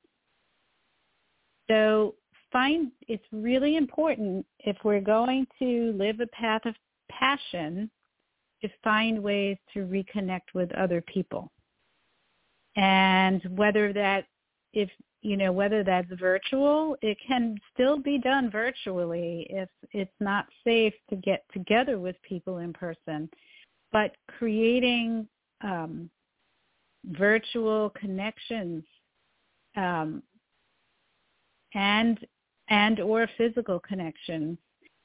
So 1.70 2.16
find 2.56 2.90
it's 3.10 3.26
really 3.34 3.76
important 3.76 4.46
if 4.60 4.78
we're 4.86 5.02
going 5.02 5.46
to 5.60 5.94
live 5.98 6.22
a 6.22 6.28
path 6.28 6.62
of 6.66 6.74
passion 7.12 7.92
to 8.62 8.70
find 8.82 9.22
ways 9.22 9.58
to 9.74 9.80
reconnect 9.80 10.54
with 10.54 10.72
other 10.76 11.02
people. 11.02 11.52
And 12.78 13.42
whether 13.58 13.92
that 13.92 14.28
if 14.72 14.90
you 15.22 15.36
know 15.36 15.52
whether 15.52 15.84
that's 15.84 16.08
virtual, 16.18 16.96
it 17.02 17.18
can 17.28 17.58
still 17.74 18.00
be 18.00 18.18
done 18.18 18.50
virtually 18.50 19.48
if 19.50 19.68
it's 19.92 20.20
not 20.22 20.46
safe 20.64 20.94
to 21.10 21.18
get 21.18 21.44
together 21.52 22.00
with 22.00 22.16
people 22.22 22.60
in 22.60 22.72
person. 22.72 23.30
But 23.92 24.16
creating 24.38 25.28
um, 25.62 26.10
virtual 27.04 27.92
connections 28.00 28.86
um, 29.76 30.24
and 31.74 32.18
and 32.70 33.00
or 33.00 33.30
physical 33.38 33.80
connections 33.80 34.58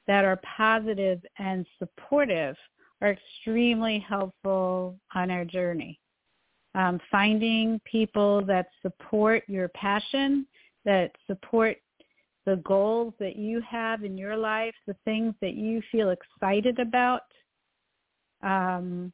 that 0.07 0.25
are 0.25 0.39
positive 0.57 1.21
and 1.37 1.65
supportive 1.79 2.55
are 3.01 3.11
extremely 3.11 3.99
helpful 4.07 4.99
on 5.15 5.31
our 5.31 5.45
journey. 5.45 5.99
Um, 6.73 6.99
finding 7.11 7.81
people 7.89 8.43
that 8.45 8.67
support 8.81 9.43
your 9.47 9.67
passion, 9.69 10.45
that 10.85 11.11
support 11.27 11.77
the 12.45 12.57
goals 12.57 13.13
that 13.19 13.35
you 13.35 13.61
have 13.61 14.03
in 14.03 14.17
your 14.17 14.37
life, 14.37 14.73
the 14.87 14.95
things 15.05 15.33
that 15.41 15.53
you 15.53 15.81
feel 15.91 16.09
excited 16.09 16.79
about, 16.79 17.21
um, 18.41 19.11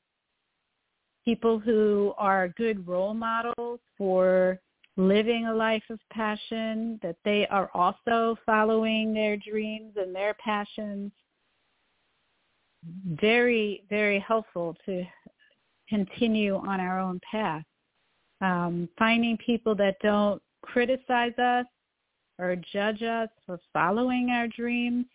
people 1.25 1.59
who 1.59 2.13
are 2.17 2.53
good 2.57 2.87
role 2.87 3.13
models 3.13 3.79
for 3.97 4.59
living 4.97 5.45
a 5.45 5.53
life 5.53 5.83
of 5.89 5.99
passion, 6.11 6.99
that 7.03 7.17
they 7.23 7.47
are 7.47 7.69
also 7.73 8.37
following 8.45 9.13
their 9.13 9.37
dreams 9.37 9.93
and 9.95 10.13
their 10.13 10.33
passions 10.33 11.11
very, 13.19 13.83
very 13.89 14.19
helpful 14.19 14.75
to 14.85 15.03
continue 15.89 16.55
on 16.55 16.79
our 16.79 16.99
own 16.99 17.19
path. 17.29 17.63
Um, 18.41 18.87
finding 18.97 19.37
people 19.37 19.75
that 19.75 19.97
don't 20.01 20.41
criticize 20.61 21.37
us 21.39 21.65
or 22.39 22.55
judge 22.71 23.01
us 23.01 23.29
for 23.45 23.59
following 23.73 24.29
our 24.29 24.47
dreams. 24.47 25.05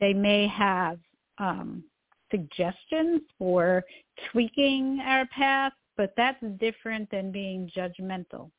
They 0.00 0.12
may 0.12 0.48
have 0.48 0.98
um, 1.38 1.84
suggestions 2.30 3.22
for 3.38 3.84
tweaking 4.30 5.00
our 5.04 5.26
path, 5.26 5.72
but 5.96 6.12
that's 6.16 6.42
different 6.58 7.10
than 7.10 7.30
being 7.30 7.70
judgmental. 7.76 8.50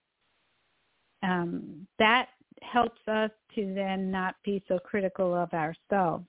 Um, 1.24 1.88
that 1.98 2.30
helps 2.62 3.00
us 3.08 3.32
to 3.56 3.74
then 3.74 4.12
not 4.12 4.36
be 4.44 4.64
so 4.68 4.80
critical 4.80 5.34
of 5.36 5.54
ourselves. 5.54 6.26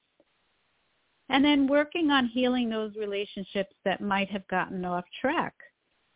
And 1.29 1.45
then 1.45 1.69
working 1.69 2.11
on 2.11 2.27
healing 2.27 2.69
those 2.69 2.95
relationships 2.97 3.75
that 3.85 4.01
might 4.01 4.31
have 4.31 4.47
gotten 4.49 4.85
off 4.85 5.05
track. 5.21 5.55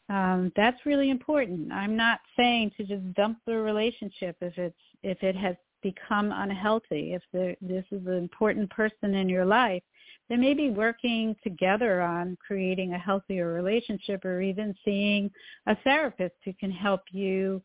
Um, 0.09 0.53
that's 0.57 0.85
really 0.85 1.11
important. 1.11 1.73
I'm 1.73 1.97
not 1.97 2.21
saying 2.37 2.73
to 2.77 2.85
just 2.85 3.15
dump 3.15 3.39
the 3.47 3.57
relationship 3.57 4.37
if 4.41 4.59
it's 4.59 4.77
if 5.03 5.23
it 5.23 5.37
has 5.37 5.57
become 5.83 6.33
unhealthy. 6.33 7.15
If 7.15 7.23
the, 7.33 7.57
this 7.61 7.85
is 7.91 8.07
an 8.07 8.15
important 8.15 8.69
person 8.71 9.15
in 9.15 9.29
your 9.29 9.45
life, 9.45 9.83
then 10.29 10.41
maybe 10.41 10.71
working 10.71 11.37
together 11.43 12.03
on 12.03 12.37
creating 12.45 12.95
a 12.95 12.99
healthier 12.99 13.53
relationship 13.53 14.25
or 14.25 14.41
even 14.41 14.75
seeing 14.85 15.31
a 15.67 15.77
therapist 15.85 16.35
who 16.45 16.53
can 16.55 16.71
help 16.71 17.03
you 17.11 17.63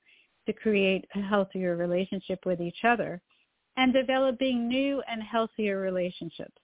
to 0.49 0.53
create 0.53 1.05
a 1.13 1.21
healthier 1.21 1.75
relationship 1.75 2.39
with 2.43 2.59
each 2.59 2.83
other 2.83 3.21
and 3.77 3.93
developing 3.93 4.67
new 4.67 4.99
and 5.07 5.21
healthier 5.21 5.79
relationships, 5.79 6.57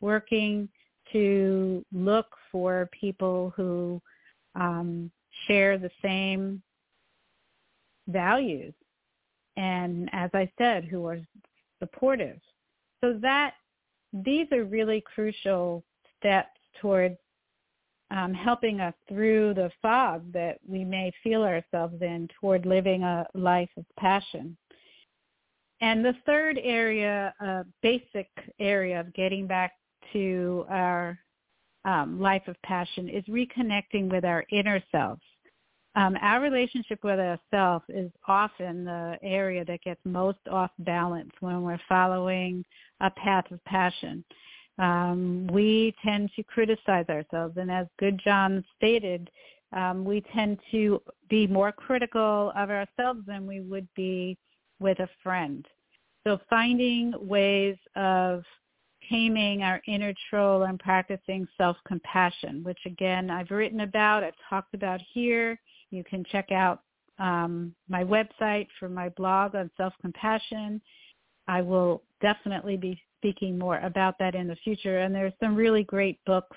working 0.00 0.66
to 1.12 1.84
look 1.92 2.28
for 2.50 2.88
people 2.98 3.52
who 3.54 4.00
um, 4.54 5.10
share 5.46 5.76
the 5.76 5.90
same 6.00 6.62
values 8.08 8.72
and 9.58 10.08
as 10.12 10.30
I 10.32 10.50
said, 10.56 10.84
who 10.84 11.06
are 11.06 11.18
supportive. 11.78 12.38
So 13.02 13.18
that 13.20 13.54
these 14.12 14.46
are 14.50 14.64
really 14.64 15.02
crucial 15.14 15.84
steps 16.18 16.58
towards 16.80 17.16
um, 18.10 18.32
helping 18.32 18.80
us 18.80 18.94
through 19.08 19.54
the 19.54 19.70
fog 19.82 20.32
that 20.32 20.58
we 20.66 20.84
may 20.84 21.12
feel 21.22 21.42
ourselves 21.42 22.00
in 22.00 22.28
toward 22.40 22.66
living 22.66 23.02
a 23.02 23.26
life 23.34 23.70
of 23.76 23.84
passion. 23.98 24.56
And 25.80 26.04
the 26.04 26.14
third 26.24 26.58
area, 26.62 27.34
uh, 27.44 27.64
basic 27.82 28.28
area 28.58 29.00
of 29.00 29.12
getting 29.12 29.46
back 29.46 29.72
to 30.12 30.64
our 30.68 31.18
um, 31.84 32.20
life 32.20 32.46
of 32.48 32.56
passion 32.62 33.08
is 33.08 33.24
reconnecting 33.24 34.10
with 34.10 34.24
our 34.24 34.44
inner 34.50 34.82
selves. 34.90 35.22
Um, 35.94 36.16
our 36.20 36.40
relationship 36.40 37.02
with 37.02 37.18
ourselves 37.18 37.84
is 37.88 38.10
often 38.28 38.84
the 38.84 39.16
area 39.22 39.64
that 39.64 39.82
gets 39.82 40.00
most 40.04 40.38
off 40.50 40.70
balance 40.80 41.30
when 41.40 41.62
we're 41.62 41.80
following 41.88 42.64
a 43.00 43.10
path 43.10 43.50
of 43.50 43.64
passion. 43.64 44.22
Um, 44.78 45.46
we 45.50 45.94
tend 46.04 46.30
to 46.36 46.42
criticize 46.42 47.06
ourselves, 47.08 47.56
and 47.56 47.70
as 47.70 47.86
Gudjon 48.00 48.62
stated, 48.76 49.30
um, 49.72 50.04
we 50.04 50.22
tend 50.34 50.58
to 50.70 51.00
be 51.28 51.46
more 51.46 51.72
critical 51.72 52.52
of 52.56 52.70
ourselves 52.70 53.20
than 53.26 53.46
we 53.46 53.60
would 53.60 53.88
be 53.96 54.36
with 54.78 54.98
a 55.00 55.08
friend. 55.22 55.66
So 56.24 56.38
finding 56.50 57.14
ways 57.20 57.76
of 57.94 58.42
taming 59.08 59.62
our 59.62 59.80
inner 59.86 60.12
troll 60.28 60.64
and 60.64 60.78
practicing 60.78 61.46
self-compassion, 61.56 62.64
which 62.64 62.78
again 62.86 63.30
I've 63.30 63.50
written 63.50 63.80
about, 63.80 64.24
I've 64.24 64.34
talked 64.50 64.74
about 64.74 65.00
here. 65.12 65.58
You 65.90 66.04
can 66.04 66.24
check 66.24 66.50
out 66.52 66.80
um, 67.18 67.74
my 67.88 68.04
website 68.04 68.66
for 68.78 68.88
my 68.88 69.08
blog 69.10 69.54
on 69.54 69.70
self-compassion. 69.76 70.80
I 71.48 71.62
will 71.62 72.02
definitely 72.20 72.76
be 72.76 73.00
speaking 73.26 73.58
more 73.58 73.80
about 73.80 74.14
that 74.20 74.36
in 74.36 74.46
the 74.46 74.56
future. 74.56 75.00
And 75.00 75.12
there's 75.12 75.32
some 75.42 75.56
really 75.56 75.82
great 75.82 76.24
books 76.26 76.56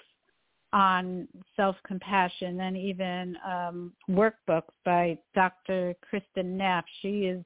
on 0.71 1.27
self-compassion 1.55 2.61
and 2.61 2.77
even 2.77 3.35
um, 3.43 3.93
workbooks 4.07 4.73
by 4.85 5.17
Dr. 5.33 5.95
Kristin 6.05 6.45
Neff. 6.45 6.85
She 7.01 7.25
is 7.25 7.43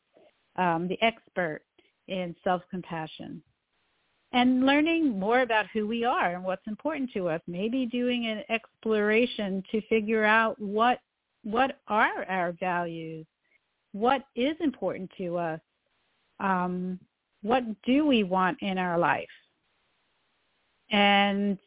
um, 0.57 0.89
the 0.89 1.01
expert 1.01 1.61
in 2.09 2.35
self-compassion. 2.43 3.41
And 4.33 4.65
learning 4.65 5.17
more 5.17 5.41
about 5.41 5.67
who 5.73 5.87
we 5.87 6.03
are 6.03 6.35
and 6.35 6.43
what's 6.43 6.67
important 6.67 7.11
to 7.13 7.29
us. 7.29 7.39
Maybe 7.47 7.85
doing 7.85 8.25
an 8.25 8.43
exploration 8.49 9.63
to 9.71 9.79
figure 9.87 10.25
out 10.25 10.59
what 10.59 10.99
what 11.45 11.77
are 11.87 12.25
our 12.29 12.53
values? 12.53 13.25
What 13.91 14.23
is 14.35 14.55
important 14.59 15.11
to 15.17 15.37
us? 15.37 15.59
Um, 16.39 16.99
what 17.43 17.63
do 17.83 18.05
we 18.05 18.23
want 18.23 18.57
in 18.61 18.77
our 18.77 18.97
life? 18.97 19.27
And, 20.89 21.57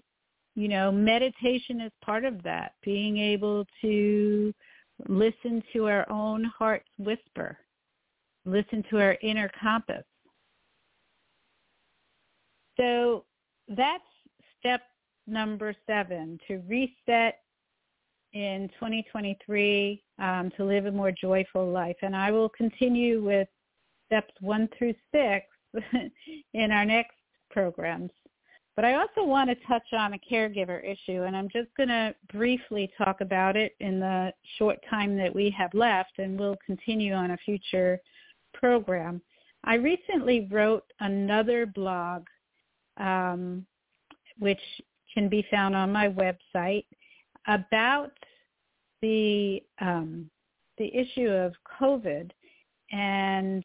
you 0.55 0.69
know, 0.69 0.91
meditation 0.91 1.81
is 1.81 1.93
part 2.05 2.25
of 2.25 2.43
that, 2.43 2.73
being 2.83 3.19
able 3.19 3.65
to 3.83 4.53
listen 5.09 5.63
to 5.75 5.87
our 5.87 6.11
own 6.11 6.45
heart's 6.45 6.89
whisper, 6.99 7.59
listen 8.45 8.83
to 8.91 9.01
our 9.01 9.17
inner 9.23 9.51
compass. 9.61 10.05
So 12.79 13.25
that's 13.69 14.03
step 14.59 14.83
number 15.27 15.75
seven, 15.87 16.39
to 16.49 16.63
reset 16.69 17.41
in 18.33 18.69
2023 18.75 20.03
um, 20.19 20.51
to 20.57 20.65
live 20.65 20.87
a 20.87 20.93
more 20.93 21.13
joyful 21.13 21.71
life. 21.71 21.97
And 22.03 22.15
I 22.15 22.31
will 22.31 22.49
continue 22.51 23.23
with 23.23 23.49
steps 24.07 24.33
one 24.41 24.69
through 24.79 24.95
six 25.13 25.47
in 26.55 26.71
our 26.71 26.85
next 26.85 27.17
programs. 27.51 28.11
But 28.77 28.85
I 28.85 28.95
also 28.95 29.25
want 29.25 29.49
to 29.49 29.57
touch 29.67 29.87
on 29.93 30.13
a 30.13 30.19
caregiver 30.31 30.85
issue, 30.85 31.23
and 31.23 31.35
I'm 31.35 31.49
just 31.49 31.69
going 31.79 31.89
to 31.89 32.15
briefly 32.31 32.91
talk 32.99 33.23
about 33.23 33.57
it 33.57 33.75
in 33.81 33.99
the 33.99 34.33
short 34.59 34.79
time 34.91 35.17
that 35.17 35.35
we 35.35 35.49
have 35.57 35.73
left, 35.73 36.19
and 36.19 36.39
we'll 36.39 36.59
continue 36.67 37.15
on 37.15 37.31
a 37.31 37.39
future 37.39 37.99
program. 38.53 39.23
I 39.65 39.77
recently 39.77 40.47
wrote 40.51 40.85
another 41.01 41.65
blog, 41.65 42.27
um, 42.99 43.65
which 44.39 44.61
can 45.13 45.31
be 45.31 45.47
found 45.51 45.75
on 45.75 45.91
my 45.91 46.09
website, 46.09 46.85
about 47.49 48.13
the 49.01 49.63
um, 49.81 50.29
the 50.79 50.95
issue 50.95 51.29
of 51.29 51.55
COVID 51.81 52.31
and 52.93 53.65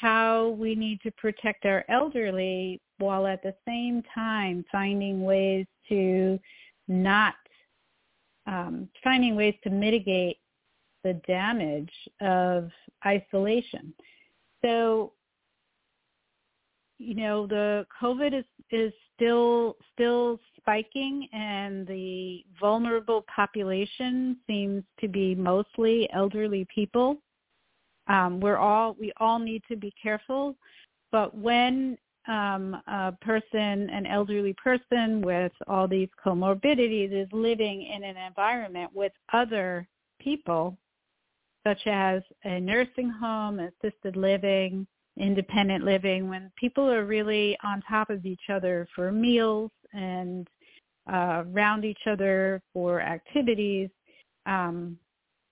how 0.00 0.50
we 0.50 0.74
need 0.74 1.00
to 1.02 1.10
protect 1.12 1.64
our 1.64 1.84
elderly 1.88 2.80
while 2.98 3.26
at 3.26 3.42
the 3.42 3.54
same 3.66 4.02
time 4.14 4.64
finding 4.70 5.22
ways 5.22 5.66
to 5.88 6.38
not 6.86 7.34
um, 8.46 8.88
finding 9.04 9.36
ways 9.36 9.54
to 9.62 9.70
mitigate 9.70 10.38
the 11.04 11.14
damage 11.26 11.92
of 12.20 12.70
isolation. 13.04 13.92
So, 14.64 15.12
you 16.98 17.14
know, 17.14 17.46
the 17.46 17.86
COVID 18.00 18.38
is 18.38 18.44
is 18.70 18.92
still 19.14 19.76
still 19.92 20.38
spiking 20.56 21.28
and 21.32 21.86
the 21.86 22.44
vulnerable 22.60 23.24
population 23.34 24.36
seems 24.46 24.82
to 25.00 25.08
be 25.08 25.34
mostly 25.34 26.08
elderly 26.12 26.66
people. 26.74 27.18
Um, 28.08 28.40
we're 28.40 28.56
all 28.56 28.96
we 28.98 29.12
all 29.18 29.38
need 29.38 29.62
to 29.68 29.76
be 29.76 29.92
careful, 30.02 30.56
but 31.12 31.36
when 31.36 31.98
um, 32.28 32.76
a 32.86 33.12
person, 33.20 33.88
an 33.90 34.06
elderly 34.06 34.54
person 34.62 35.22
with 35.22 35.52
all 35.66 35.88
these 35.88 36.10
comorbidities 36.24 37.12
is 37.12 37.28
living 37.32 37.82
in 37.82 38.04
an 38.04 38.16
environment 38.16 38.90
with 38.94 39.12
other 39.32 39.88
people, 40.20 40.76
such 41.66 41.80
as 41.86 42.22
a 42.44 42.60
nursing 42.60 43.08
home, 43.08 43.60
assisted 43.60 44.14
living, 44.14 44.86
independent 45.18 45.84
living, 45.84 46.28
when 46.28 46.52
people 46.56 46.88
are 46.88 47.04
really 47.04 47.56
on 47.64 47.82
top 47.88 48.10
of 48.10 48.26
each 48.26 48.50
other 48.50 48.86
for 48.94 49.10
meals 49.10 49.70
and 49.94 50.46
uh, 51.10 51.44
around 51.46 51.84
each 51.84 52.06
other 52.06 52.60
for 52.74 53.00
activities, 53.00 53.88
um, 54.44 54.98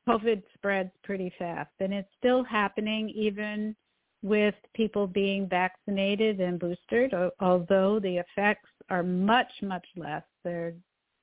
COVID 0.09 0.43
spreads 0.55 0.91
pretty 1.03 1.33
fast. 1.39 1.71
And 1.81 1.93
it's 1.93 2.09
still 2.19 2.45
happening 2.45 3.09
even 3.11 3.75
with 4.23 4.55
people 4.75 5.07
being 5.07 5.49
vaccinated 5.49 6.41
and 6.41 6.59
boosted, 6.59 7.13
although 7.41 8.01
the 8.01 8.19
effects 8.19 8.69
are 8.91 9.03
much, 9.03 9.51
much 9.63 9.87
less. 9.97 10.23
They're, 10.45 10.75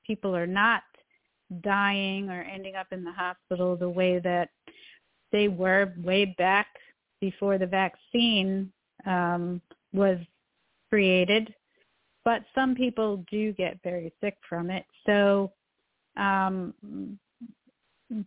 people 0.06 0.34
are 0.34 0.46
not 0.46 0.82
dying 1.62 2.30
or 2.30 2.42
ending 2.42 2.76
up 2.76 2.86
in 2.92 3.04
the 3.04 3.12
hospital 3.12 3.76
the 3.76 3.88
way 3.88 4.18
that 4.20 4.48
they 5.32 5.48
were 5.48 5.92
way 6.02 6.34
back 6.38 6.68
before 7.20 7.58
the 7.58 7.66
vaccine 7.66 8.72
um, 9.06 9.60
was 9.92 10.18
created 10.90 11.52
but 12.24 12.42
some 12.54 12.74
people 12.74 13.24
do 13.30 13.52
get 13.52 13.78
very 13.84 14.12
sick 14.22 14.36
from 14.48 14.70
it. 14.70 14.84
So 15.06 15.52
um, 16.16 16.72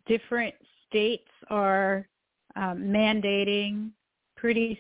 different 0.05 0.55
states 0.87 1.29
are 1.49 2.07
um, 2.55 2.79
mandating 2.79 3.91
pretty 4.35 4.79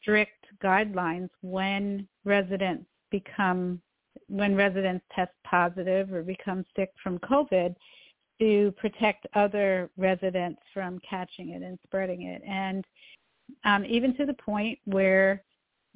strict 0.00 0.46
guidelines 0.62 1.30
when 1.42 2.06
residents 2.24 2.86
become 3.10 3.80
when 4.28 4.54
residents 4.54 5.04
test 5.14 5.32
positive 5.44 6.12
or 6.12 6.22
become 6.22 6.64
sick 6.76 6.90
from 7.02 7.18
COVID 7.20 7.74
to 8.40 8.72
protect 8.76 9.26
other 9.34 9.90
residents 9.96 10.60
from 10.72 10.98
catching 11.08 11.50
it 11.50 11.62
and 11.62 11.78
spreading 11.84 12.22
it. 12.22 12.42
And 12.46 12.84
um, 13.64 13.84
even 13.84 14.16
to 14.16 14.26
the 14.26 14.34
point 14.34 14.78
where 14.84 15.42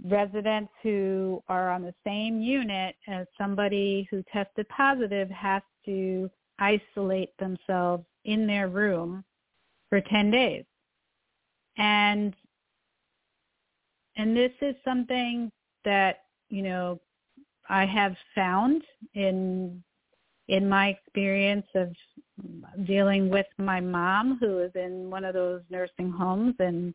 residents 0.05 0.72
who 0.83 1.43
are 1.49 1.70
on 1.70 1.83
the 1.83 1.95
same 2.05 2.41
unit 2.41 2.97
as 3.07 3.27
somebody 3.39 4.09
who 4.11 4.22
tested 4.33 4.68
positive 4.68 5.31
has 5.31 5.62
to 5.87 6.29
isolate 6.59 7.37
themselves 7.39 8.05
in 8.25 8.47
their 8.47 8.68
room 8.68 9.25
for 9.89 10.01
10 10.01 10.31
days. 10.31 10.64
And 11.77 12.35
and 14.16 14.37
this 14.37 14.53
is 14.61 14.77
something 14.85 15.51
that, 15.85 16.20
you 16.49 16.62
know, 16.62 17.01
I 17.68 17.85
have 17.85 18.14
found 18.35 18.83
in 19.14 19.83
in 20.49 20.68
my 20.68 20.89
experience 20.89 21.66
of 21.75 21.91
dealing 22.85 23.31
with 23.31 23.47
my 23.59 23.81
mom 23.81 24.37
who 24.41 24.59
is 24.59 24.70
in 24.75 25.11
one 25.11 25.25
of 25.25 25.35
those 25.35 25.62
nursing 25.70 26.11
homes 26.11 26.55
and 26.59 26.95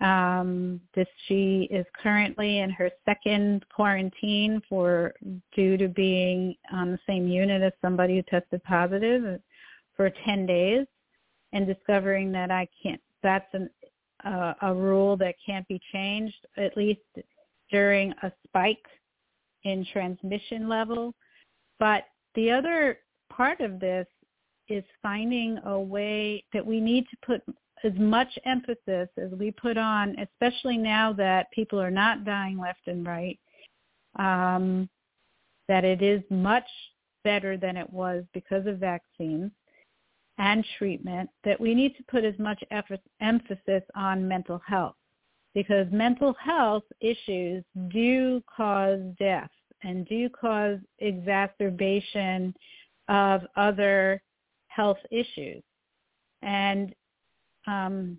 um, 0.00 0.80
this 0.94 1.06
she 1.28 1.68
is 1.70 1.84
currently 2.02 2.60
in 2.60 2.70
her 2.70 2.90
second 3.04 3.64
quarantine 3.74 4.62
for 4.68 5.12
due 5.54 5.76
to 5.76 5.88
being 5.88 6.56
on 6.72 6.90
the 6.90 6.98
same 7.06 7.28
unit 7.28 7.62
as 7.62 7.72
somebody 7.82 8.16
who 8.16 8.22
tested 8.22 8.62
positive 8.64 9.40
for 10.00 10.10
10 10.24 10.46
days 10.46 10.86
and 11.52 11.66
discovering 11.66 12.32
that 12.32 12.50
I 12.50 12.66
can't 12.82 13.02
that's 13.22 13.52
an, 13.52 13.68
uh, 14.24 14.54
a 14.62 14.72
rule 14.72 15.14
that 15.18 15.34
can't 15.44 15.68
be 15.68 15.78
changed 15.92 16.46
at 16.56 16.74
least 16.74 17.02
during 17.70 18.14
a 18.22 18.32
spike 18.46 18.86
in 19.64 19.86
transmission 19.92 20.70
level. 20.70 21.14
But 21.78 22.04
the 22.34 22.50
other 22.50 23.00
part 23.30 23.60
of 23.60 23.78
this 23.78 24.06
is 24.70 24.82
finding 25.02 25.58
a 25.66 25.78
way 25.78 26.44
that 26.54 26.64
we 26.64 26.80
need 26.80 27.04
to 27.10 27.16
put 27.22 27.42
as 27.84 27.92
much 27.98 28.38
emphasis 28.46 29.10
as 29.18 29.30
we 29.38 29.50
put 29.50 29.76
on, 29.76 30.16
especially 30.18 30.78
now 30.78 31.12
that 31.12 31.50
people 31.50 31.78
are 31.78 31.90
not 31.90 32.24
dying 32.24 32.58
left 32.58 32.86
and 32.86 33.06
right, 33.06 33.38
um, 34.18 34.88
that 35.68 35.84
it 35.84 36.00
is 36.00 36.22
much 36.30 36.68
better 37.22 37.58
than 37.58 37.76
it 37.76 37.90
was 37.92 38.24
because 38.32 38.64
of 38.66 38.78
vaccines 38.78 39.50
and 40.40 40.64
treatment, 40.78 41.30
that 41.44 41.60
we 41.60 41.74
need 41.74 41.94
to 41.96 42.02
put 42.10 42.24
as 42.24 42.36
much 42.38 42.60
effort, 42.72 42.98
emphasis 43.20 43.82
on 43.94 44.26
mental 44.26 44.60
health 44.66 44.96
because 45.54 45.86
mental 45.90 46.34
health 46.34 46.84
issues 47.00 47.64
do 47.92 48.42
cause 48.56 49.00
death 49.18 49.50
and 49.82 50.06
do 50.08 50.28
cause 50.28 50.78
exacerbation 50.98 52.54
of 53.08 53.42
other 53.56 54.22
health 54.68 54.98
issues. 55.10 55.62
And 56.42 56.94
um, 57.66 58.18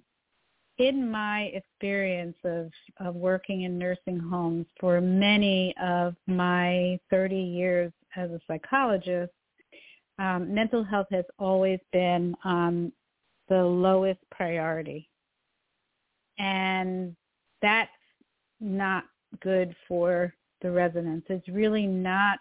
in 0.78 1.10
my 1.10 1.52
experience 1.54 2.38
of, 2.44 2.72
of 3.00 3.16
working 3.16 3.64
in 3.64 3.78
nursing 3.78 4.20
homes 4.20 4.66
for 4.80 5.00
many 5.00 5.74
of 5.82 6.16
my 6.28 7.00
30 7.10 7.36
years 7.36 7.92
as 8.16 8.30
a 8.32 8.40
psychologist, 8.48 9.32
um, 10.20 10.54
mental 10.54 10.84
health 10.84 11.08
has 11.12 11.26
always 11.40 11.80
been 11.92 12.36
um, 12.44 12.92
the 13.50 13.64
lowest 13.64 14.20
priority. 14.32 15.10
And 16.38 17.16
that's 17.62 17.90
not 18.60 19.06
good 19.42 19.76
for 19.88 20.34
the 20.62 20.72
residents. 20.72 21.28
It's 21.30 21.48
really 21.48 21.86
not 21.86 22.40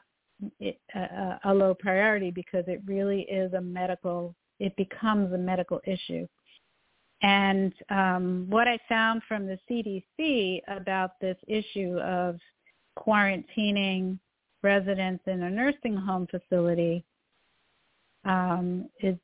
a, 0.63 1.39
a 1.45 1.55
low 1.55 1.75
priority 1.75 2.31
because 2.31 2.65
it 2.67 2.81
really 2.87 3.23
is 3.23 3.53
a 3.53 3.61
medical, 3.61 4.35
it 4.59 4.75
becomes 4.77 5.33
a 5.33 5.39
medical 5.39 5.81
issue. 5.87 6.27
And 7.23 7.73
um, 7.91 8.47
what 8.49 8.67
I 8.67 8.79
found 8.89 9.23
from 9.29 9.47
the 9.47 9.59
CDC 9.69 10.61
about 10.69 11.21
this 11.21 11.37
issue 11.47 11.99
of 11.99 12.39
quarantining 12.99 14.19
residents 14.63 15.23
in 15.27 15.43
a 15.43 15.51
nursing 15.51 15.97
home 15.97 16.27
facility 16.31 17.05
um, 18.25 18.89
is 19.01 19.17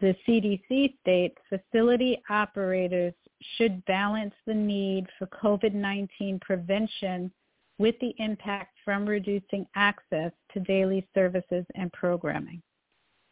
the 0.00 0.14
CDC 0.26 0.98
states 1.00 1.36
facility 1.48 2.22
operators 2.30 3.14
should 3.56 3.84
balance 3.86 4.34
the 4.46 4.54
need 4.54 5.06
for 5.18 5.26
COVID-19 5.26 6.40
prevention 6.40 7.30
with 7.78 7.96
the 8.00 8.14
impact 8.18 8.76
from 8.84 9.04
reducing 9.04 9.66
access 9.74 10.32
to 10.52 10.60
daily 10.60 11.06
services 11.14 11.64
and 11.74 11.92
programming. 11.92 12.62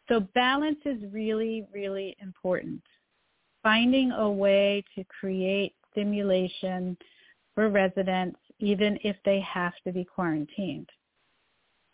So 0.09 0.21
balance 0.35 0.79
is 0.85 1.01
really, 1.11 1.65
really 1.73 2.15
important. 2.21 2.81
Finding 3.61 4.11
a 4.11 4.29
way 4.29 4.83
to 4.95 5.05
create 5.05 5.73
stimulation 5.91 6.97
for 7.55 7.69
residents 7.69 8.39
even 8.59 8.97
if 9.03 9.15
they 9.23 9.39
have 9.41 9.73
to 9.85 9.93
be 9.93 10.03
quarantined. 10.03 10.89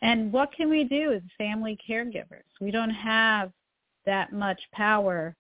And 0.01 0.31
what 0.31 0.53
can 0.53 0.69
we 0.69 0.85
do 0.85 1.11
as 1.13 1.21
family 1.37 1.77
caregivers? 1.87 2.47
We 2.61 2.71
don't 2.71 2.89
have 2.89 3.51
that 4.05 4.31
much 4.31 4.61
power 4.73 5.35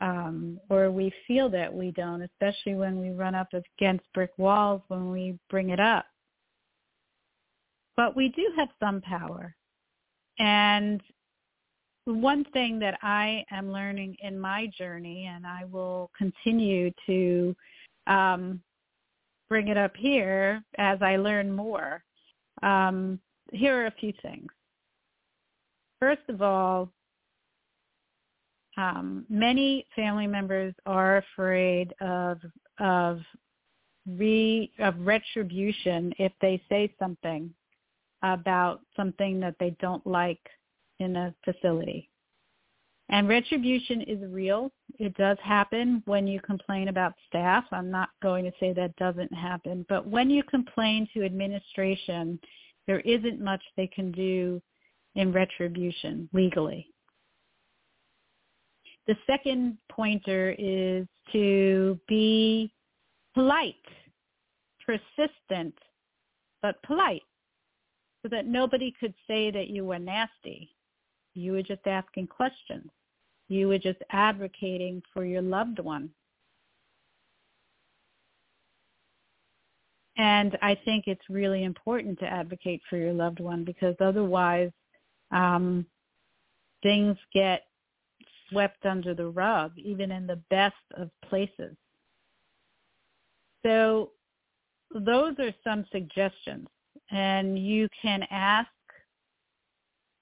um, 0.00 0.58
or 0.68 0.90
we 0.90 1.12
feel 1.26 1.48
that 1.50 1.72
we 1.72 1.90
don't, 1.92 2.22
especially 2.22 2.74
when 2.74 3.00
we 3.00 3.10
run 3.10 3.34
up 3.34 3.48
against 3.52 4.04
brick 4.12 4.32
walls 4.36 4.82
when 4.88 5.10
we 5.10 5.38
bring 5.48 5.70
it 5.70 5.80
up. 5.80 6.04
But 7.96 8.16
we 8.16 8.28
do 8.30 8.50
have 8.56 8.68
some 8.80 9.00
power. 9.00 9.54
And 10.38 11.00
one 12.06 12.44
thing 12.52 12.78
that 12.80 12.98
I 13.02 13.44
am 13.50 13.70
learning 13.70 14.16
in 14.20 14.38
my 14.38 14.68
journey, 14.76 15.30
and 15.32 15.46
I 15.46 15.64
will 15.64 16.10
continue 16.18 16.90
to 17.06 17.56
um, 18.06 18.60
bring 19.48 19.68
it 19.68 19.76
up 19.76 19.96
here 19.96 20.62
as 20.76 21.00
I 21.00 21.16
learn 21.16 21.52
more, 21.52 22.02
um, 22.62 23.20
here 23.54 23.82
are 23.82 23.86
a 23.86 23.94
few 23.98 24.12
things. 24.22 24.50
First 26.00 26.22
of 26.28 26.42
all, 26.42 26.90
um, 28.76 29.24
many 29.28 29.86
family 29.94 30.26
members 30.26 30.74
are 30.86 31.18
afraid 31.18 31.94
of 32.00 32.38
of 32.80 33.20
re 34.06 34.70
of 34.80 34.94
retribution 34.98 36.12
if 36.18 36.32
they 36.40 36.60
say 36.68 36.92
something 36.98 37.54
about 38.22 38.80
something 38.96 39.38
that 39.40 39.54
they 39.60 39.76
don't 39.80 40.06
like 40.06 40.40
in 40.98 41.16
a 41.16 41.34
facility. 41.44 42.08
And 43.10 43.28
retribution 43.28 44.00
is 44.02 44.18
real. 44.30 44.72
It 44.98 45.14
does 45.16 45.36
happen 45.42 46.02
when 46.06 46.26
you 46.26 46.40
complain 46.40 46.88
about 46.88 47.12
staff. 47.28 47.64
I'm 47.70 47.90
not 47.90 48.08
going 48.22 48.44
to 48.44 48.52
say 48.58 48.72
that 48.72 48.96
doesn't 48.96 49.32
happen, 49.32 49.84
but 49.88 50.06
when 50.06 50.30
you 50.30 50.42
complain 50.44 51.06
to 51.12 51.22
administration, 51.22 52.40
there 52.86 53.00
isn't 53.00 53.40
much 53.40 53.62
they 53.76 53.86
can 53.86 54.12
do 54.12 54.60
in 55.14 55.32
retribution 55.32 56.28
legally. 56.32 56.88
The 59.06 59.16
second 59.26 59.78
pointer 59.90 60.54
is 60.58 61.06
to 61.32 61.98
be 62.08 62.72
polite, 63.34 63.74
persistent, 64.84 65.74
but 66.62 66.82
polite 66.82 67.22
so 68.22 68.28
that 68.30 68.46
nobody 68.46 68.94
could 68.98 69.14
say 69.26 69.50
that 69.50 69.68
you 69.68 69.84
were 69.84 69.98
nasty. 69.98 70.74
You 71.34 71.52
were 71.52 71.62
just 71.62 71.86
asking 71.86 72.28
questions. 72.28 72.90
You 73.48 73.68
were 73.68 73.78
just 73.78 73.98
advocating 74.10 75.02
for 75.12 75.26
your 75.26 75.42
loved 75.42 75.78
one. 75.78 76.08
And 80.16 80.56
I 80.62 80.76
think 80.84 81.04
it's 81.06 81.28
really 81.28 81.64
important 81.64 82.18
to 82.20 82.26
advocate 82.26 82.80
for 82.88 82.96
your 82.96 83.12
loved 83.12 83.40
one 83.40 83.64
because 83.64 83.96
otherwise 84.00 84.70
um, 85.32 85.86
things 86.82 87.16
get 87.32 87.62
swept 88.48 88.86
under 88.86 89.14
the 89.14 89.26
rug, 89.26 89.72
even 89.76 90.12
in 90.12 90.26
the 90.26 90.40
best 90.50 90.74
of 90.96 91.10
places. 91.28 91.76
So 93.64 94.10
those 94.94 95.34
are 95.38 95.52
some 95.64 95.84
suggestions. 95.90 96.68
And 97.10 97.58
you 97.58 97.88
can 98.00 98.24
ask, 98.30 98.68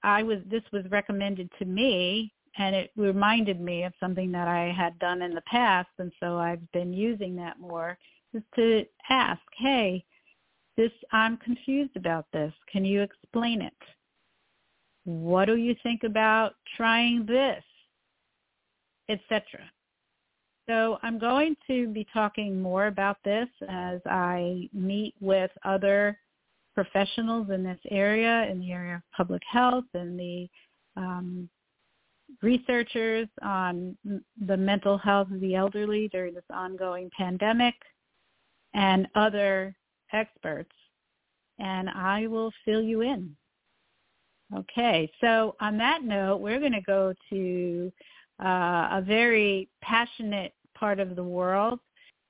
I 0.03 0.23
was, 0.23 0.39
this 0.49 0.63
was 0.71 0.83
recommended 0.89 1.49
to 1.59 1.65
me 1.65 2.33
and 2.57 2.75
it 2.75 2.91
reminded 2.95 3.59
me 3.59 3.83
of 3.83 3.93
something 3.99 4.31
that 4.31 4.47
I 4.47 4.73
had 4.75 4.97
done 4.99 5.21
in 5.21 5.33
the 5.33 5.41
past. 5.41 5.89
And 5.97 6.11
so 6.19 6.37
I've 6.37 6.71
been 6.71 6.93
using 6.93 7.35
that 7.37 7.59
more 7.59 7.97
is 8.33 8.43
to 8.55 8.85
ask, 9.09 9.41
hey, 9.57 10.03
this, 10.77 10.91
I'm 11.11 11.37
confused 11.37 11.95
about 11.95 12.25
this. 12.33 12.53
Can 12.71 12.83
you 12.83 13.01
explain 13.01 13.61
it? 13.61 13.73
What 15.05 15.45
do 15.45 15.55
you 15.55 15.75
think 15.83 16.03
about 16.03 16.55
trying 16.77 17.25
this? 17.25 17.63
etc. 19.09 19.59
So 20.67 20.97
I'm 21.03 21.19
going 21.19 21.55
to 21.67 21.87
be 21.87 22.07
talking 22.13 22.61
more 22.61 22.87
about 22.87 23.17
this 23.25 23.47
as 23.67 23.99
I 24.05 24.69
meet 24.73 25.13
with 25.19 25.51
other 25.65 26.17
professionals 26.73 27.49
in 27.49 27.63
this 27.63 27.79
area, 27.91 28.47
in 28.49 28.59
the 28.59 28.71
area 28.71 28.95
of 28.95 29.01
public 29.15 29.41
health 29.49 29.85
and 29.93 30.17
the 30.17 30.47
um, 30.95 31.49
researchers 32.41 33.27
on 33.41 33.97
the 34.47 34.57
mental 34.57 34.97
health 34.97 35.29
of 35.31 35.39
the 35.41 35.55
elderly 35.55 36.07
during 36.07 36.33
this 36.33 36.43
ongoing 36.49 37.09
pandemic 37.15 37.75
and 38.73 39.07
other 39.15 39.75
experts. 40.11 40.71
And 41.59 41.89
I 41.89 42.27
will 42.27 42.51
fill 42.65 42.81
you 42.81 43.01
in. 43.01 43.35
Okay, 44.55 45.11
so 45.21 45.55
on 45.59 45.77
that 45.77 46.03
note, 46.03 46.37
we're 46.37 46.59
going 46.59 46.73
to 46.73 46.81
go 46.81 47.13
to 47.29 47.91
uh, 48.43 48.89
a 48.91 49.03
very 49.05 49.69
passionate 49.81 50.53
part 50.75 50.99
of 50.99 51.15
the 51.15 51.23
world, 51.23 51.79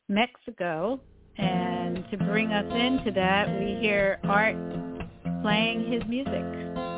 Mexico. 0.10 1.00
And 1.38 2.06
to 2.12 2.18
bring 2.18 2.52
us 2.52 2.72
into 2.74 3.12
that, 3.12 3.50
we 3.60 3.78
hear 3.82 4.20
Art 4.24 4.56
playing 5.42 5.92
his 5.92 6.04
music. 6.08 6.93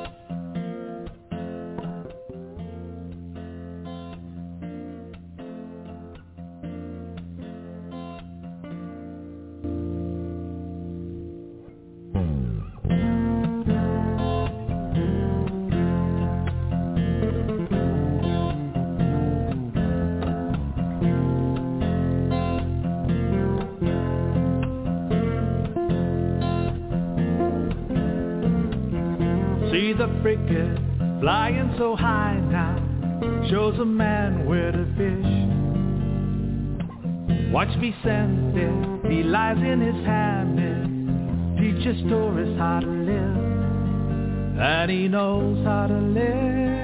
So 31.77 31.95
high 31.95 32.39
now 32.51 32.77
shows 33.49 33.77
a 33.79 33.85
man 33.85 34.45
where 34.45 34.71
to 34.71 34.85
fish. 34.95 35.25
Watch 37.51 37.75
me 37.77 37.93
send 38.03 38.57
it, 38.57 39.11
he 39.11 39.23
lies 39.23 39.57
in 39.57 39.81
his 39.81 40.05
hammock, 40.05 41.57
teaches 41.57 42.01
tourists 42.09 42.57
how 42.57 42.79
to 42.79 42.87
live, 42.87 44.59
and 44.59 44.91
he 44.91 45.07
knows 45.07 45.65
how 45.65 45.87
to 45.87 45.97
live. 45.97 46.74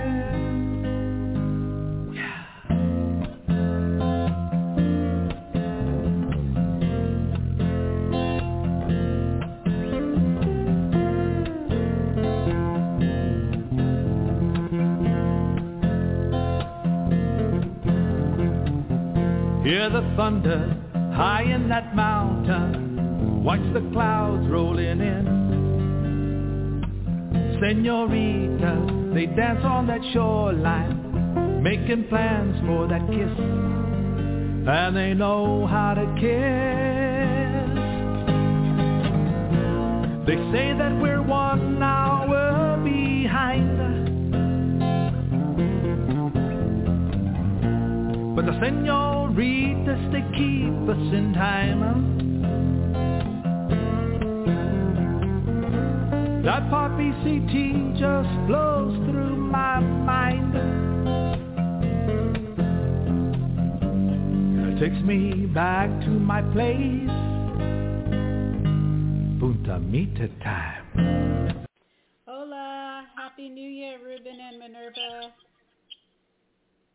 Senoritas, 27.72 29.13
they 29.13 29.28
dance 29.28 29.63
on 29.63 29.88
that 29.88 30.01
shoreline, 30.11 31.63
making 31.63 32.05
plans 32.09 32.59
for 32.65 32.86
that 32.89 32.99
kiss. 33.07 33.32
And 34.67 34.93
they 34.93 35.13
know 35.13 35.65
how 35.67 35.93
to 35.93 36.03
kiss. 36.19 37.72
They 40.28 40.36
say 40.51 40.74
that 40.78 40.99
we're 41.01 41.22
one 41.24 41.82
hour 41.82 42.78
behind. 42.84 43.78
But 48.36 48.47
the 48.47 48.59
senoritas, 48.59 50.11
they 50.11 50.24
keep 50.36 50.89
us 50.89 51.13
in 51.13 51.32
time. 51.34 52.20
That 56.43 56.71
pop 56.71 56.89
ECT 56.93 57.99
just 57.99 58.47
blows 58.47 58.95
through 59.05 59.35
my 59.35 59.79
mind. 59.79 60.55
It 64.65 64.79
takes 64.79 65.05
me 65.05 65.45
back 65.53 65.87
to 66.01 66.09
my 66.09 66.41
place. 66.41 67.13
Punta 69.39 69.77
Mita 69.81 70.29
time. 70.43 71.67
Hola, 72.25 73.05
Happy 73.15 73.47
New 73.47 73.69
Year, 73.69 73.99
Ruben 74.03 74.39
and 74.41 74.57
Minerva. 74.57 75.31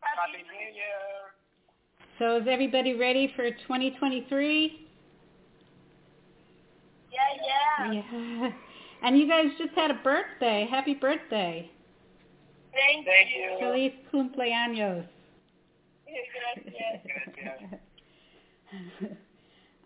Happy 0.00 0.42
New 0.42 0.74
Year. 0.74 1.30
So 2.18 2.38
is 2.38 2.48
everybody 2.50 2.94
ready 2.94 3.32
for 3.36 3.48
2023? 3.48 4.88
Yeah, 7.12 7.92
yeah. 7.92 8.02
Yeah. 8.42 8.50
And 9.02 9.18
you 9.18 9.28
guys 9.28 9.46
just 9.58 9.74
had 9.74 9.90
a 9.90 10.00
birthday. 10.02 10.66
Happy 10.70 10.94
birthday. 10.94 11.70
Thank, 12.72 13.04
Thank 13.06 13.28
you. 13.34 13.56
Feliz 13.58 13.92
cumpleaños. 14.12 15.06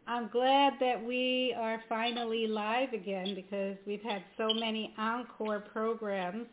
I'm 0.06 0.28
glad 0.28 0.74
that 0.80 1.04
we 1.04 1.54
are 1.56 1.82
finally 1.88 2.46
live 2.48 2.92
again 2.92 3.34
because 3.34 3.78
we've 3.86 4.02
had 4.02 4.22
so 4.36 4.52
many 4.52 4.92
encore 4.98 5.61
programs. 5.61 6.46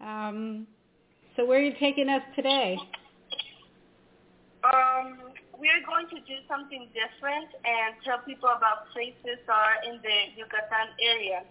Um, 0.00 0.66
so 1.36 1.44
where 1.44 1.58
are 1.58 1.62
you 1.62 1.74
taking 1.78 2.08
us 2.08 2.22
today? 2.34 2.76
Um, 4.64 5.18
we 5.60 5.68
are 5.72 5.80
going 5.86 6.08
to 6.12 6.20
do 6.28 6.36
something 6.48 6.88
different 6.92 7.48
and 7.64 7.96
tell 8.04 8.18
people 8.24 8.48
about 8.48 8.90
places 8.92 9.40
that 9.46 9.56
are 9.56 9.80
in 9.88 10.00
the 10.02 10.16
Yucatan 10.36 10.92
area. 11.00 11.44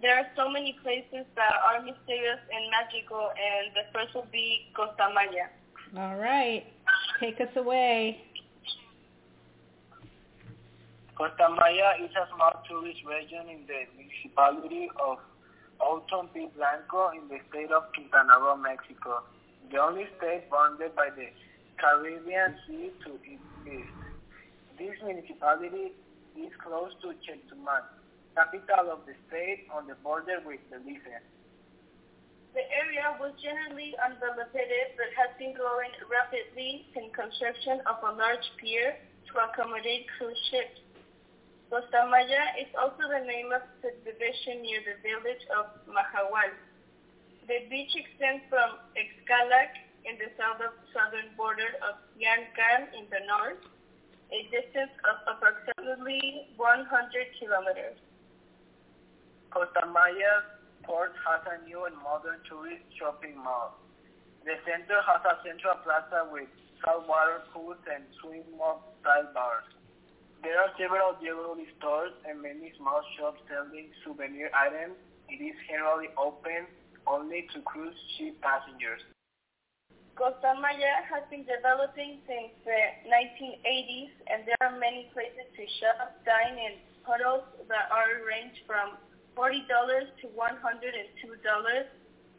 There 0.00 0.16
are 0.18 0.26
so 0.34 0.48
many 0.50 0.74
places 0.82 1.26
that 1.36 1.54
are 1.62 1.80
mysterious 1.82 2.40
and 2.50 2.70
magical, 2.72 3.30
and 3.30 3.70
the 3.76 3.86
first 3.92 4.14
will 4.14 4.26
be 4.32 4.66
Costa 4.74 5.12
Maya. 5.14 5.52
All 5.94 6.18
right. 6.18 6.66
Take 7.20 7.40
us 7.40 7.54
away. 7.54 8.18
Costa 11.14 11.54
Maya 11.54 12.02
is 12.02 12.10
a 12.16 12.26
small 12.34 12.62
tourist 12.66 13.04
region 13.06 13.46
in 13.46 13.62
the 13.68 13.86
municipality 13.94 14.90
of 14.98 15.18
P. 16.34 16.48
Blanco 16.56 17.10
in 17.10 17.28
the 17.28 17.38
state 17.50 17.70
of 17.70 17.92
Quintana 17.92 18.40
Roo, 18.40 18.56
Mexico, 18.56 19.22
the 19.70 19.78
only 19.78 20.06
state 20.18 20.50
bounded 20.50 20.96
by 20.96 21.10
the 21.14 21.28
Caribbean 21.78 22.56
Sea 22.66 22.90
to 23.04 23.14
its 23.24 23.42
east. 23.66 23.98
This 24.78 24.96
municipality 25.04 25.92
is 26.36 26.52
close 26.62 26.92
to 27.02 27.12
Chetumal, 27.22 27.84
capital 28.34 28.90
of 28.92 29.04
the 29.06 29.14
state 29.28 29.68
on 29.72 29.86
the 29.86 29.94
border 30.02 30.40
with 30.44 30.60
Belize. 30.70 31.22
The 32.54 32.64
area 32.68 33.16
was 33.16 33.32
generally 33.40 33.96
undeveloped 33.96 34.52
but 34.52 35.10
has 35.16 35.32
been 35.38 35.56
growing 35.56 35.92
rapidly 36.08 36.84
since 36.92 37.08
construction 37.16 37.80
of 37.88 37.96
a 38.04 38.12
large 38.12 38.44
pier 38.60 38.96
to 39.32 39.32
accommodate 39.40 40.04
cruise 40.18 40.36
ships. 40.52 40.80
Costa 41.72 42.04
Maya 42.12 42.52
is 42.60 42.68
also 42.76 43.08
the 43.08 43.24
name 43.24 43.48
of 43.48 43.64
the 43.80 43.96
division 44.04 44.60
near 44.60 44.84
the 44.84 45.00
village 45.00 45.40
of 45.56 45.72
Mahahual. 45.88 46.52
The 47.48 47.64
beach 47.72 47.96
extends 47.96 48.44
from 48.52 48.76
Xcalac 48.92 49.72
in 50.04 50.18
the 50.18 50.30
southern 50.38 51.30
border 51.36 51.78
of 51.86 51.98
Yancan 52.18 52.90
in 52.94 53.06
the 53.10 53.22
north, 53.26 53.62
a 54.32 54.48
distance 54.50 54.92
of 55.06 55.16
approximately 55.28 56.48
100 56.56 56.88
kilometers. 57.38 57.98
Costa 59.52 59.84
Maya 59.86 60.48
port 60.82 61.12
has 61.22 61.44
a 61.46 61.62
new 61.68 61.84
and 61.84 61.94
modern 62.00 62.40
tourist 62.48 62.82
shopping 62.98 63.36
mall. 63.36 63.78
The 64.42 64.58
center 64.66 64.98
has 65.06 65.22
a 65.22 65.38
central 65.46 65.78
plaza 65.84 66.26
with 66.32 66.48
saltwater 66.82 67.46
pools 67.54 67.78
and 67.86 68.02
swim-up-style 68.18 69.30
bars. 69.30 69.68
There 70.42 70.58
are 70.58 70.74
several 70.74 71.14
jewelry 71.22 71.70
stores 71.78 72.10
and 72.26 72.42
many 72.42 72.72
small 72.74 73.04
shops 73.14 73.38
selling 73.46 73.94
souvenir 74.02 74.50
items. 74.50 74.98
It 75.28 75.38
is 75.38 75.54
generally 75.70 76.10
open 76.18 76.66
only 77.06 77.46
to 77.54 77.62
cruise 77.62 77.94
ship 78.18 78.40
passengers. 78.42 79.04
Costa 80.16 80.54
Maya 80.60 81.02
has 81.10 81.22
been 81.30 81.44
developing 81.44 82.18
since 82.26 82.52
the 82.64 82.80
1980s 83.08 84.10
and 84.28 84.42
there 84.46 84.56
are 84.60 84.78
many 84.78 85.10
places 85.12 85.46
to 85.56 85.64
shop, 85.80 86.14
dine, 86.24 86.58
and 86.58 86.76
hotels 87.02 87.44
that 87.68 87.88
are 87.90 88.24
range 88.26 88.56
from 88.66 88.98
$40 89.36 89.66
to 90.20 90.26
$102, 90.28 91.84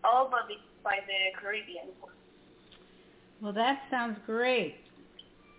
all 0.03 0.29
by 0.29 0.41
the, 0.47 0.55
by 0.83 0.99
the 1.07 1.41
Caribbean. 1.41 1.87
Well, 3.41 3.53
that 3.53 3.81
sounds 3.91 4.19
great. 4.25 4.75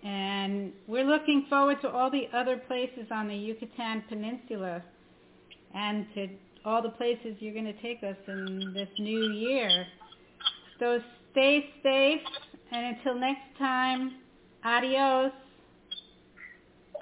And 0.04 0.72
we're 0.86 1.04
looking 1.04 1.46
forward 1.50 1.80
to 1.82 1.88
all 1.90 2.10
the 2.10 2.28
other 2.32 2.58
places 2.58 3.06
on 3.10 3.28
the 3.28 3.34
Yucatan 3.36 4.04
Peninsula. 4.08 4.82
and 5.74 6.06
to 6.14 6.28
all 6.64 6.82
the 6.82 6.90
places 6.90 7.36
you're 7.40 7.52
going 7.52 7.64
to 7.66 7.82
take 7.82 8.02
us 8.02 8.16
in 8.28 8.72
this 8.74 8.88
new 8.98 9.30
year. 9.32 9.86
So 10.78 11.00
stay 11.34 11.68
safe, 11.82 12.20
and 12.70 12.96
until 12.96 13.16
next 13.16 13.58
time, 13.58 14.18
adios. 14.64 15.32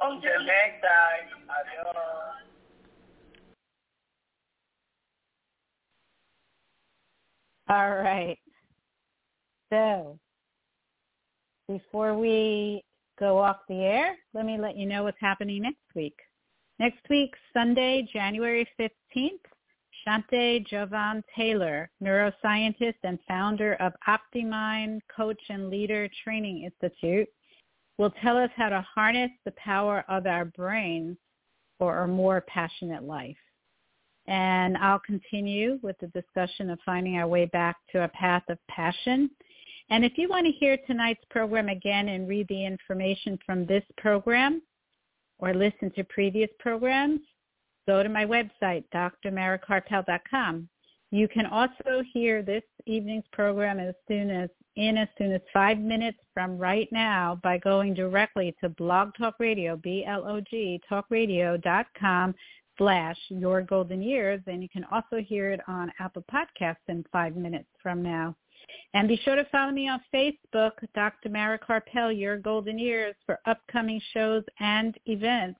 Until 0.00 0.44
next 0.46 0.80
time, 0.80 1.28
adios. 1.50 1.96
All 7.68 7.90
right. 7.90 8.38
So, 9.70 10.18
before 11.68 12.18
we 12.18 12.82
go 13.18 13.38
off 13.38 13.58
the 13.68 13.82
air, 13.82 14.16
let 14.34 14.46
me 14.46 14.58
let 14.58 14.76
you 14.76 14.86
know 14.86 15.02
what's 15.04 15.20
happening 15.20 15.62
next 15.62 15.76
week. 15.94 16.16
Next 16.78 17.00
week, 17.10 17.30
Sunday, 17.52 18.08
January 18.12 18.66
15th, 18.80 19.30
Shante 20.06 20.66
Jovan 20.66 21.22
Taylor, 21.36 21.90
neuroscientist 22.02 22.96
and 23.04 23.18
founder 23.28 23.74
of 23.74 23.92
OptiMind 24.08 25.00
Coach 25.14 25.40
and 25.48 25.70
Leader 25.70 26.08
Training 26.24 26.64
Institute, 26.64 27.28
will 27.98 28.12
tell 28.22 28.36
us 28.36 28.50
how 28.56 28.68
to 28.68 28.84
harness 28.94 29.30
the 29.44 29.52
power 29.52 30.04
of 30.08 30.26
our 30.26 30.44
brains 30.44 31.16
for 31.78 32.00
a 32.00 32.08
more 32.08 32.40
passionate 32.48 33.04
life. 33.04 33.36
And 34.26 34.76
I'll 34.76 35.00
continue 35.00 35.78
with 35.82 35.96
the 35.98 36.06
discussion 36.08 36.70
of 36.70 36.78
finding 36.84 37.16
our 37.16 37.26
way 37.26 37.46
back 37.46 37.76
to 37.90 38.04
a 38.04 38.08
path 38.08 38.44
of 38.48 38.58
passion. 38.68 39.30
And 39.90 40.04
if 40.04 40.16
you 40.16 40.28
want 40.28 40.46
to 40.46 40.52
hear 40.52 40.78
tonight's 40.86 41.24
program 41.30 41.68
again 41.68 42.08
and 42.08 42.28
read 42.28 42.46
the 42.48 42.64
information 42.64 43.38
from 43.44 43.66
this 43.66 43.84
program 43.96 44.62
or 45.38 45.54
listen 45.54 45.90
to 45.96 46.04
previous 46.04 46.50
programs, 46.60 47.20
go 47.86 48.02
to 48.02 48.08
my 48.08 48.24
website, 48.24 48.84
drmarakarpel.com. 48.94 50.68
You 51.10 51.28
can 51.28 51.46
also 51.46 52.02
hear 52.12 52.42
this 52.42 52.62
evening's 52.86 53.26
program 53.32 53.78
as 53.78 53.94
soon 54.08 54.30
as 54.30 54.48
in 54.76 54.96
as 54.96 55.08
soon 55.18 55.32
as 55.32 55.42
five 55.52 55.78
minutes 55.78 56.18
from 56.32 56.56
right 56.56 56.88
now 56.90 57.38
by 57.42 57.58
going 57.58 57.92
directly 57.92 58.56
to 58.62 58.70
Blog 58.70 59.10
Talk 59.18 59.34
Radio, 59.38 59.76
B-L-O-G, 59.76 60.80
talkradio.com 60.90 62.34
slash 62.78 63.18
your 63.28 63.60
golden 63.60 64.00
years. 64.00 64.40
And 64.46 64.62
you 64.62 64.68
can 64.70 64.84
also 64.90 65.18
hear 65.18 65.50
it 65.50 65.60
on 65.68 65.92
Apple 66.00 66.24
Podcasts 66.32 66.76
in 66.88 67.04
five 67.12 67.36
minutes 67.36 67.68
from 67.82 68.02
now. 68.02 68.34
And 68.94 69.08
be 69.08 69.20
sure 69.24 69.36
to 69.36 69.44
follow 69.46 69.72
me 69.72 69.88
on 69.88 70.00
Facebook, 70.14 70.72
Dr. 70.94 71.28
Mara 71.28 71.58
Your 72.14 72.38
Golden 72.38 72.78
Years, 72.78 73.14
for 73.26 73.38
upcoming 73.46 74.00
shows 74.14 74.44
and 74.60 74.96
events. 75.06 75.58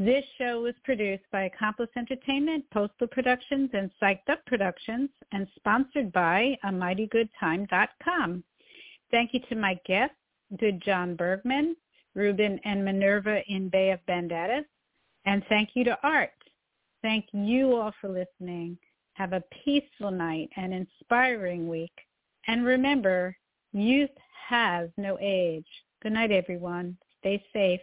This 0.00 0.24
show 0.38 0.62
was 0.62 0.72
produced 0.82 1.24
by 1.30 1.42
Accomplice 1.42 1.90
Entertainment, 1.94 2.64
Postal 2.72 3.06
Productions, 3.06 3.68
and 3.74 3.90
Psyched 4.00 4.30
Up 4.30 4.42
Productions, 4.46 5.10
and 5.32 5.46
sponsored 5.56 6.10
by 6.10 6.56
AmightyGoodTime.com. 6.64 8.42
Thank 9.10 9.34
you 9.34 9.40
to 9.50 9.56
my 9.56 9.78
guests, 9.84 10.16
Gudjon 10.56 11.18
Bergmann, 11.18 11.76
Ruben 12.14 12.58
and 12.64 12.82
Minerva 12.82 13.42
in 13.48 13.68
Bay 13.68 13.90
of 13.90 14.00
Banderas, 14.08 14.64
and 15.26 15.44
thank 15.50 15.72
you 15.74 15.84
to 15.84 15.98
Art. 16.02 16.30
Thank 17.02 17.26
you 17.32 17.76
all 17.76 17.92
for 18.00 18.08
listening. 18.08 18.78
Have 19.12 19.34
a 19.34 19.44
peaceful 19.66 20.10
night 20.10 20.48
and 20.56 20.72
inspiring 20.72 21.68
week. 21.68 21.92
And 22.46 22.64
remember, 22.64 23.36
youth 23.74 24.08
has 24.48 24.88
no 24.96 25.18
age. 25.20 25.68
Good 26.02 26.12
night, 26.12 26.32
everyone. 26.32 26.96
Stay 27.18 27.44
safe. 27.52 27.82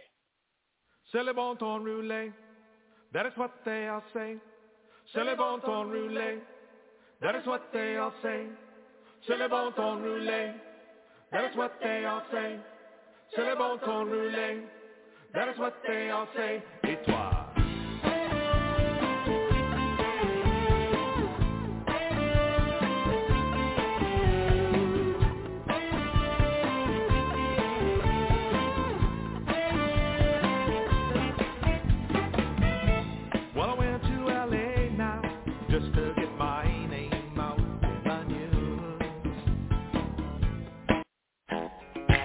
Bon 1.34 1.56
ton 1.56 1.78
roulé. 1.84 2.32
That 3.12 3.26
is 3.26 3.32
what 3.36 3.50
they 3.64 3.88
all 3.88 4.02
say. 4.12 4.36
C'est 5.12 5.24
le 5.24 5.36
bon 5.36 5.58
ton 5.60 5.84
roulé. 5.84 6.38
That 7.20 7.34
is 7.34 7.46
what 7.46 7.72
they 7.72 7.96
all 7.96 8.12
say. 8.22 8.46
C'est 9.26 9.38
le 9.38 9.48
bon 9.48 9.72
ton 9.72 10.02
roulé. 10.02 10.52
That 11.32 11.50
is 11.50 11.56
what 11.56 11.72
they 11.80 12.04
all 12.04 12.22
say. 12.30 12.58
C'est 13.34 13.44
le 13.44 13.56
bon 13.56 13.78
ton 13.78 14.04
roulé. 14.04 14.62
That 15.32 15.48
is 15.48 15.58
what 15.58 15.72
they 15.86 16.10
all 16.10 16.26
say. 16.36 16.62
Et 16.84 16.96
toi? 17.04 17.47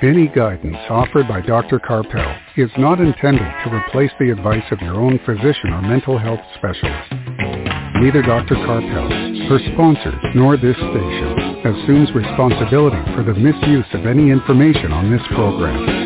Any 0.04 0.28
guidance 0.28 0.76
offered 0.90 1.30
by 1.30 1.40
Dr. 1.40 1.80
Karpel 1.80 2.38
is 2.58 2.70
not 2.78 3.00
intended 3.00 3.48
to 3.64 3.74
replace 3.74 4.12
the 4.20 4.32
advice 4.32 4.66
of 4.72 4.82
your 4.82 4.96
own 4.96 5.18
physician 5.26 5.72
or 5.72 5.82
mental 5.82 6.18
health 6.18 6.42
specialist. 6.58 7.10
Neither 8.04 8.22
Dr. 8.22 8.56
Karpel, 8.56 9.48
her 9.48 9.60
sponsors, 9.72 10.36
nor 10.36 10.58
this 10.58 10.76
station 10.76 11.64
assumes 11.64 12.12
responsibility 12.14 13.00
for 13.16 13.24
the 13.24 13.34
misuse 13.34 13.86
of 13.94 14.06
any 14.06 14.30
information 14.30 14.92
on 14.92 15.10
this 15.10 15.26
program. 15.30 16.03